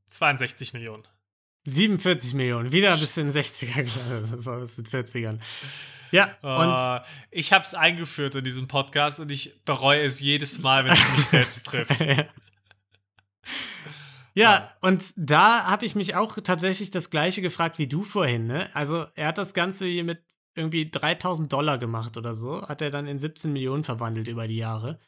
62 0.08 0.72
Millionen. 0.72 1.06
47 1.66 2.34
Millionen. 2.34 2.72
Wieder 2.72 2.96
bis 2.96 3.16
in 3.18 3.28
den 3.28 3.36
60er 3.36 3.84
gelandet. 3.84 4.32
Das 4.32 4.46
war 4.46 4.58
bis 4.58 4.76
in 4.76 4.82
den 4.82 5.04
40ern. 5.04 5.38
Ja, 6.10 6.36
oh, 6.42 6.48
und 6.48 7.02
ich 7.30 7.52
habe 7.52 7.62
es 7.64 7.74
eingeführt 7.74 8.34
in 8.34 8.42
diesem 8.42 8.66
Podcast 8.66 9.20
und 9.20 9.30
ich 9.30 9.62
bereue 9.64 10.02
es 10.02 10.18
jedes 10.18 10.58
Mal, 10.58 10.84
wenn 10.84 10.92
es 10.92 11.16
mich 11.16 11.26
selbst 11.26 11.66
trifft. 11.66 12.00
ja. 12.00 12.26
Ja, 14.34 14.68
und 14.80 15.14
da 15.16 15.64
habe 15.64 15.86
ich 15.86 15.94
mich 15.94 16.16
auch 16.16 16.36
tatsächlich 16.42 16.90
das 16.90 17.10
gleiche 17.10 17.40
gefragt 17.40 17.78
wie 17.78 17.86
du 17.86 18.02
vorhin. 18.02 18.46
Ne? 18.46 18.68
Also 18.74 19.04
er 19.14 19.28
hat 19.28 19.38
das 19.38 19.54
Ganze 19.54 19.86
hier 19.86 20.04
mit 20.04 20.22
irgendwie 20.56 20.90
3000 20.90 21.52
Dollar 21.52 21.78
gemacht 21.78 22.16
oder 22.16 22.34
so, 22.34 22.66
hat 22.66 22.82
er 22.82 22.90
dann 22.90 23.06
in 23.06 23.18
17 23.18 23.52
Millionen 23.52 23.84
verwandelt 23.84 24.28
über 24.28 24.48
die 24.48 24.56
Jahre. 24.56 25.00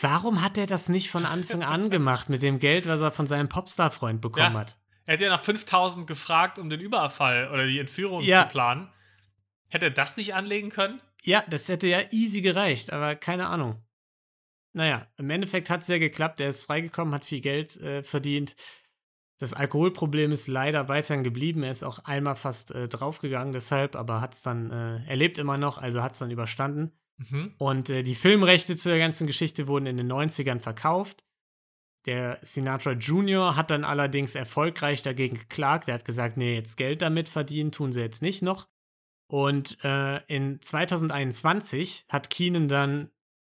Warum 0.00 0.42
hat 0.42 0.56
er 0.56 0.66
das 0.66 0.88
nicht 0.88 1.10
von 1.10 1.26
Anfang 1.26 1.62
an 1.62 1.90
gemacht 1.90 2.30
mit 2.30 2.42
dem 2.42 2.58
Geld, 2.58 2.86
was 2.86 3.00
er 3.00 3.12
von 3.12 3.26
seinem 3.26 3.48
Popstar-Freund 3.48 4.20
bekommen 4.20 4.54
ja. 4.54 4.60
hat? 4.60 4.78
Er 5.04 5.14
hätte 5.14 5.24
ja 5.24 5.30
nach 5.30 5.40
5000 5.40 6.06
gefragt, 6.06 6.58
um 6.58 6.70
den 6.70 6.80
Überfall 6.80 7.50
oder 7.52 7.66
die 7.66 7.78
Entführung 7.78 8.22
ja. 8.22 8.44
zu 8.44 8.52
planen. 8.52 8.88
Hätte 9.68 9.86
er 9.86 9.90
das 9.90 10.16
nicht 10.16 10.34
anlegen 10.34 10.70
können? 10.70 11.00
Ja, 11.22 11.44
das 11.48 11.68
hätte 11.68 11.86
ja 11.86 12.00
easy 12.10 12.40
gereicht, 12.40 12.92
aber 12.92 13.14
keine 13.16 13.46
Ahnung. 13.48 13.82
Naja, 14.72 15.06
im 15.18 15.30
Endeffekt 15.30 15.70
hat 15.70 15.82
es 15.82 15.88
ja 15.88 15.98
geklappt. 15.98 16.40
Er 16.40 16.50
ist 16.50 16.64
freigekommen, 16.64 17.14
hat 17.14 17.24
viel 17.24 17.40
Geld 17.40 17.76
äh, 17.76 18.02
verdient. 18.02 18.56
Das 19.38 19.52
Alkoholproblem 19.54 20.32
ist 20.32 20.46
leider 20.46 20.88
weiterhin 20.88 21.24
geblieben. 21.24 21.62
Er 21.62 21.72
ist 21.72 21.82
auch 21.82 21.98
einmal 22.00 22.36
fast 22.36 22.70
äh, 22.70 22.88
draufgegangen 22.88 23.52
deshalb, 23.52 23.96
aber 23.96 24.20
hat 24.20 24.34
es 24.34 24.42
dann, 24.42 24.70
äh, 24.70 25.04
er 25.04 25.16
lebt 25.16 25.38
immer 25.38 25.58
noch, 25.58 25.78
also 25.78 26.02
hat 26.02 26.12
es 26.12 26.18
dann 26.18 26.30
überstanden. 26.30 26.92
Mhm. 27.18 27.54
Und 27.58 27.90
äh, 27.90 28.02
die 28.02 28.14
Filmrechte 28.14 28.76
zu 28.76 28.88
der 28.88 28.98
ganzen 28.98 29.26
Geschichte 29.26 29.66
wurden 29.66 29.86
in 29.86 29.96
den 29.96 30.10
90ern 30.10 30.60
verkauft. 30.60 31.24
Der 32.06 32.38
Sinatra 32.42 32.92
Jr. 32.92 33.56
hat 33.56 33.70
dann 33.70 33.84
allerdings 33.84 34.34
erfolgreich 34.34 35.02
dagegen 35.02 35.36
geklagt. 35.36 35.88
Er 35.88 35.94
hat 35.94 36.04
gesagt, 36.04 36.36
nee, 36.36 36.54
jetzt 36.54 36.76
Geld 36.76 37.02
damit 37.02 37.28
verdienen 37.28 37.72
tun 37.72 37.92
sie 37.92 38.00
jetzt 38.00 38.22
nicht 38.22 38.42
noch. 38.42 38.68
Und 39.28 39.78
äh, 39.84 40.22
in 40.26 40.60
2021 40.60 42.06
hat 42.08 42.28
Keenan 42.28 42.68
dann 42.68 43.10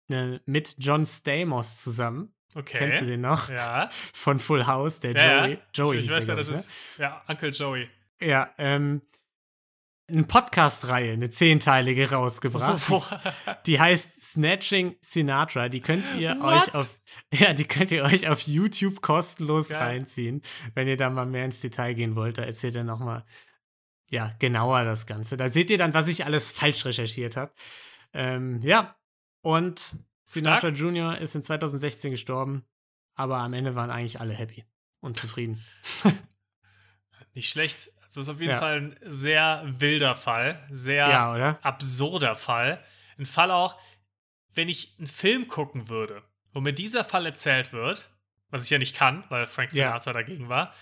ne, 0.10 0.42
mit 0.46 0.76
John 0.80 1.06
Stamos 1.06 1.82
zusammen 1.82 2.34
Okay. 2.56 2.80
Kennst 2.80 3.02
du 3.02 3.06
den 3.06 3.22
noch? 3.22 3.50
Ja. 3.50 3.90
Von 4.14 4.40
Full 4.40 4.66
House, 4.66 5.00
der 5.00 5.12
ja, 5.12 5.46
Joey. 5.46 5.60
Joey 5.74 5.98
ich, 5.98 6.06
ich 6.06 6.12
weiß 6.12 6.28
ja, 6.28 6.36
das 6.36 6.48
ne? 6.50 6.54
ist. 6.56 6.72
Ja, 6.98 7.24
Uncle 7.28 7.50
Joey. 7.50 7.88
Ja, 8.22 8.50
ähm, 8.58 9.02
eine 10.08 10.24
Podcast-Reihe, 10.24 11.14
eine 11.14 11.30
zehnteilige 11.30 12.10
rausgebracht. 12.10 12.82
die 13.68 13.80
heißt 13.80 14.32
Snatching 14.32 14.96
Sinatra. 15.02 15.70
Die 15.70 15.82
könnt 15.82 16.06
ihr 16.18 16.40
What? 16.40 16.68
euch 16.70 16.74
auf, 16.74 17.00
ja, 17.32 17.54
die 17.54 17.66
könnt 17.66 17.92
ihr 17.92 18.04
euch 18.04 18.28
auf 18.28 18.42
YouTube 18.42 19.02
kostenlos 19.02 19.70
ja. 19.70 19.78
reinziehen, 19.78 20.42
wenn 20.74 20.88
ihr 20.88 20.98
da 20.98 21.12
mal 21.12 21.28
mehr 21.28 21.46
ins 21.46 21.62
Detail 21.62 21.94
gehen 21.94 22.16
wollt. 22.16 22.40
Da 22.40 22.44
erzählt 22.44 22.76
er 22.76 22.84
nochmal, 22.84 23.24
ja, 24.10 24.34
genauer 24.40 24.84
das 24.84 25.06
Ganze. 25.06 25.38
Da 25.38 25.50
seht 25.50 25.70
ihr 25.70 25.78
dann, 25.78 25.94
was 25.94 26.08
ich 26.08 26.26
alles 26.26 26.50
falsch 26.50 26.84
recherchiert 26.86 27.38
habe. 27.38 27.54
Ähm, 28.12 28.60
ja, 28.64 28.96
und 29.42 29.98
Sinatra 30.24 30.60
Stark. 30.60 30.78
Jr. 30.78 31.18
ist 31.18 31.36
in 31.36 31.44
2016 31.44 32.12
gestorben, 32.12 32.64
aber 33.16 33.38
am 33.38 33.54
Ende 33.54 33.76
waren 33.76 33.90
eigentlich 33.90 34.20
alle 34.20 34.34
happy 34.34 34.66
und 35.00 35.18
zufrieden. 35.18 35.64
Nicht 37.34 37.52
schlecht. 37.52 37.92
Das 38.06 38.18
ist 38.18 38.30
auf 38.30 38.40
jeden 38.40 38.54
ja. 38.54 38.60
Fall 38.60 38.82
ein 38.82 38.96
sehr 39.04 39.64
wilder 39.66 40.16
Fall, 40.16 40.66
sehr 40.72 41.08
ja, 41.10 41.60
absurder 41.62 42.36
Fall. 42.36 42.84
Ein 43.18 43.28
Fall 43.28 43.52
auch, 43.52 43.80
wenn 44.52 44.68
ich 44.68 44.96
einen 44.98 45.08
Film 45.08 45.48
gucken 45.48 45.90
würde, 45.90 46.24
wo 46.54 46.60
mir 46.60 46.74
dieser 46.74 47.04
Fall 47.04 47.26
erzählt 47.26 47.72
wird, 47.72 48.10
was 48.50 48.64
ich 48.64 48.72
ja 48.72 48.80
nicht 48.80 48.96
kann, 48.96 49.24
weil 49.30 49.46
Frank 49.46 49.72
Sinatra 49.72 50.10
ja. 50.10 50.14
dagegen 50.14 50.50
war. 50.50 50.74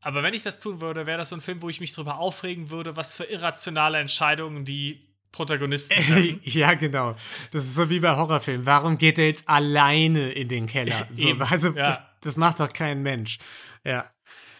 Aber 0.00 0.22
wenn 0.22 0.34
ich 0.34 0.42
das 0.42 0.60
tun 0.60 0.80
würde, 0.80 1.06
wäre 1.06 1.18
das 1.18 1.30
so 1.30 1.36
ein 1.36 1.40
Film, 1.40 1.62
wo 1.62 1.68
ich 1.68 1.80
mich 1.80 1.92
darüber 1.92 2.18
aufregen 2.18 2.70
würde, 2.70 2.96
was 2.96 3.14
für 3.14 3.24
irrationale 3.24 3.98
Entscheidungen 3.98 4.64
die 4.64 5.13
Protagonisten 5.34 6.00
treffen. 6.00 6.40
ja, 6.44 6.74
genau. 6.74 7.16
Das 7.50 7.64
ist 7.64 7.74
so 7.74 7.90
wie 7.90 7.98
bei 7.98 8.16
Horrorfilmen. 8.16 8.64
Warum 8.64 8.98
geht 8.98 9.18
er 9.18 9.26
jetzt 9.26 9.48
alleine 9.48 10.30
in 10.30 10.48
den 10.48 10.66
Keller? 10.66 11.08
So, 11.14 11.30
also, 11.38 11.70
ja. 11.70 11.98
das 12.20 12.36
macht 12.36 12.60
doch 12.60 12.72
kein 12.72 13.02
Mensch. 13.02 13.38
Ja. 13.84 14.04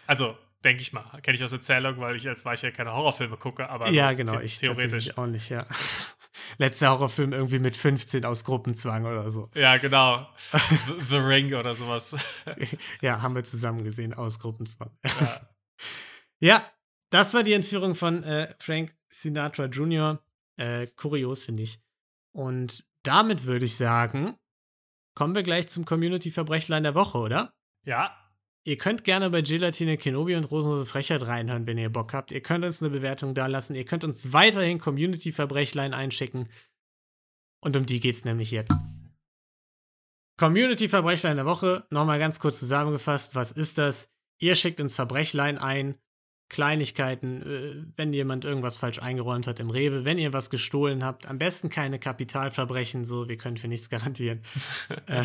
Also, 0.07 0.37
denke 0.63 0.81
ich 0.81 0.91
mal. 0.91 1.03
Kenne 1.21 1.35
ich 1.35 1.43
aus 1.43 1.53
Erzählung, 1.53 1.97
weil 1.99 2.15
ich 2.15 2.27
als 2.27 2.43
Weicher 2.43 2.71
keine 2.71 2.93
Horrorfilme 2.93 3.37
gucke, 3.37 3.69
aber 3.69 3.89
ja, 3.89 4.11
genau, 4.13 4.39
ich 4.39 4.57
theoretisch 4.57 5.17
auch 5.17 5.27
nicht, 5.27 5.49
ja. 5.49 5.65
Letzter 6.57 6.91
Horrorfilm 6.91 7.31
irgendwie 7.33 7.59
mit 7.59 7.77
15 7.77 8.25
aus 8.25 8.43
Gruppenzwang 8.43 9.05
oder 9.05 9.29
so. 9.29 9.49
Ja, 9.55 9.77
genau. 9.77 10.27
The, 10.51 10.59
The 11.09 11.17
Ring 11.17 11.53
oder 11.53 11.73
sowas. 11.73 12.15
ja, 13.01 13.21
haben 13.21 13.35
wir 13.35 13.43
zusammen 13.43 13.83
gesehen 13.83 14.13
aus 14.13 14.39
Gruppenzwang. 14.39 14.91
Ja. 15.03 15.47
ja, 16.39 16.71
das 17.09 17.33
war 17.33 17.43
die 17.43 17.53
Entführung 17.53 17.95
von 17.95 18.23
äh, 18.23 18.53
Frank 18.59 18.95
Sinatra 19.07 19.65
Jr. 19.65 20.21
Äh, 20.57 20.87
kurios, 20.87 21.45
finde 21.45 21.63
ich. 21.63 21.79
Und 22.31 22.85
damit 23.03 23.45
würde 23.45 23.65
ich 23.65 23.75
sagen, 23.75 24.35
kommen 25.15 25.35
wir 25.35 25.43
gleich 25.43 25.67
zum 25.67 25.85
Community-Verbrechlein 25.85 26.83
der 26.83 26.95
Woche, 26.95 27.17
oder? 27.17 27.53
Ja. 27.83 28.15
Ihr 28.67 28.77
könnt 28.77 29.03
gerne 29.03 29.29
bei 29.29 29.41
Gelatine 29.41 29.97
Kenobi 29.97 30.35
und 30.35 30.45
Rosenlose 30.45 30.87
Frechheit 30.87 31.25
reinhören, 31.27 31.67
wenn 31.67 31.77
ihr 31.77 31.91
Bock 31.91 32.13
habt. 32.13 32.31
Ihr 32.31 32.41
könnt 32.41 32.65
uns 32.65 32.81
eine 32.81 32.89
Bewertung 32.89 33.35
da 33.35 33.45
lassen. 33.45 33.75
Ihr 33.75 33.85
könnt 33.85 34.03
uns 34.03 34.33
weiterhin 34.33 34.79
Community-Verbrechlein 34.79 35.93
einschicken. 35.93 36.49
Und 37.61 37.77
um 37.77 37.85
die 37.85 37.99
geht's 37.99 38.25
nämlich 38.25 38.51
jetzt. 38.51 38.83
Community-Verbrechlein 40.37 41.35
der 41.35 41.45
Woche. 41.45 41.85
Nochmal 41.91 42.19
ganz 42.19 42.39
kurz 42.39 42.59
zusammengefasst. 42.59 43.35
Was 43.35 43.51
ist 43.51 43.77
das? 43.77 44.09
Ihr 44.39 44.55
schickt 44.55 44.81
uns 44.81 44.95
Verbrechlein 44.95 45.57
ein 45.57 45.95
Kleinigkeiten, 46.49 47.41
äh, 47.41 47.83
wenn 47.97 48.13
jemand 48.13 48.45
irgendwas 48.45 48.77
falsch 48.77 48.99
eingeräumt 48.99 49.47
hat 49.47 49.59
im 49.59 49.69
Rewe, 49.69 50.05
wenn 50.05 50.17
ihr 50.17 50.31
was 50.31 50.49
gestohlen 50.49 51.03
habt, 51.03 51.27
am 51.27 51.37
besten 51.37 51.69
keine 51.69 51.99
Kapitalverbrechen, 51.99 53.03
so, 53.03 53.27
wir 53.27 53.37
können 53.37 53.57
für 53.57 53.67
nichts 53.67 53.89
garantieren. 53.89 54.43
äh, 55.07 55.23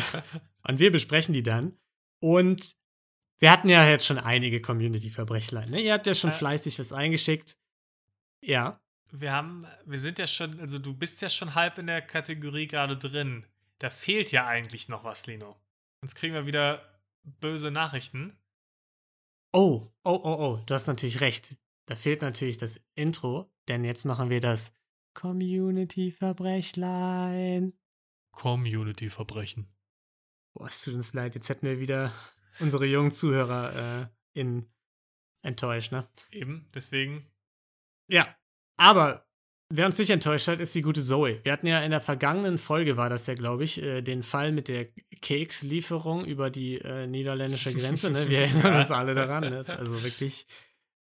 und 0.67 0.79
wir 0.79 0.91
besprechen 0.91 1.33
die 1.33 1.43
dann. 1.43 1.77
Und 2.19 2.75
wir 3.39 3.51
hatten 3.51 3.69
ja 3.69 3.87
jetzt 3.87 4.05
schon 4.05 4.19
einige 4.19 4.61
Community-Verbrechlein. 4.61 5.69
Ne? 5.69 5.81
Ihr 5.81 5.93
habt 5.93 6.07
ja 6.07 6.15
schon 6.15 6.29
äh, 6.29 6.33
fleißig 6.33 6.77
was 6.79 6.93
eingeschickt. 6.93 7.57
Ja. 8.43 8.79
Wir 9.11 9.31
haben, 9.31 9.65
wir 9.85 9.97
sind 9.97 10.19
ja 10.19 10.27
schon, 10.27 10.59
also 10.59 10.79
du 10.79 10.93
bist 10.93 11.21
ja 11.21 11.29
schon 11.29 11.55
halb 11.55 11.77
in 11.77 11.87
der 11.87 12.01
Kategorie 12.01 12.67
gerade 12.67 12.97
drin. 12.97 13.45
Da 13.79 13.89
fehlt 13.89 14.31
ja 14.31 14.45
eigentlich 14.47 14.89
noch 14.89 15.03
was, 15.03 15.25
Lino. 15.25 15.59
Sonst 16.01 16.15
kriegen 16.15 16.33
wir 16.33 16.45
wieder 16.45 16.99
böse 17.23 17.71
Nachrichten. 17.71 18.37
Oh, 19.53 19.91
oh, 20.03 20.19
oh, 20.23 20.37
oh, 20.39 20.59
du 20.65 20.73
hast 20.73 20.87
natürlich 20.87 21.21
recht. 21.21 21.57
Da 21.85 21.97
fehlt 21.97 22.21
natürlich 22.21 22.55
das 22.57 22.79
Intro, 22.95 23.51
denn 23.67 23.83
jetzt 23.83 24.05
machen 24.05 24.29
wir 24.29 24.39
das 24.39 24.71
Community-Verbrechlein. 25.13 27.73
Community-Verbrechen. 28.31 29.67
Boah, 30.53 30.67
es 30.67 30.83
tut 30.83 30.93
uns 30.93 31.13
leid, 31.13 31.35
jetzt 31.35 31.49
hätten 31.49 31.65
wir 31.65 31.81
wieder 31.81 32.13
unsere 32.59 32.85
jungen 32.85 33.11
Zuhörer 33.11 34.03
äh, 34.03 34.07
in 34.39 34.71
enttäuscht, 35.41 35.91
ne? 35.91 36.07
Eben, 36.31 36.69
deswegen. 36.73 37.29
Ja, 38.07 38.33
aber 38.77 39.29
Wer 39.73 39.85
uns 39.85 39.97
nicht 39.97 40.09
enttäuscht 40.09 40.49
hat, 40.49 40.59
ist 40.59 40.75
die 40.75 40.81
gute 40.81 41.01
Zoe. 41.01 41.39
Wir 41.43 41.53
hatten 41.53 41.65
ja 41.65 41.79
in 41.79 41.91
der 41.91 42.01
vergangenen 42.01 42.57
Folge, 42.57 42.97
war 42.97 43.09
das 43.09 43.25
ja, 43.27 43.35
glaube 43.35 43.63
ich, 43.63 43.81
äh, 43.81 44.01
den 44.01 44.21
Fall 44.21 44.51
mit 44.51 44.67
der 44.67 44.87
Kekslieferung 45.21 46.25
über 46.25 46.49
die 46.49 46.79
äh, 46.79 47.07
niederländische 47.07 47.73
Grenze. 47.73 48.11
Ne? 48.11 48.27
Wir 48.27 48.39
erinnern 48.41 48.81
uns 48.81 48.91
alle 48.91 49.15
daran. 49.15 49.45
Ne? 49.45 49.51
Das 49.51 49.69
ist 49.69 49.79
also 49.79 50.03
wirklich 50.03 50.45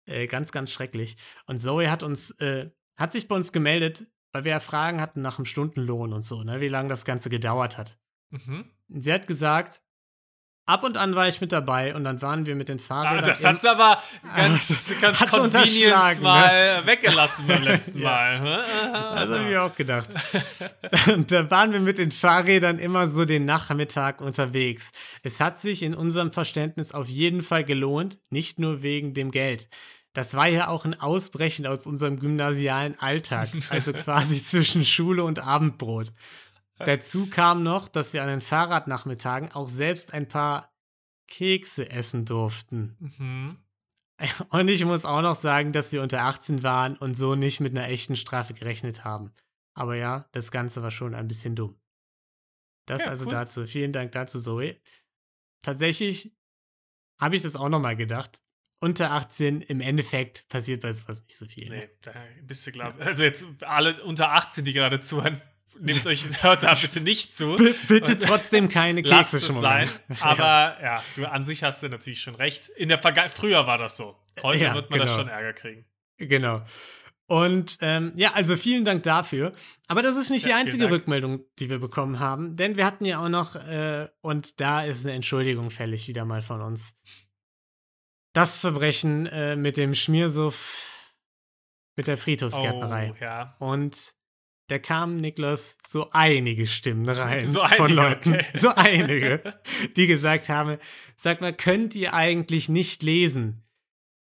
äh, 0.07 0.29
ganz, 0.29 0.53
ganz 0.53 0.71
schrecklich. 0.71 1.17
Und 1.47 1.59
Zoe 1.59 1.91
hat 1.91 2.05
uns, 2.05 2.31
äh, 2.41 2.71
hat 2.97 3.13
sich 3.13 3.27
bei 3.27 3.35
uns 3.35 3.51
gemeldet, 3.51 4.07
weil 4.31 4.45
wir 4.45 4.53
ja 4.53 4.61
Fragen 4.61 5.01
hatten 5.01 5.21
nach 5.21 5.37
dem 5.37 5.47
Stundenlohn 5.47 6.13
und 6.13 6.25
so, 6.25 6.45
ne? 6.45 6.61
wie 6.61 6.69
lange 6.69 6.89
das 6.89 7.05
Ganze 7.05 7.29
gedauert 7.29 7.77
hat. 7.77 7.99
Mhm. 8.31 8.67
Sie 8.89 9.13
hat 9.13 9.27
gesagt, 9.27 9.83
ab 10.67 10.85
und 10.85 10.97
an 10.97 11.15
war 11.15 11.29
ich 11.29 11.41
mit 11.41 11.53
dabei 11.53 11.95
und 11.95 12.05
dann 12.05 12.23
waren 12.23 12.47
wir 12.47 12.55
mit 12.55 12.69
den 12.69 12.79
Fahrrädern. 12.79 13.25
Ah, 13.25 13.27
das 13.27 13.45
hat's 13.45 13.65
aber 13.65 14.03
ganz, 14.37 14.95
ganz 15.01 15.19
convenience 15.19 16.17
ne? 16.17 16.23
mal 16.23 16.87
weggelassen 16.87 17.47
beim 17.47 17.63
letzten. 17.63 18.01
Mal. 18.01 18.41
ne? 18.41 18.65
Das 18.93 19.29
habe 19.29 19.39
ich 19.39 19.49
mir 19.49 19.63
auch 19.63 19.75
gedacht. 19.75 20.09
Und 21.09 21.31
da 21.31 21.51
waren 21.51 21.73
wir 21.73 21.81
mit 21.81 21.99
den 21.99 22.13
Fahrrädern 22.13 22.79
immer 22.79 23.07
so 23.09 23.25
den 23.25 23.45
Nachmittag 23.45 24.21
unterwegs. 24.21 24.93
Es 25.23 25.41
hat 25.41 25.59
sich 25.59 25.83
in 25.83 25.95
unserem 25.95 26.33
Verständnis 26.33 26.93
auf 26.93 27.09
jeden 27.09 27.43
Fall 27.43 27.65
gelohnt, 27.65 28.19
nicht 28.31 28.59
nur 28.59 28.83
wegen 28.83 29.13
dem 29.13 29.31
Geld. 29.31 29.69
Das 30.13 30.35
war 30.35 30.49
ja 30.49 30.69
auch 30.69 30.85
ein 30.85 30.99
Ausbrechen 30.99 31.67
aus 31.67 31.87
unserem 31.87 32.19
gymnasialen 32.19 32.99
Alltag, 32.99 33.49
also 33.71 33.93
quasi 33.93 34.43
zwischen 34.43 34.85
Schule 34.85 35.23
und 35.23 35.39
Abendbrot. 35.39 36.13
Dazu 36.85 37.29
kam 37.29 37.63
noch, 37.63 37.89
dass 37.89 38.13
wir 38.13 38.23
an 38.23 38.29
den 38.29 38.41
Fahrradnachmittagen 38.41 39.53
auch 39.53 39.69
selbst 39.69 40.15
ein 40.15 40.29
paar 40.29 40.73
Kekse 41.29 41.91
essen 41.91 42.25
durften. 42.25 42.97
Mhm. 42.99 43.59
Und 44.51 44.69
ich 44.69 44.85
muss 44.85 45.05
auch 45.05 45.23
noch 45.23 45.37
sagen, 45.37 45.73
dass 45.73 45.93
wir 45.93 46.03
unter 46.03 46.25
18 46.25 46.63
waren 46.63 46.97
und 46.97 47.15
so 47.15 47.37
nicht 47.37 47.61
mit 47.61 47.77
einer 47.77 47.89
echten 47.89 48.17
Strafe 48.17 48.53
gerechnet 48.53 49.03
haben. 49.05 49.33
Aber 49.73 49.95
ja, 49.97 50.29
das 50.33 50.51
Ganze 50.51 50.83
war 50.83 50.91
schon 50.91 51.15
ein 51.15 51.27
bisschen 51.27 51.57
dumm. 51.57 51.81
Das 52.87 53.01
Ja, 53.01 53.07
also 53.07 53.25
cool. 53.27 53.31
dazu. 53.33 53.65
Vielen 53.65 53.93
Dank 53.93 54.13
dazu, 54.13 54.39
Zoe. 54.41 54.79
Tatsächlich 55.63 56.37
habe 57.19 57.37
ich 57.37 57.43
das 57.43 57.57
auch 57.57 57.69
noch 57.69 57.81
mal 57.81 57.97
gedacht. 57.97 58.43
Unter 58.83 59.13
18, 59.13 59.61
im 59.61 59.81
Endeffekt 59.81 60.49
passiert 60.49 60.81
bei 60.81 60.93
sowas 60.93 61.23
nicht 61.25 61.37
so 61.37 61.45
viel. 61.47 61.69
ne? 61.69 61.77
Nee, 61.77 61.91
da 62.01 62.13
bist 62.43 62.67
du, 62.67 62.73
glaube 62.73 63.03
Also 63.05 63.23
jetzt 63.23 63.45
alle 63.63 64.03
unter 64.05 64.33
18, 64.33 64.65
die 64.65 64.73
gerade 64.73 65.01
zuhören, 65.01 65.41
nehmt 65.79 66.07
euch, 66.07 66.25
da 66.43 66.75
bitte 66.75 67.01
nicht 67.01 67.37
zu. 67.37 67.57
B 67.57 67.73
bitte 67.89 68.19
trotzdem 68.19 68.69
keine 68.69 69.03
Kekse 69.03 69.17
Lasst 69.17 69.35
es 69.35 69.61
sein. 69.61 69.89
Aber 70.21 70.77
ja. 70.83 71.03
du 71.17 71.27
an 71.27 71.45
sich 71.45 71.63
hast 71.63 71.83
du 71.83 71.89
natürlich 71.89 72.21
schon 72.21 72.35
recht. 72.35 72.69
In 72.69 72.89
der 72.89 72.99
Verga 72.99 73.29
früher 73.29 73.67
war 73.67 73.79
das 73.79 73.97
so. 73.97 74.17
Heute 74.43 74.65
Ja, 74.65 74.75
wird 74.75 74.91
man 74.91 75.01
das 75.01 75.11
genau. 75.11 75.23
schon 75.23 75.29
Ärger 75.29 75.53
kriegen. 75.53 75.85
Genau. 76.19 76.63
Und 77.27 77.79
ähm, 77.81 78.13
ja, 78.17 78.33
also 78.33 78.57
vielen 78.57 78.85
Dank 78.85 79.05
dafür. 79.05 79.53
Aber 79.87 80.03
das 80.03 80.17
ist 80.17 80.31
nicht 80.31 80.45
die 80.45 80.49
Ja, 80.49 80.57
vielen 80.57 80.67
einzige. 80.67 80.91
Rückmeldung, 80.91 81.45
die 81.61 81.71
wir 81.71 81.79
bekommen 81.79 82.19
haben, 82.19 82.57
denn 82.57 82.77
wir 82.77 82.85
hatten 82.85 83.05
ja 83.05 83.25
auch 83.25 83.29
noch, 83.29 83.55
äh, 83.55 84.09
und 84.21 84.61
da 84.61 84.83
ist 84.83 85.07
eine 85.07 85.15
Entschuldigung 85.15 85.71
fällig 85.71 86.09
wieder 86.09 86.25
mal 86.25 86.43
von 86.43 86.61
uns. 86.61 86.95
Das 88.33 88.61
Verbrechen 88.61 89.27
äh, 89.27 89.55
mit 89.55 89.77
dem 89.77 89.95
Schmiersuff 89.95 90.89
mit 91.97 92.07
der 92.07 92.19
Friedhofsgärtnerei. 92.19 93.13
Oh, 93.13 93.23
ja. 93.23 93.55
Und 93.59 94.15
da 94.71 94.79
kamen, 94.79 95.17
Niklas, 95.17 95.77
so 95.85 96.09
einige 96.13 96.67
Stimmen 96.67 97.09
rein 97.09 97.43
So 97.43 97.61
von 97.67 97.87
einige, 97.87 97.95
Leuten, 97.95 98.35
okay. 98.35 98.47
so 98.59 98.69
einige, 98.69 99.61
die 99.97 100.07
gesagt 100.07 100.49
haben, 100.49 100.79
sag 101.17 101.41
mal, 101.41 101.53
könnt 101.53 101.95
ihr 101.95 102.15
eigentlich 102.15 102.69
nicht 102.69 103.03
lesen? 103.03 103.65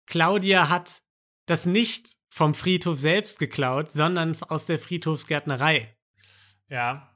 Claudia 0.07 0.69
hat 0.71 1.03
das 1.47 1.67
nicht 1.67 2.17
vom 2.31 2.55
Friedhof 2.55 2.99
selbst 2.99 3.39
geklaut, 3.39 3.91
sondern 3.91 4.37
aus 4.43 4.67
der 4.67 4.79
Friedhofsgärtnerei. 4.79 5.95
Ja. 6.69 7.15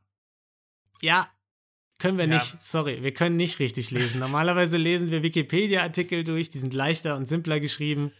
Ja, 1.01 1.29
können 1.99 2.19
wir 2.19 2.27
Ja. 2.27 2.35
nicht, 2.35 2.61
sorry, 2.61 3.03
wir 3.03 3.15
können 3.15 3.37
nicht 3.37 3.61
richtig 3.61 3.91
lesen. 3.91 4.19
Normalerweise 4.19 4.77
lesen 4.77 5.11
wir 5.11 5.23
Wikipedia-Artikel 5.23 6.25
durch, 6.25 6.51
die 6.51 6.59
sind 6.59 6.75
leichter 6.75 7.17
und 7.17 7.27
simpler 7.27 7.61
geschrieben. 7.61 8.13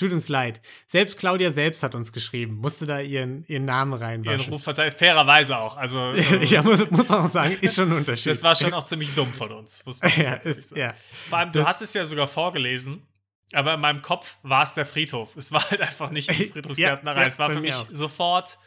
Tut 0.00 0.12
uns 0.12 0.28
leid. 0.28 0.60
Selbst 0.86 1.18
Claudia 1.18 1.52
selbst 1.52 1.82
hat 1.82 1.94
uns 1.94 2.10
geschrieben, 2.12 2.56
musste 2.56 2.86
da 2.86 3.00
ihren, 3.00 3.44
ihren 3.46 3.66
Namen 3.66 3.92
Ihren 3.92 4.02
reinwaschen. 4.02 4.52
Ruf 4.52 4.62
verteilt. 4.64 4.94
Fairerweise 4.94 5.58
auch. 5.58 5.76
Also, 5.76 5.98
ähm, 6.14 6.42
ja, 6.42 6.62
muss, 6.62 6.90
muss 6.90 7.10
auch 7.10 7.26
sagen, 7.28 7.56
ist 7.60 7.76
schon 7.76 7.90
ein 7.92 7.98
Unterschied. 7.98 8.32
das 8.32 8.42
war 8.42 8.54
schon 8.56 8.72
auch 8.74 8.84
ziemlich 8.84 9.14
dumm 9.14 9.32
von 9.32 9.52
uns. 9.52 9.84
Muss 9.86 10.00
man 10.00 10.10
ja, 10.16 10.34
ist, 10.34 10.70
sagen. 10.70 10.80
ja. 10.80 10.94
Vor 11.28 11.38
allem, 11.38 11.52
du 11.52 11.58
Das- 11.60 11.68
hast 11.68 11.82
es 11.82 11.94
ja 11.94 12.04
sogar 12.04 12.26
vorgelesen, 12.26 13.06
aber 13.52 13.74
in 13.74 13.80
meinem 13.80 14.00
Kopf 14.02 14.38
war 14.42 14.62
es 14.62 14.74
der 14.74 14.86
Friedhof. 14.86 15.36
Es 15.36 15.52
war 15.52 15.62
halt 15.70 15.80
einfach 15.82 16.10
nicht 16.10 16.30
die 16.30 16.46
Friedhofsgärtnerei. 16.52 17.20
Ja, 17.20 17.26
es 17.26 17.38
war 17.38 17.50
für 17.50 17.60
mich 17.60 17.74
auch. 17.74 17.86
sofort, 17.90 18.58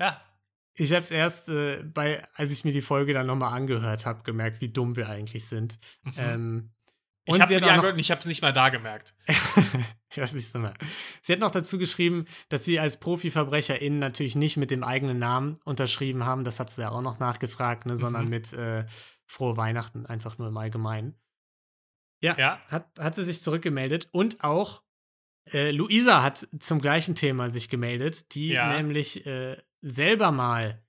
ja, 0.00 0.20
Ich 0.74 0.92
habe 0.92 1.06
erst 1.14 1.48
äh, 1.50 1.82
bei, 1.84 2.20
als 2.34 2.50
ich 2.50 2.64
mir 2.64 2.72
die 2.72 2.82
Folge 2.82 3.12
dann 3.14 3.26
nochmal 3.26 3.52
angehört 3.52 4.06
habe, 4.06 4.22
gemerkt, 4.24 4.60
wie 4.60 4.68
dumm 4.70 4.96
wir 4.96 5.08
eigentlich 5.08 5.46
sind. 5.46 5.78
Ähm, 6.16 6.70
Mhm. 7.26 7.34
ich 7.34 7.34
und 7.34 7.40
habe 7.42 7.52
mir 7.54 7.58
die 7.60 7.64
auch 7.64 7.68
noch- 7.68 7.74
angehört 7.74 7.94
und 7.94 8.00
ich 8.00 8.10
habe 8.10 8.20
es 8.20 8.26
nicht 8.26 8.42
mal 8.42 8.52
da 8.52 8.68
gemerkt. 8.68 9.14
ja, 10.14 10.26
siehst 10.26 10.54
du 10.54 10.58
mal. 10.58 10.74
Sie 11.22 11.32
hat 11.32 11.40
noch 11.40 11.50
dazu 11.50 11.78
geschrieben, 11.78 12.26
dass 12.48 12.64
sie 12.64 12.78
als 12.80 12.98
ProfiverbrecherInnen 12.98 13.98
natürlich 13.98 14.34
nicht 14.34 14.56
mit 14.56 14.70
dem 14.70 14.82
eigenen 14.84 15.18
Namen 15.18 15.60
unterschrieben 15.64 16.24
haben. 16.24 16.44
Das 16.44 16.58
hat 16.60 16.70
sie 16.70 16.82
ja 16.82 16.90
auch 16.90 17.02
noch 17.02 17.18
nachgefragt, 17.20 17.86
ne, 17.86 17.96
sondern 17.96 18.24
Mhm. 18.24 18.30
mit 18.30 18.52
äh, 18.52 18.84
Frohe 19.26 19.56
Weihnachten, 19.56 20.04
einfach 20.06 20.38
nur 20.38 20.48
im 20.48 20.56
Allgemeinen. 20.56 21.14
Ja, 22.20 22.36
Ja. 22.38 22.60
Hat, 22.68 22.86
hat 22.98 23.14
sie 23.14 23.24
sich 23.24 23.40
zurückgemeldet 23.40 24.08
und 24.12 24.44
auch 24.44 24.82
äh, 25.52 25.70
Luisa 25.72 26.22
hat 26.22 26.46
zum 26.60 26.80
gleichen 26.80 27.14
Thema 27.16 27.50
sich 27.50 27.68
gemeldet, 27.68 28.34
die 28.34 28.48
Ja. 28.50 28.76
nämlich 28.76 29.26
äh, 29.26 29.56
selber 29.80 30.30
mal 30.30 30.84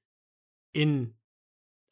in 0.73 1.15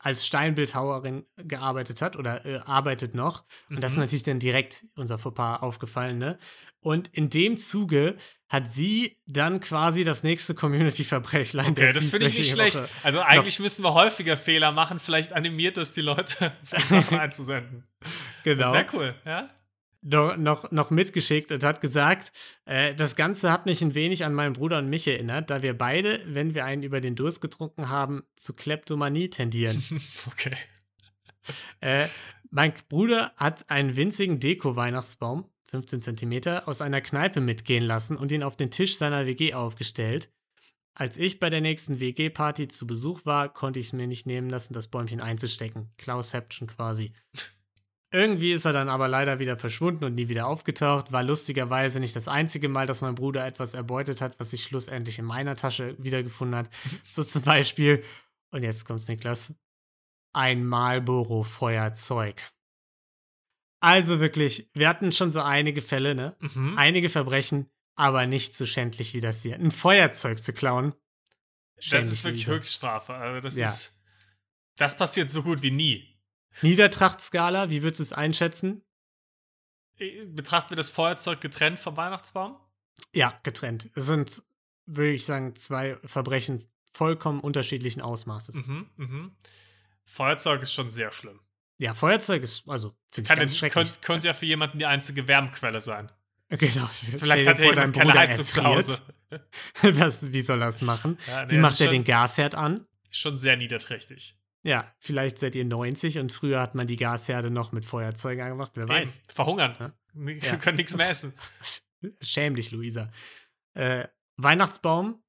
als 0.03 0.25
Steinbildhauerin 0.25 1.25
gearbeitet 1.37 2.01
hat 2.01 2.15
oder 2.15 2.45
äh, 2.45 2.57
arbeitet 2.65 3.13
noch. 3.15 3.43
Und 3.69 3.81
das 3.81 3.91
ist 3.93 3.97
Mhm. 3.97 4.03
natürlich 4.03 4.23
dann 4.23 4.39
direkt 4.39 4.85
unser 4.95 5.17
Fauxpas 5.19 5.61
aufgefallen, 5.61 6.17
ne? 6.17 6.37
Und 6.79 7.09
in 7.09 7.29
dem 7.29 7.57
Zuge 7.57 8.15
hat 8.49 8.69
sie 8.71 9.19
dann 9.27 9.59
quasi 9.59 10.03
das 10.03 10.23
nächste 10.23 10.55
Community-Verbrechlein 10.55 11.71
Okay, 11.71 11.93
das 11.93 12.09
finde 12.09 12.27
ich 12.27 12.37
nicht 12.37 12.51
schlecht. 12.51 12.77
Woche. 12.77 12.89
Also 13.03 13.21
eigentlich 13.21 13.59
müssen 13.59 13.83
wir 13.83 13.93
häufiger 13.93 14.35
Fehler 14.37 14.71
machen. 14.71 14.97
Vielleicht 14.99 15.33
animiert 15.33 15.77
das 15.77 15.93
die 15.93 16.01
Leute, 16.01 16.51
Sachen 16.63 17.19
einzusenden. 17.19 17.87
Genau. 18.43 18.71
Sehr 18.71 18.87
cool, 18.93 19.15
ja? 19.25 19.49
Noch, 20.01 20.37
noch, 20.37 20.71
noch 20.71 20.89
mitgeschickt 20.89 21.51
und 21.51 21.63
hat 21.63 21.81
gesagt, 21.81 22.31
äh, 22.65 22.95
das 22.95 23.15
Ganze 23.15 23.51
hat 23.51 23.65
mich 23.65 23.81
ein 23.81 23.93
wenig 23.93 24.25
an 24.25 24.33
meinen 24.33 24.53
Bruder 24.53 24.79
und 24.79 24.89
mich 24.89 25.07
erinnert, 25.07 25.49
da 25.49 25.61
wir 25.61 25.77
beide, 25.77 26.19
wenn 26.25 26.53
wir 26.55 26.65
einen 26.65 26.83
über 26.83 27.01
den 27.01 27.15
Durst 27.15 27.41
getrunken 27.41 27.89
haben, 27.89 28.23
zu 28.35 28.53
Kleptomanie 28.53 29.29
tendieren. 29.29 29.83
Okay. 30.27 30.51
äh, 31.79 32.07
mein 32.49 32.73
Bruder 32.89 33.33
hat 33.37 33.69
einen 33.69 33.95
winzigen 33.95 34.39
Deko-Weihnachtsbaum, 34.39 35.49
15 35.69 36.01
Zentimeter, 36.01 36.67
aus 36.67 36.81
einer 36.81 37.01
Kneipe 37.01 37.41
mitgehen 37.41 37.83
lassen 37.83 38.15
und 38.15 38.31
ihn 38.31 38.43
auf 38.43 38.55
den 38.55 38.71
Tisch 38.71 38.97
seiner 38.97 39.25
WG 39.25 39.53
aufgestellt. 39.53 40.31
Als 40.93 41.17
ich 41.17 41.39
bei 41.39 41.49
der 41.49 41.61
nächsten 41.61 41.99
WG-Party 41.99 42.67
zu 42.67 42.85
Besuch 42.85 43.25
war, 43.25 43.53
konnte 43.53 43.79
ich 43.79 43.87
es 43.87 43.93
mir 43.93 44.07
nicht 44.07 44.25
nehmen 44.25 44.49
lassen, 44.49 44.73
das 44.73 44.87
Bäumchen 44.87 45.21
einzustecken. 45.21 45.91
Klausception 45.97 46.67
quasi. 46.67 47.13
Irgendwie 48.14 48.51
ist 48.51 48.66
er 48.66 48.74
dann 48.74 48.89
aber 48.89 49.07
leider 49.07 49.39
wieder 49.39 49.57
verschwunden 49.57 50.03
und 50.03 50.16
nie 50.16 50.28
wieder 50.28 50.45
aufgetaucht. 50.47 51.12
War 51.14 51.24
lustigerweise 51.24 51.99
nicht 52.01 52.16
das 52.16 52.28
einzige 52.28 52.68
Mal, 52.68 52.86
dass 52.86 53.01
mein 53.01 53.16
Bruder 53.16 53.45
etwas 53.45 53.74
erbeutet 53.74 54.20
hat, 54.20 54.38
was 54.39 54.49
sich 54.49 54.64
schlussendlich 54.64 55.18
in 55.18 55.26
meiner 55.26 55.55
Tasche 55.55 55.95
wiedergefunden 55.97 56.55
hat. 56.57 56.70
So 57.07 57.24
zum 57.24 57.43
Beispiel, 57.43 58.03
und 58.51 58.64
jetzt 58.64 58.86
kommt's, 58.86 59.07
Niklas, 59.07 59.53
ein 60.34 60.66
Marlboro-Feuerzeug. 60.66 62.41
Also 63.82 64.20
wirklich, 64.20 64.70
wir 64.74 64.88
hatten 64.89 65.12
schon 65.12 65.32
so 65.32 65.41
einige 65.41 65.82
Fälle, 65.82 66.14
ne? 66.14 66.36
Mhm. 66.39 66.78
Einige 66.78 67.09
Verbrechen, 67.09 67.70
aber 67.95 68.26
nicht 68.28 68.53
so 68.53 68.66
schändlich 68.66 69.14
wie 69.14 69.22
das 69.22 69.41
hier. 69.41 69.55
Ein 69.55 69.72
Feuerzeug 69.72 70.43
zu 70.43 70.53
klauen. 70.53 70.93
Das 71.89 72.05
ist 72.05 72.24
wirklich. 72.24 72.47
Höchststrafe. 72.47 73.14
Also 73.14 73.39
das 73.41 73.57
Ja. 73.57 73.66
ist. 73.66 74.03
Das 74.78 74.95
passiert 74.97 75.30
so 75.30 75.43
gut 75.43 75.62
wie 75.64 75.72
nie. 75.72 76.11
Niedertrachtskala, 76.61 77.69
wie 77.69 77.83
würdest 77.83 77.99
du 77.99 78.03
es 78.03 78.13
einschätzen? 78.13 78.83
Äh, 79.97 80.25
Betrachten 80.25 80.71
wir 80.71 80.77
das 80.77 80.89
Feuerzeug 80.89 81.41
getrennt 81.41 81.79
vom 81.79 81.97
Weihnachtsbaum? 81.97 82.57
Ja, 83.13 83.39
getrennt. 83.43 83.89
Es 83.95 84.05
sind, 84.05 84.43
würde 84.85 85.11
ich 85.11 85.25
sagen, 85.25 85.55
zwei 85.55 85.97
Verbrechen 86.05 86.67
vollkommen 86.93 87.39
unterschiedlichen 87.39 88.01
Ausmaßes. 88.01 88.55
Mhm, 88.65 88.89
mhm. 88.97 89.31
Feuerzeug 90.05 90.61
ist 90.61 90.73
schon 90.73 90.91
sehr 90.91 91.11
schlimm. 91.11 91.39
Ja, 91.77 91.93
Feuerzeug 91.95 92.43
ist, 92.43 92.67
also, 92.67 92.95
finde 93.11 93.33
ich 93.33 93.39
ganz 93.39 93.57
schrecklich. 93.57 93.73
könnte, 93.73 93.99
könnte 94.01 94.27
ja 94.27 94.33
für 94.33 94.45
jemanden 94.45 94.77
die 94.77 94.85
einzige 94.85 95.27
Wärmequelle 95.27 95.81
sein. 95.81 96.11
genau. 96.49 96.87
Vielleicht 96.93 97.47
hat 97.47 97.59
ja 97.59 97.65
vor, 97.65 97.75
dein 97.75 97.91
keine 97.91 98.13
Heizung 98.13 98.45
zu 98.45 98.63
Hause. 98.63 99.01
Was, 99.81 100.31
wie 100.31 100.41
soll 100.41 100.61
er 100.61 100.67
das 100.67 100.81
machen? 100.81 101.17
Ja, 101.27 101.45
nee, 101.45 101.53
wie 101.53 101.57
macht 101.57 101.79
er 101.79 101.87
den 101.87 102.03
Gasherd 102.03 102.55
an? 102.55 102.85
Schon 103.09 103.37
sehr 103.37 103.55
niederträchtig. 103.55 104.37
Ja, 104.64 104.91
vielleicht 104.99 105.39
seid 105.39 105.55
ihr 105.55 105.66
90 105.66 106.20
und 106.20 106.32
früher 106.32 106.59
hat 106.62 106.76
man 106.76 106.86
die 106.88 106.95
Gasherde 106.95 107.49
noch 107.49 107.72
mit 107.72 107.86
Feuerzeugen 107.86 108.43
angemacht. 108.43 108.72
Wer 108.76 108.88
weiß. 108.88 109.20
Eben, 109.22 109.34
verhungern. 109.34 109.76
Ja. 109.80 109.93
Wir 110.14 110.38
Ja. 110.38 110.55
können 110.57 110.78
nichts 110.78 110.95
mehr 110.95 111.09
essen. 111.09 111.34
Schäm 112.22 112.55
dich, 112.55 112.72
Luisa. 112.72 113.12
Äh, 113.74 114.07
Weihnachtsbaum, 114.38 115.24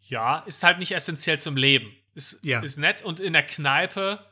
Ja, 0.00 0.38
ist 0.40 0.62
halt 0.62 0.78
nicht 0.78 0.92
essentiell 0.92 1.38
zum 1.38 1.56
Leben. 1.56 1.94
Ist, 2.14 2.42
Ja. 2.42 2.60
ist 2.60 2.78
nett 2.78 3.02
und 3.02 3.20
in 3.20 3.34
der 3.34 3.44
Kneipe. 3.44 4.24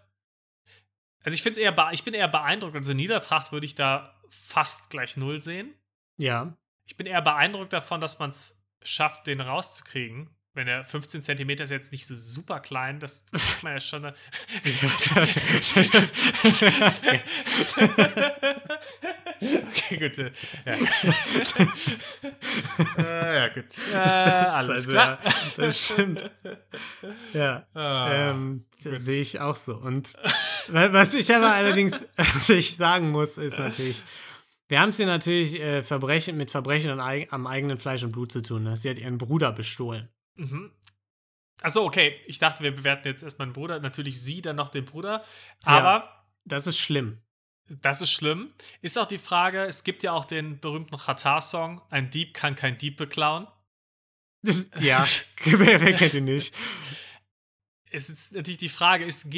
Also 1.22 1.34
ich 1.34 1.42
finde 1.42 1.60
eher, 1.60 1.90
ich 1.92 2.02
bin 2.04 2.14
eher 2.14 2.28
beeindruckt. 2.28 2.76
Also 2.76 2.94
Niedertracht 2.94 3.52
würde 3.52 3.66
ich 3.66 3.74
da 3.74 4.18
fast 4.30 4.88
gleich 4.90 5.16
null 5.16 5.40
sehen. 5.42 5.74
ja. 6.16 6.56
Ich 6.88 6.96
bin 6.96 7.08
eher 7.08 7.20
beeindruckt 7.20 7.72
davon, 7.72 8.00
dass 8.00 8.20
man 8.20 8.30
es 8.30 8.64
schafft, 8.80 9.26
den 9.26 9.40
rauszukriegen. 9.40 10.30
Wenn 10.56 10.68
er 10.68 10.84
15 10.84 11.20
Zentimeter 11.20 11.64
ist 11.64 11.70
jetzt 11.70 11.92
nicht 11.92 12.06
so 12.06 12.14
super 12.14 12.60
klein, 12.60 12.98
das 12.98 13.26
kriegt 13.30 13.62
man 13.62 13.74
ja 13.74 13.80
schon. 13.80 14.06
okay, 19.40 19.96
gut. 19.98 20.16
Ja, 20.16 20.76
ja 23.34 23.48
gut. 23.48 23.66
Äh, 23.92 23.96
alles 23.96 24.70
also, 24.70 24.90
klar. 24.90 25.18
Ja, 25.22 25.32
das 25.58 25.84
stimmt. 25.84 26.30
Ja. 27.34 27.66
Ah, 27.74 28.30
ähm, 28.30 28.64
sehe 28.80 29.20
ich 29.20 29.40
auch 29.40 29.56
so. 29.56 29.76
Und 29.76 30.14
was 30.68 31.12
ich 31.12 31.34
aber 31.34 31.52
allerdings 31.52 32.06
ich 32.48 32.76
sagen 32.76 33.10
muss, 33.10 33.36
ist 33.36 33.58
natürlich, 33.58 34.02
wir 34.68 34.80
haben 34.80 34.88
es 34.88 34.96
hier 34.96 35.04
natürlich 35.04 35.60
äh, 35.60 35.82
Verbrechen, 35.82 36.38
mit 36.38 36.50
Verbrechen 36.50 36.98
am 36.98 37.46
eigenen 37.46 37.78
Fleisch 37.78 38.02
und 38.04 38.12
Blut 38.12 38.32
zu 38.32 38.40
tun. 38.40 38.62
Ne? 38.62 38.78
Sie 38.78 38.88
hat 38.88 38.98
ihren 38.98 39.18
Bruder 39.18 39.52
bestohlen. 39.52 40.08
Mhm. 40.36 40.72
Achso, 41.62 41.84
okay. 41.84 42.20
Ich 42.26 42.38
dachte, 42.38 42.62
wir 42.62 42.74
bewerten 42.74 43.08
jetzt 43.08 43.22
erstmal 43.22 43.48
den 43.48 43.54
Bruder. 43.54 43.80
Natürlich 43.80 44.20
sie, 44.20 44.42
dann 44.42 44.56
noch 44.56 44.68
den 44.68 44.84
Bruder. 44.84 45.24
Aber. 45.64 45.82
Ja, 45.82 46.24
das 46.44 46.66
ist 46.66 46.78
schlimm. 46.78 47.18
Das 47.68 48.00
ist 48.00 48.12
schlimm. 48.12 48.52
Ist 48.80 48.98
auch 48.98 49.06
die 49.06 49.18
Frage, 49.18 49.62
es 49.62 49.82
gibt 49.82 50.02
ja 50.02 50.12
auch 50.12 50.24
den 50.24 50.60
berühmten 50.60 50.96
Qatar-Song, 50.96 51.82
ein 51.90 52.10
Dieb 52.10 52.32
kann 52.32 52.54
kein 52.54 52.76
Dieb 52.76 52.96
beklauen. 52.96 53.48
ja, 54.80 55.04
wer, 55.44 55.92
kennt 55.94 56.14
ihn 56.14 56.24
nicht? 56.24 56.54
Es 57.88 58.10
ist 58.10 58.34
natürlich 58.34 58.58
die 58.58 58.68
Frage, 58.68 59.06
ist, 59.06 59.28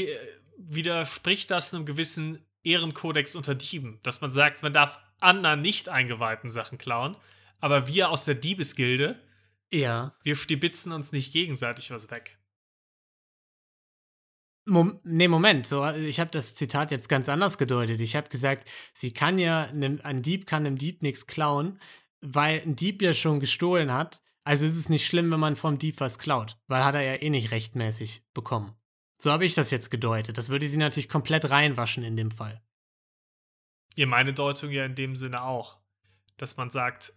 widerspricht 0.57 1.51
das 1.51 1.73
einem 1.73 1.85
gewissen 1.85 2.45
Ehrenkodex 2.65 3.37
unter 3.37 3.55
Dieben, 3.55 4.01
dass 4.03 4.21
man 4.21 4.33
sagt, 4.33 4.63
man 4.63 4.73
darf 4.73 4.99
anderen 5.21 5.61
nicht 5.61 5.89
eingeweihten 5.89 6.51
Sachen 6.51 6.77
klauen, 6.77 7.17
aber 7.61 7.87
wir 7.87 8.11
aus 8.11 8.25
der 8.25 8.35
Diebesgilde 8.35 9.21
ja. 9.73 10.17
Wir 10.23 10.37
stibitzen 10.37 10.93
uns 10.93 11.13
nicht 11.13 11.33
gegenseitig 11.33 11.91
was 11.91 12.11
weg. 12.11 12.39
Mom 14.69 15.01
nee, 15.03 15.29
Moment, 15.29 15.67
so, 15.67 15.89
ich 15.91 16.21
habe 16.21 16.31
das 16.31 16.55
Zitat 16.55 16.91
jetzt 16.91 17.09
ganz 17.09 17.29
anders 17.29 17.57
gedeutet. 17.57 18.01
Ich 18.01 18.15
habe 18.17 18.29
gesagt, 18.29 18.71
sie 18.93 19.13
kann 19.13 19.39
ja, 19.39 19.73
ne, 19.73 19.99
ein 20.03 20.23
Dieb 20.23 20.47
kann 20.47 20.67
einem 20.67 20.77
Dieb 20.77 21.03
nichts 21.03 21.27
klauen, 21.27 21.81
weil 22.21 22.61
ein 22.61 22.77
Dieb 22.77 23.01
ja 23.01 23.15
schon 23.15 23.41
gestohlen 23.41 23.93
hat. 23.93 24.23
Also 24.45 24.67
ist 24.67 24.77
es 24.77 24.89
nicht 24.89 25.07
schlimm, 25.07 25.31
wenn 25.31 25.41
man 25.41 25.57
vom 25.57 25.79
Dieb 25.79 26.01
was 26.01 26.19
klaut, 26.19 26.59
weil 26.69 26.85
hat 26.85 26.95
er 26.95 27.03
ja 27.03 27.15
eh 27.15 27.31
nicht 27.31 27.51
rechtmäßig 27.51 28.23
bekommen. 28.35 28.75
So 29.21 29.31
habe 29.31 29.45
ich 29.45 29.55
das 29.55 29.71
jetzt 29.71 29.91
gedeutet. 29.91 30.39
Das 30.39 30.49
würde 30.49 30.69
sie 30.69 30.77
natürlich 30.77 31.09
komplett 31.09 31.51
reinwaschen 31.51 32.05
in 32.05 32.17
dem 32.17 32.31
Fall. 32.31 32.63
Ihr 33.97 34.07
meine 34.07 34.33
Deutung 34.33 34.71
ja 34.71 34.85
in 34.85 34.95
dem 34.95 35.17
Sinne 35.17 35.43
auch, 35.43 35.79
dass 36.37 36.57
man 36.57 36.71
sagt, 36.71 37.13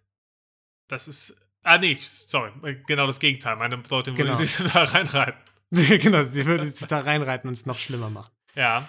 das 0.87 1.07
ist 1.07 1.50
Ah, 1.63 1.77
nee, 1.77 1.97
sorry. 2.01 2.51
Genau 2.87 3.07
das 3.07 3.19
Gegenteil. 3.19 3.55
Meine 3.55 3.77
Bedeutung 3.77 4.15
genau. 4.15 4.31
würde 4.31 4.45
sie 4.45 4.63
da 4.73 4.83
reinreiten. 4.83 5.39
genau, 5.71 6.25
sie 6.25 6.45
würde 6.45 6.67
sich 6.67 6.87
da 6.87 6.99
reinreiten 6.99 7.47
und 7.47 7.53
es 7.53 7.65
noch 7.65 7.77
schlimmer 7.77 8.09
machen. 8.09 8.31
Ja. 8.55 8.87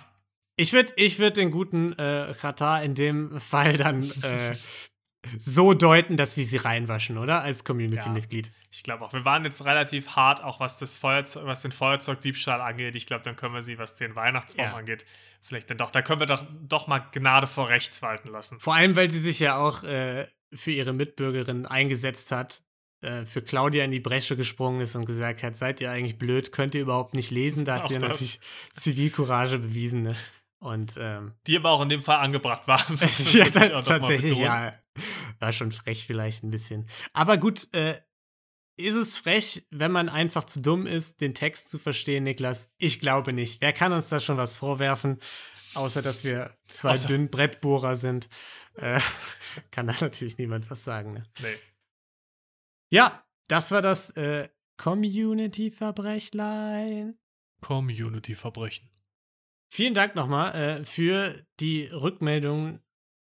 Ich 0.56 0.72
würde 0.72 0.92
ich 0.96 1.18
würd 1.18 1.36
den 1.36 1.50
guten 1.50 1.92
äh, 1.94 2.34
Katar 2.40 2.82
in 2.82 2.94
dem 2.94 3.40
Fall 3.40 3.76
dann 3.76 4.10
äh, 4.22 4.56
so 5.38 5.72
deuten, 5.72 6.16
dass 6.16 6.36
wir 6.36 6.44
sie 6.44 6.56
reinwaschen, 6.56 7.16
oder? 7.16 7.42
Als 7.42 7.64
Community-Mitglied. 7.64 8.48
Ja, 8.48 8.52
ich 8.70 8.82
glaube 8.82 9.04
auch. 9.04 9.12
Wir 9.12 9.24
waren 9.24 9.44
jetzt 9.44 9.64
relativ 9.64 10.16
hart, 10.16 10.42
auch 10.42 10.60
was, 10.60 10.78
das 10.78 10.98
Feuerzeug, 10.98 11.46
was 11.46 11.62
den 11.62 11.72
Feuerzeugdiebstahl 11.72 12.60
angeht. 12.60 12.96
Ich 12.96 13.06
glaube, 13.06 13.22
dann 13.22 13.36
können 13.36 13.54
wir 13.54 13.62
sie, 13.62 13.78
was 13.78 13.96
den 13.96 14.16
Weihnachtsbaum 14.16 14.66
ja. 14.66 14.74
angeht, 14.74 15.06
vielleicht 15.42 15.70
dann 15.70 15.78
doch, 15.78 15.90
da 15.90 16.02
können 16.02 16.20
wir 16.20 16.26
doch, 16.26 16.44
doch 16.62 16.86
mal 16.88 16.98
Gnade 16.98 17.46
vor 17.46 17.68
Rechts 17.68 18.02
walten 18.02 18.28
lassen. 18.28 18.58
Vor 18.60 18.74
allem, 18.74 18.96
weil 18.96 19.10
sie 19.10 19.20
sich 19.20 19.38
ja 19.38 19.56
auch 19.56 19.84
äh, 19.84 20.26
für 20.54 20.70
ihre 20.70 20.92
Mitbürgerin 20.92 21.66
eingesetzt 21.66 22.32
hat, 22.32 22.62
äh, 23.02 23.24
für 23.26 23.42
Claudia 23.42 23.84
in 23.84 23.90
die 23.90 24.00
Bresche 24.00 24.36
gesprungen 24.36 24.80
ist 24.80 24.94
und 24.94 25.04
gesagt 25.04 25.42
hat, 25.42 25.56
seid 25.56 25.80
ihr 25.80 25.90
eigentlich 25.90 26.18
blöd, 26.18 26.52
könnt 26.52 26.74
ihr 26.74 26.82
überhaupt 26.82 27.14
nicht 27.14 27.30
lesen? 27.30 27.64
Da 27.64 27.76
hat 27.76 27.82
auch 27.82 27.88
sie 27.88 27.94
ja 27.94 28.00
natürlich 28.00 28.40
Zivilcourage 28.74 29.58
bewiesen. 29.58 30.02
Ne? 30.02 30.16
Und, 30.60 30.94
ähm, 30.96 31.32
die 31.48 31.56
aber 31.56 31.70
auch 31.70 31.82
in 31.82 31.88
dem 31.88 32.02
Fall 32.02 32.18
angebracht 32.18 32.68
war. 32.68 32.78
ja, 33.32 33.44
tatsächlich, 33.82 34.38
ja. 34.38 34.72
War 35.40 35.52
schon 35.52 35.72
frech 35.72 36.06
vielleicht 36.06 36.44
ein 36.44 36.50
bisschen. 36.50 36.86
Aber 37.12 37.38
gut, 37.38 37.66
äh, 37.74 37.94
ist 38.76 38.94
es 38.94 39.16
frech, 39.16 39.66
wenn 39.70 39.90
man 39.90 40.08
einfach 40.08 40.44
zu 40.44 40.62
dumm 40.62 40.86
ist, 40.86 41.20
den 41.20 41.34
Text 41.34 41.70
zu 41.70 41.78
verstehen, 41.78 42.24
Niklas? 42.24 42.70
Ich 42.78 43.00
glaube 43.00 43.32
nicht. 43.32 43.60
Wer 43.60 43.72
kann 43.72 43.92
uns 43.92 44.08
da 44.08 44.20
schon 44.20 44.36
was 44.36 44.54
vorwerfen? 44.54 45.18
Außer, 45.74 46.02
dass 46.02 46.24
wir 46.24 46.54
zwei 46.66 46.90
Außer 46.90 47.08
dünn 47.08 47.30
Brettbohrer 47.30 47.96
sind. 47.96 48.28
Äh, 48.74 49.00
kann 49.70 49.86
da 49.86 49.94
natürlich 50.00 50.36
niemand 50.38 50.68
was 50.70 50.82
sagen. 50.84 51.14
Ne? 51.14 51.24
Nee. 51.40 51.56
Ja, 52.90 53.24
das 53.48 53.70
war 53.70 53.80
das 53.82 54.10
äh, 54.10 54.48
Community-Verbrechlein. 54.76 57.18
Community-Verbrechen. 57.60 58.90
Vielen 59.70 59.94
Dank 59.94 60.14
nochmal 60.14 60.54
äh, 60.54 60.84
für 60.84 61.42
die 61.60 61.86
Rückmeldung 61.86 62.80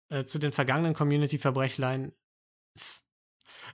äh, 0.09 0.23
zu 0.23 0.39
den 0.39 0.51
vergangenen 0.51 0.95
Community-Verbrechlein. 0.95 2.13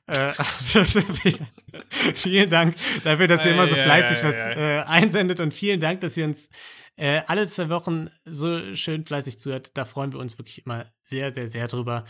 Äh, 0.08 0.34
vielen 2.16 2.50
Dank 2.50 2.76
dafür, 3.04 3.28
dass 3.28 3.46
ihr 3.46 3.52
immer 3.54 3.68
so 3.68 3.76
fleißig 3.76 4.24
was 4.24 4.36
äh, 4.36 4.82
einsendet 4.86 5.40
und 5.40 5.54
vielen 5.54 5.80
Dank, 5.80 6.02
dass 6.02 6.18
ihr 6.18 6.26
uns 6.26 6.50
äh, 6.98 7.22
alle 7.28 7.48
zwei 7.48 7.70
Wochen 7.70 8.10
so 8.24 8.76
schön 8.76 9.06
fleißig 9.06 9.40
zuhört. 9.40 9.72
Da 9.76 9.86
freuen 9.86 10.14
wir 10.14 10.20
uns 10.20 10.38
wirklich 10.38 10.66
immer 10.66 10.86
sehr, 11.02 11.34
sehr, 11.34 11.48
sehr 11.48 11.68
drüber. 11.68 12.06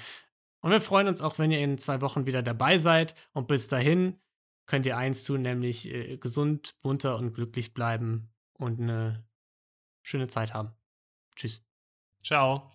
Und 0.61 0.71
wir 0.71 0.81
freuen 0.81 1.07
uns 1.07 1.21
auch, 1.21 1.37
wenn 1.37 1.51
ihr 1.51 1.59
in 1.59 1.77
zwei 1.77 2.01
Wochen 2.01 2.25
wieder 2.25 2.41
dabei 2.43 2.77
seid. 2.77 3.15
Und 3.33 3.47
bis 3.47 3.67
dahin 3.67 4.19
könnt 4.65 4.85
ihr 4.85 4.97
eins 4.97 5.23
tun, 5.23 5.41
nämlich 5.41 5.91
äh, 5.93 6.17
gesund, 6.17 6.75
munter 6.81 7.17
und 7.17 7.33
glücklich 7.33 7.73
bleiben 7.73 8.33
und 8.57 8.79
eine 8.79 9.27
schöne 10.03 10.27
Zeit 10.27 10.53
haben. 10.53 10.73
Tschüss. 11.35 11.63
Ciao. 12.23 12.74